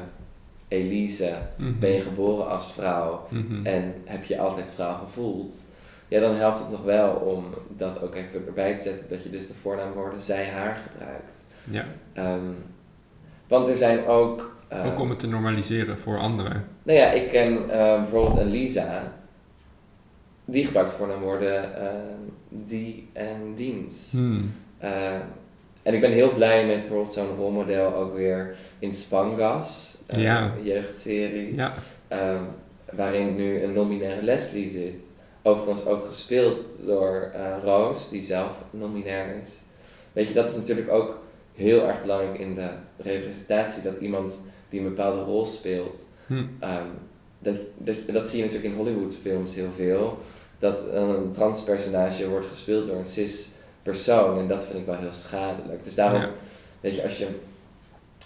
Elise, 0.68 1.34
mm 1.58 1.66
-hmm. 1.66 1.80
ben 1.80 1.92
je 1.92 2.02
geboren 2.02 2.50
als 2.50 2.72
vrouw 2.72 3.28
mm 3.30 3.46
-hmm. 3.48 3.66
en 3.66 3.94
heb 4.06 4.24
je 4.24 4.40
altijd 4.40 4.70
vrouw 4.70 4.98
gevoeld, 4.98 5.56
ja, 6.08 6.20
dan 6.20 6.36
helpt 6.36 6.60
het 6.60 6.72
nog 6.72 6.84
wel 6.84 7.14
om 7.14 7.46
dat 7.78 8.02
ook 8.02 8.16
even 8.16 8.46
erbij 8.48 8.78
te 8.78 8.84
zetten, 8.84 9.10
dat 9.10 9.24
je 9.24 9.30
dus 9.30 9.48
de 9.48 9.54
voornaamwoorden 9.54 10.22
zij, 10.22 10.46
haar 10.46 10.78
gebruikt. 10.90 11.46
Ja. 11.64 11.86
Um, 12.34 12.56
want 13.48 13.68
er 13.68 13.78
zijn 13.78 14.06
ook... 14.08 14.58
Uh, 14.74 14.86
ook 14.86 15.00
om 15.00 15.10
het 15.10 15.20
te 15.20 15.28
normaliseren 15.28 16.00
voor 16.00 16.20
anderen. 16.20 16.66
Nou 16.84 17.00
ja, 17.00 17.12
ik 17.12 17.28
ken 17.28 17.54
uh, 17.54 17.68
bijvoorbeeld 17.96 18.40
een 18.40 18.50
Lisa, 18.50 19.14
die 20.52 20.66
gebruikt 20.66 20.92
voornaamwoorden 20.92 21.64
uh, 21.64 21.90
die 22.50 23.10
en 23.14 23.54
diens. 23.56 24.12
Hmm. 24.12 24.52
Uh, 24.84 25.14
en 25.82 25.94
ik 25.94 26.02
ben 26.02 26.12
heel 26.12 26.34
blij 26.34 26.68
met 26.68 26.78
bijvoorbeeld 26.78 27.14
zo'n 27.14 27.36
rolmodel 27.36 27.96
ook 27.96 28.16
weer 28.16 28.56
in 28.80 28.94
Spangas, 28.94 29.98
uh, 30.14 30.22
ja. 30.22 30.54
een 30.58 30.64
jeugdserie, 30.64 31.56
ja. 31.56 31.74
Um, 32.10 32.48
waarin 32.92 33.36
nu 33.36 33.64
een 33.64 33.74
nominaire 33.74 34.24
Leslie 34.24 34.70
zit. 34.70 35.12
Overigens 35.42 35.86
ook 35.86 36.06
gespeeld 36.06 36.58
door 36.86 37.32
Roos, 37.64 38.10
die 38.10 38.24
zelf 38.24 38.64
nominair 38.72 39.36
is. 39.42 39.54
Weet 40.14 40.28
je, 40.28 40.34
dat 40.34 40.50
is 40.50 40.56
natuurlijk 40.56 40.92
ook 40.92 41.20
heel 41.56 41.88
erg 41.88 42.02
belangrijk 42.02 42.40
in 42.40 42.56
de 42.56 42.70
representatie, 42.98 43.84
dat 43.84 43.98
iemand 43.98 44.42
die 44.70 44.80
een 44.80 44.88
bepaalde 44.88 45.22
rol 45.22 45.46
speelt, 45.46 46.06
hmm. 46.28 46.50
um, 46.64 46.92
dat, 47.40 47.56
dat, 47.78 47.96
dat 48.08 48.30
zie 48.30 48.38
je 48.40 48.46
natuurlijk 48.46 48.74
in 48.74 48.80
Hollywoodfilms 48.80 49.56
heel 49.56 49.72
veel 49.76 50.18
dat 50.60 50.86
een 50.94 51.32
transpersonage 51.32 52.30
wordt 52.30 52.46
gespeeld 52.46 52.86
door 52.86 52.98
een 52.98 53.06
cis 53.06 53.52
persoon. 53.84 54.40
En 54.40 54.48
dat 54.48 54.64
vind 54.64 54.80
ik 54.80 54.86
wel 54.86 54.98
heel 54.98 55.12
schadelijk. 55.12 55.84
Dus 55.84 55.96
daarom, 55.96 56.26
weet 56.82 56.96
je, 56.96 57.04
als 57.04 57.18
je 57.18 57.28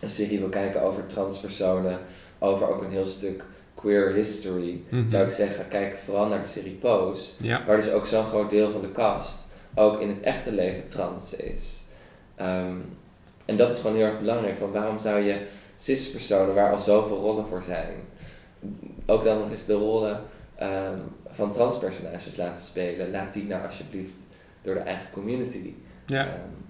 een 0.01 0.09
serie 0.09 0.39
wil 0.39 0.49
kijken 0.49 0.81
over 0.81 1.05
transpersonen, 1.05 1.99
over 2.39 2.67
ook 2.67 2.81
een 2.81 2.91
heel 2.91 3.05
stuk 3.05 3.43
queer 3.75 4.11
history, 4.11 4.81
mhm. 4.89 5.07
zou 5.07 5.23
ik 5.23 5.31
zeggen, 5.31 5.67
kijk 5.67 5.97
vooral 6.05 6.27
naar 6.27 6.41
de 6.41 6.47
serie 6.47 6.77
Pose, 6.81 7.31
waar 7.65 7.75
dus 7.75 7.91
ook 7.91 8.05
zo'n 8.05 8.25
groot 8.25 8.49
deel 8.49 8.71
van 8.71 8.81
de 8.81 8.91
cast 8.91 9.41
ook 9.75 9.99
in 9.99 10.09
het 10.09 10.21
echte 10.21 10.51
leven 10.51 10.87
trans 10.87 11.35
is. 11.35 11.83
Ehm, 12.35 12.75
en 13.45 13.57
dat 13.57 13.71
is 13.71 13.79
gewoon 13.79 13.95
heel 13.95 14.05
erg 14.05 14.19
belangrijk, 14.19 14.57
van 14.57 14.71
waarom 14.71 14.99
zou 14.99 15.19
je 15.19 15.45
cis-personen, 15.75 16.55
waar 16.55 16.71
al 16.71 16.79
zoveel 16.79 17.17
rollen 17.17 17.47
voor 17.47 17.63
zijn, 17.65 17.93
ook 19.05 19.23
dan 19.23 19.39
nog 19.39 19.49
eens 19.49 19.65
de 19.65 19.73
rollen 19.73 20.21
um, 20.61 21.01
van 21.33 21.51
transpersonages 21.51 22.35
laten 22.35 22.63
spelen, 22.63 23.11
laat 23.11 23.33
die 23.33 23.43
nou 23.43 23.65
alsjeblieft 23.65 24.13
door 24.61 24.73
de 24.73 24.79
eigen 24.79 25.11
community 25.11 25.73
ja. 26.05 26.25
um, 26.25 26.65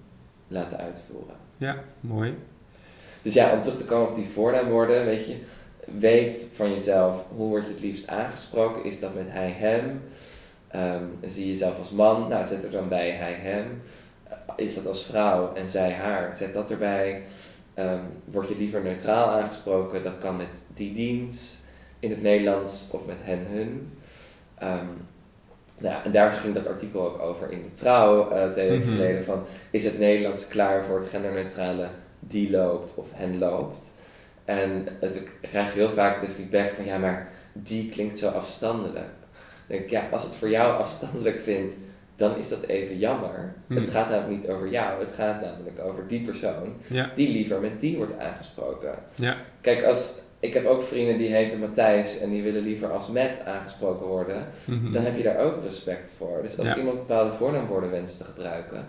laten 0.48 0.78
uitvoeren. 0.78 1.36
Ja, 1.56 1.78
mooi. 2.00 2.34
Dus 3.22 3.34
ja, 3.34 3.52
om 3.52 3.62
terug 3.62 3.76
te 3.76 3.84
komen 3.84 4.08
op 4.08 4.14
die 4.14 4.28
voornaamwoorden, 4.28 5.04
weet 5.04 5.26
je, 5.26 5.36
weet 5.98 6.50
van 6.54 6.70
jezelf 6.70 7.24
hoe 7.36 7.48
word 7.48 7.66
je 7.66 7.72
het 7.72 7.80
liefst 7.80 8.08
aangesproken. 8.08 8.84
Is 8.84 9.00
dat 9.00 9.14
met 9.14 9.26
hij, 9.28 9.50
hem? 9.50 10.02
Um, 10.74 11.30
zie 11.30 11.42
je 11.42 11.50
jezelf 11.50 11.78
als 11.78 11.90
man? 11.90 12.28
Nou, 12.28 12.46
zet 12.46 12.64
er 12.64 12.70
dan 12.70 12.88
bij 12.88 13.10
hij, 13.10 13.32
hem. 13.32 13.82
Is 14.56 14.74
dat 14.74 14.86
als 14.86 15.04
vrouw 15.04 15.54
en 15.54 15.68
zij, 15.68 15.92
haar? 15.92 16.36
Zet 16.36 16.52
dat 16.52 16.70
erbij. 16.70 17.22
Um, 17.78 18.00
word 18.24 18.48
je 18.48 18.56
liever 18.56 18.82
neutraal 18.82 19.28
aangesproken? 19.28 20.02
Dat 20.02 20.18
kan 20.18 20.36
met 20.36 20.62
die 20.74 20.92
dienst 20.92 21.64
in 22.00 22.10
het 22.10 22.22
Nederlands 22.22 22.88
of 22.90 23.06
met 23.06 23.16
hen, 23.20 23.46
hun. 23.50 23.92
Um, 24.62 25.06
nou 25.78 25.94
ja, 25.94 26.04
en 26.04 26.12
daar 26.12 26.30
ging 26.30 26.54
dat 26.54 26.66
artikel 26.66 27.00
ook 27.00 27.20
over 27.20 27.52
in 27.52 27.62
de 27.62 27.72
trouw 27.72 28.32
uh, 28.32 28.50
twee 28.50 28.68
weken 28.68 28.86
mhm. 28.86 28.96
geleden 28.96 29.24
van 29.24 29.44
is 29.70 29.84
het 29.84 29.98
Nederlands 29.98 30.48
klaar 30.48 30.84
voor 30.84 30.98
het 30.98 31.08
genderneutrale 31.08 31.88
die 32.20 32.50
loopt 32.50 32.94
of 32.94 33.08
hen 33.12 33.38
loopt. 33.38 33.90
En 34.44 34.86
het, 35.00 35.16
ik 35.16 35.30
krijg 35.40 35.72
heel 35.72 35.90
vaak 35.90 36.20
de 36.20 36.26
feedback 36.26 36.70
van 36.70 36.84
ja, 36.84 36.98
maar 36.98 37.28
die 37.52 37.88
klinkt 37.88 38.18
zo 38.18 38.28
afstandelijk. 38.28 38.94
Dan 38.94 39.04
denk 39.66 39.82
ik, 39.82 39.90
ja, 39.90 40.08
als 40.10 40.22
het 40.22 40.34
voor 40.34 40.50
jou 40.50 40.78
afstandelijk 40.78 41.40
vindt, 41.40 41.74
dan 42.16 42.36
is 42.36 42.48
dat 42.48 42.62
even 42.62 42.98
jammer. 42.98 43.54
Mhm. 43.66 43.80
Het 43.80 43.88
gaat 43.88 44.08
namelijk 44.08 44.40
niet 44.40 44.50
over 44.50 44.68
jou, 44.68 45.00
het 45.00 45.12
gaat 45.12 45.40
namelijk 45.40 45.80
over 45.80 46.08
die 46.08 46.20
persoon 46.20 46.74
die 47.14 47.32
liever 47.32 47.60
met 47.60 47.80
die 47.80 47.96
wordt 47.96 48.18
aangesproken. 48.18 48.94
Ja. 49.14 49.36
Kijk, 49.60 49.84
als, 49.84 50.20
ik 50.44 50.54
heb 50.54 50.66
ook 50.66 50.82
vrienden 50.82 51.18
die 51.18 51.34
heten 51.34 51.58
Matthijs 51.58 52.18
en 52.18 52.30
die 52.30 52.42
willen 52.42 52.62
liever 52.62 52.90
als 52.90 53.08
Matt 53.08 53.44
aangesproken 53.44 54.06
worden. 54.06 54.46
Mhm. 54.64 54.92
Dan 54.92 55.04
heb 55.04 55.16
je 55.16 55.22
daar 55.22 55.38
ook 55.38 55.62
respect 55.62 56.14
voor. 56.16 56.38
Dus 56.42 56.58
als 56.58 56.76
iemand 56.76 56.96
bepaalde 57.06 57.32
voornaamwoorden 57.32 57.90
wenst 57.90 58.18
te 58.18 58.24
gebruiken, 58.24 58.86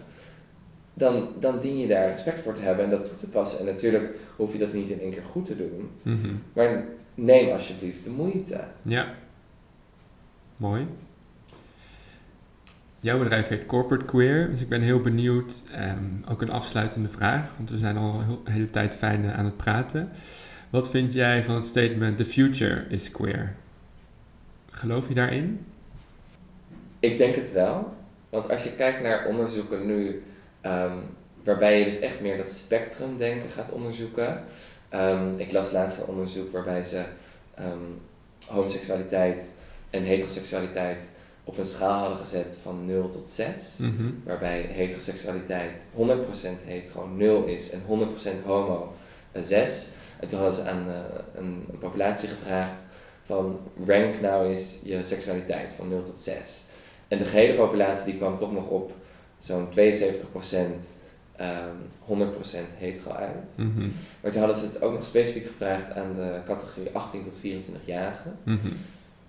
dan, 0.94 1.28
dan 1.40 1.60
dien 1.60 1.78
je 1.78 1.88
daar 1.88 2.10
respect 2.10 2.40
voor 2.40 2.54
te 2.54 2.62
hebben 2.62 2.84
en 2.86 2.92
dat 2.92 3.06
toe 3.06 3.16
te 3.16 3.30
passen. 3.30 3.60
En 3.60 3.66
natuurlijk 3.66 4.16
hoef 4.36 4.54
je 4.54 4.60
dat 4.60 4.74
niet 4.74 4.90
in 4.90 5.00
één 5.00 5.12
keer 5.12 5.24
goed 5.24 5.46
te 5.46 5.56
doen. 5.58 5.90
Mhm. 6.02 6.34
Maar 6.54 6.84
neem 7.14 7.52
alsjeblieft 7.52 8.04
de 8.04 8.10
moeite. 8.10 8.60
Ja. 8.82 9.14
Mooi. 10.58 10.88
Jouw 13.00 13.20
bedrijf 13.20 13.48
heet 13.48 13.66
Corporate 13.66 14.06
Queer, 14.06 14.50
dus 14.52 14.62
ik 14.62 14.70
ben 14.70 14.82
heel 14.82 15.02
benieuwd. 15.02 15.64
ehm, 15.72 16.32
ook 16.32 16.42
een 16.42 16.52
afsluitende 16.52 17.10
vraag, 17.10 17.48
want 17.58 17.70
we 17.70 17.78
zijn 17.78 17.98
al 17.98 18.22
de 18.44 18.52
hele 18.52 18.70
tijd 18.70 18.96
fijn 18.96 19.26
eh, 19.26 19.38
aan 19.38 19.46
het 19.46 19.58
praten. 19.58 20.10
Wat 20.70 20.90
vind 20.90 21.14
jij 21.14 21.44
van 21.44 21.56
het 21.56 21.68
statement 21.68 22.18
The 22.18 22.26
future 22.26 22.86
is 22.90 23.12
queer? 23.12 23.56
Geloof 24.70 25.08
je 25.08 25.14
daarin? 25.14 25.66
Ik 27.00 27.18
denk 27.18 27.36
het 27.36 27.52
wel. 27.52 27.94
Want 28.30 28.50
als 28.50 28.64
je 28.64 28.76
kijkt 28.76 29.02
naar 29.02 29.26
onderzoeken 29.26 29.86
nu, 29.86 30.24
ehm, 30.62 30.98
waarbij 31.44 31.80
je 31.80 31.86
dus 31.86 32.00
echt 32.00 32.22
meer 32.22 32.38
dat 32.38 32.50
spectrumdenken 32.52 33.52
gaat 33.52 33.72
onderzoeken. 33.72 34.44
Ehm, 34.90 35.38
ik 35.38 35.52
las 35.52 35.72
laatst 35.72 35.98
een 36.00 36.06
onderzoek 36.06 36.52
waarbij 36.52 36.84
ze 36.84 37.04
ehm, 37.56 37.80
homoseksualiteit 38.48 39.52
en 39.90 40.04
heteroseksualiteit 40.04 41.10
op 41.44 41.58
een 41.58 41.66
schaal 41.66 42.00
hadden 42.00 42.18
gezet 42.18 42.58
van 42.62 42.86
0 42.86 43.10
tot 43.10 43.30
6. 43.30 43.78
Mhm. 43.78 44.12
Waarbij 44.24 44.62
heteroseksualiteit 44.62 45.86
100% 45.94 46.60
hetero 46.66 47.08
0 47.08 47.44
is 47.44 47.70
en 47.70 47.82
100% 47.86 48.44
homo 48.46 48.94
eh, 49.32 49.42
6. 49.44 49.94
En 50.20 50.28
toen 50.28 50.40
hadden 50.40 50.58
ze 50.58 50.70
aan 50.70 50.86
eh, 50.88 50.96
een, 51.36 51.66
een 51.72 51.78
populatie 51.80 52.30
gevraagd 52.30 52.84
van 53.24 53.60
rank 53.88 54.22
nou 54.22 54.50
eens 54.50 54.76
je 54.84 55.04
seksualiteit 55.04 55.72
van 55.72 55.90
0 55.90 56.02
tot 56.02 56.20
6. 56.20 56.64
En 57.08 57.18
de 57.18 57.26
gehele 57.26 57.54
populatie 57.54 58.06
die 58.06 58.18
kwam 58.18 58.38
toch 58.38 58.52
nog 58.54 58.68
op 58.68 58.92
zo'n 59.40 59.68
72% 59.72 59.78
ehm 61.36 61.76
100% 62.08 62.78
hetero 62.78 63.12
uit. 63.12 63.52
Mhm. 63.58 63.88
Maar 64.22 64.32
toen 64.32 64.40
hadden 64.42 64.58
ze 64.60 64.66
het 64.66 64.82
ook 64.82 64.94
nog 64.94 65.06
specifiek 65.06 65.46
gevraagd 65.46 65.92
aan 65.92 66.16
de 66.16 66.40
categorie 66.46 66.90
18 66.94 67.24
tot 67.24 67.34
24-jarigen. 67.44 68.36
Mhm. 68.44 68.68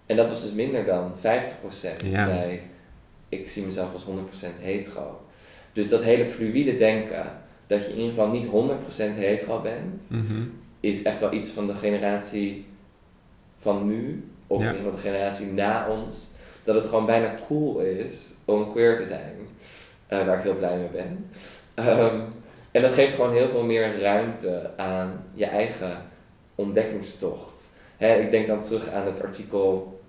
En 0.06 0.16
dat 0.16 0.28
was 0.28 0.42
dus 0.42 0.52
minder 0.52 0.84
dan 0.84 1.12
50% 1.16 2.00
die 2.00 2.10
Ja. 2.10 2.26
zei, 2.28 2.60
ik 3.28 3.48
zie 3.48 3.64
mezelf 3.64 3.92
als 3.92 4.04
100% 4.04 4.58
hetero. 4.60 5.20
Dus 5.72 5.88
dat 5.88 6.02
hele 6.02 6.24
fluïde 6.24 6.74
denken, 6.74 7.32
dat 7.66 7.80
je 7.84 7.90
in 7.90 7.96
ieder 7.98 8.08
geval 8.10 8.28
niet 8.30 8.46
100% 8.46 9.16
hetero 9.16 9.60
bent, 9.60 10.06
Mhm. 10.08 10.42
Is 10.80 11.02
echt 11.02 11.20
wel 11.20 11.32
iets 11.32 11.50
van 11.50 11.66
de 11.66 11.74
generatie 11.74 12.66
van 13.56 13.86
nu, 13.86 14.30
of 14.46 14.62
Ja. 14.62 14.72
geval 14.72 14.90
de 14.90 14.96
generatie 14.96 15.46
na 15.46 15.88
ons, 15.88 16.30
dat 16.64 16.74
het 16.74 16.84
gewoon 16.84 17.06
bijna 17.06 17.34
cool 17.46 17.78
is 17.78 18.34
om 18.44 18.72
queer 18.72 18.96
te 18.96 19.06
zijn. 19.06 19.34
Eh, 20.06 20.26
waar 20.26 20.36
ik 20.38 20.42
heel 20.42 20.56
blij 20.56 20.76
mee 20.78 20.88
ben. 20.88 21.30
Ehm, 21.74 22.20
en 22.70 22.82
dat 22.82 22.92
geeft 22.92 23.14
gewoon 23.14 23.32
heel 23.32 23.48
veel 23.48 23.64
meer 23.64 24.00
ruimte 24.00 24.70
aan 24.76 25.24
je 25.34 25.44
eigen 25.46 26.02
ontdekkingstocht. 26.54 27.68
Hè, 27.96 28.14
ik 28.14 28.30
denk 28.30 28.46
dan 28.46 28.60
terug 28.62 28.90
aan 28.90 29.06
het 29.06 29.22
artikel 29.22 30.00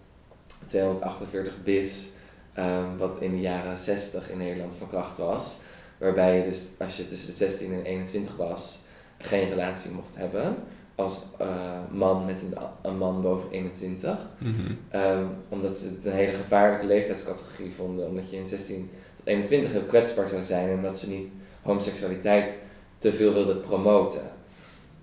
248 0.65 1.63
bis, 1.63 2.11
ehm, 2.53 2.97
wat 2.97 3.21
in 3.21 3.31
de 3.31 3.39
jaren 3.39 3.77
60 3.77 4.29
in 4.29 4.37
Nederland 4.37 4.75
van 4.75 4.89
kracht 4.89 5.17
was. 5.17 5.57
Waarbij 5.97 6.37
je 6.37 6.43
dus, 6.43 6.67
als 6.79 6.97
je 6.97 7.05
tussen 7.05 7.27
de 7.27 7.33
16 7.33 7.73
en 7.73 7.83
21 7.83 8.35
was, 8.35 8.79
geen 9.17 9.49
relatie 9.49 9.91
mocht 9.91 10.15
hebben. 10.15 10.55
Als 10.95 11.19
eh, 11.37 11.47
man 11.91 12.25
met 12.25 12.41
een, 12.41 12.53
een 12.81 12.97
man 12.97 13.21
boven 13.21 13.49
21. 13.51 14.17
Mhm. 14.37 14.51
Ehm, 14.89 15.23
omdat 15.49 15.77
ze 15.77 15.87
het 15.87 16.05
een 16.05 16.11
hele 16.11 16.31
gevaarlijke 16.31 16.85
leeftijdscategorie 16.85 17.71
vonden. 17.71 18.07
Omdat 18.07 18.29
je 18.29 18.37
in 18.37 18.47
16 18.47 18.89
tot 19.17 19.27
21 19.27 19.71
heel 19.71 19.81
kwetsbaar 19.81 20.27
zou 20.27 20.43
zijn. 20.43 20.69
En 20.69 20.75
omdat 20.75 20.97
ze 20.97 21.09
niet 21.09 21.29
homoseksualiteit 21.61 22.57
te 22.97 23.13
veel 23.13 23.33
wilden 23.33 23.61
promoten. 23.61 24.21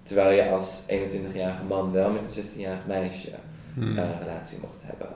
Terwijl 0.03 0.37
je 0.37 0.51
als 0.51 0.83
21-jarige 0.89 1.65
man 1.69 1.93
wel 1.93 2.11
met 2.11 2.23
een 2.23 2.45
16-jarig 2.45 2.87
meisje 2.87 3.31
eh, 3.79 4.19
relatie 4.21 4.59
mocht 4.61 4.83
hebben. 4.83 5.09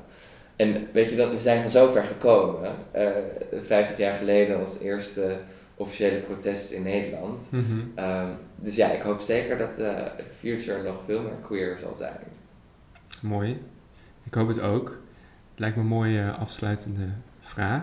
En 0.57 0.89
weet 0.93 1.11
je, 1.11 1.17
dat, 1.17 1.31
we 1.31 1.41
zijn 1.41 1.61
van 1.61 1.71
zo 1.71 1.91
ver 1.91 2.05
gekomen. 2.05 2.71
Eh 2.91 3.11
50 3.63 3.97
jaar 3.99 4.15
geleden 4.15 4.59
was 4.59 4.73
het 4.73 4.83
eerste 4.83 5.37
officiële 5.77 6.19
protest 6.19 6.71
in 6.71 6.83
Nederland. 6.83 7.49
Mhm. 7.51 7.63
Ehm, 7.95 8.29
dus 8.61 8.77
ja, 8.77 8.91
ik 8.91 9.03
hoop 9.03 9.21
zeker 9.21 9.59
dat 9.59 9.75
de 9.75 10.11
future 10.39 10.83
nog 10.83 10.97
veel 11.07 11.23
meer 11.23 11.39
queer 11.43 11.79
zal 11.79 11.95
zijn. 11.95 12.19
Mooi. 13.23 13.61
Ik 14.25 14.35
hoop 14.35 14.49
het 14.49 14.61
ook. 14.61 14.89
Het 15.51 15.59
lijkt 15.59 15.77
me 15.77 15.83
een 15.83 15.89
mooie 15.89 16.31
afsluitende 16.31 17.07
vraag. 17.41 17.83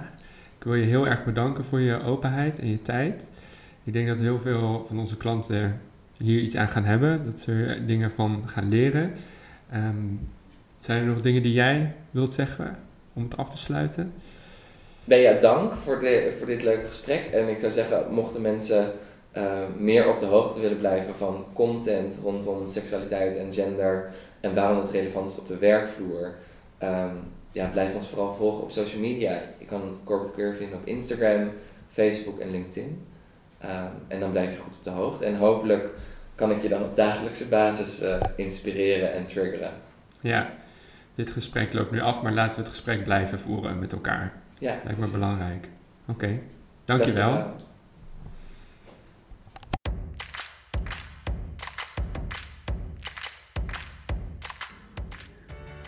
Ik 0.58 0.64
wil 0.64 0.76
je 0.76 0.86
heel 0.86 1.08
erg 1.08 1.26
bedanken 1.26 1.66
voor 1.66 1.80
je 1.80 2.04
openheid 2.04 2.60
en 2.60 2.70
je 2.70 2.82
tijd. 2.82 3.28
Ik 3.84 3.94
denk 3.94 4.08
dat 4.08 4.18
heel 4.18 4.40
veel 4.40 4.86
van 4.88 5.00
onze 5.00 5.18
klanten 5.18 5.82
hier 6.18 6.40
iets 6.40 6.56
aan 6.56 6.68
gaan 6.68 6.86
hebben, 6.86 7.26
dat 7.26 7.40
ze 7.40 7.52
er 7.52 7.88
dingen 7.88 8.12
van 8.12 8.44
gaan 8.46 8.70
leren. 8.70 9.14
Ehm, 9.72 9.96
zijn 10.80 11.02
er 11.02 11.08
nog 11.08 11.22
dingen 11.22 11.44
die 11.44 11.54
jij 11.54 11.94
wilt 12.12 12.34
zeggen 12.34 12.78
om 13.14 13.24
het 13.24 13.38
af 13.38 13.50
te 13.50 13.58
sluiten? 13.58 14.14
Nee, 15.04 15.22
ja, 15.22 15.40
dank 15.40 15.74
voor, 15.74 16.00
de, 16.00 16.36
voor 16.38 16.48
dit 16.48 16.64
leuke 16.64 16.86
gesprek. 16.86 17.26
En 17.26 17.50
ik 17.50 17.60
zou 17.60 17.72
zeggen, 17.72 18.14
mochten 18.14 18.42
mensen 18.42 18.92
eh, 19.36 19.44
meer 19.78 20.10
op 20.10 20.20
de 20.20 20.26
hoogte 20.26 20.60
willen 20.60 20.78
blijven 20.78 21.16
van 21.16 21.46
content 21.54 22.20
rondom 22.24 22.68
seksualiteit 22.68 23.38
en 23.38 23.54
gender 23.54 24.12
en 24.40 24.54
waarom 24.54 24.78
het 24.78 24.92
relevant 24.92 25.30
is 25.30 25.40
op 25.40 25.48
de 25.48 25.58
werkvloer, 25.58 26.36
ehm, 26.78 27.16
ja, 27.52 27.68
blijf 27.68 27.96
ons 27.96 28.08
vooral 28.08 28.34
volgen 28.34 28.64
op 28.64 28.72
social 28.72 29.02
media. 29.02 29.42
Je 29.60 29.66
kan 29.66 29.98
Corporate 30.04 30.34
Queer 30.34 30.56
vinden 30.56 30.78
op 30.78 30.86
Instagram, 30.88 31.50
Facebook 31.92 32.40
en 32.40 32.52
LinkedIn. 32.52 33.06
Ehm, 33.60 33.92
en 34.08 34.20
dan 34.20 34.32
blijf 34.32 34.52
je 34.54 34.60
goed 34.60 34.74
op 34.78 34.84
de 34.84 34.90
hoogte. 34.90 35.26
En 35.26 35.36
hopelijk 35.38 35.90
kan 36.36 36.52
ik 36.52 36.62
je 36.62 36.70
dan 36.70 36.84
op 36.84 36.96
dagelijkse 36.96 37.48
basis 37.48 38.02
eh, 38.02 38.22
inspireren 38.36 39.14
en 39.14 39.28
triggeren. 39.28 39.72
Ja, 40.22 40.50
dit 41.16 41.30
gesprek 41.32 41.74
loopt 41.74 41.92
nu 41.92 42.00
af, 42.02 42.22
maar 42.22 42.34
laten 42.34 42.56
we 42.56 42.62
het 42.62 42.70
gesprek 42.74 43.04
blijven 43.04 43.40
voeren 43.40 43.80
met 43.80 43.92
elkaar. 43.92 44.34
Ja, 44.60 44.70
Lijkt 44.70 44.86
me 44.86 44.94
precies. 44.94 45.12
belangrijk. 45.12 45.68
Oké, 46.08 46.40
dankjewel. 46.86 47.32
Dankjewel. 47.32 47.56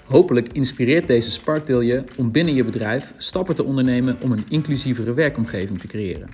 Hopelijk 0.07 0.49
inspireert 0.51 1.07
deze 1.07 1.31
Sparkdale 1.31 1.85
je 1.85 2.03
om 2.17 2.31
binnen 2.31 2.53
je 2.53 2.63
bedrijf 2.63 3.13
stappen 3.17 3.55
te 3.55 3.63
ondernemen 3.63 4.17
om 4.21 4.31
een 4.31 4.45
inclusievere 4.49 5.13
werkomgeving 5.13 5.79
te 5.79 5.87
creëren. 5.87 6.29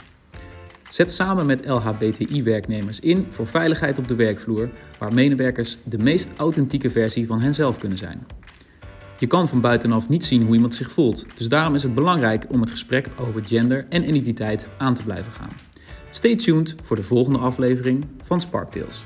Zet 0.89 1.11
samen 1.11 1.45
met 1.45 1.65
LHBTI-werknemers 1.65 2.99
in 2.99 3.25
voor 3.29 3.47
veiligheid 3.47 3.99
op 3.99 4.07
de 4.07 4.15
werkvloer, 4.15 4.69
waar 4.99 5.13
medewerkers 5.13 5.77
de 5.83 5.97
meest 5.97 6.29
authentieke 6.37 6.89
versie 6.89 7.27
van 7.27 7.41
henzelf 7.41 7.77
kunnen 7.77 7.97
zijn. 7.97 8.27
Je 9.19 9.27
kan 9.27 9.47
van 9.47 9.61
buitenaf 9.61 10.09
niet 10.09 10.25
zien 10.25 10.43
hoe 10.43 10.55
iemand 10.55 10.75
zich 10.75 10.91
voelt, 10.91 11.25
dus 11.37 11.49
daarom 11.49 11.75
is 11.75 11.83
het 11.83 11.95
belangrijk 11.95 12.45
om 12.49 12.61
het 12.61 12.71
gesprek 12.71 13.07
over 13.19 13.45
gender 13.45 13.85
en 13.89 14.07
identiteit 14.07 14.69
aan 14.77 14.93
te 14.93 15.03
blijven 15.03 15.31
gaan. 15.31 15.51
Stay 16.11 16.35
tuned 16.35 16.75
voor 16.81 16.95
de 16.95 17.03
volgende 17.03 17.39
aflevering 17.39 18.05
van 18.21 18.39
Sparktales. 18.39 19.03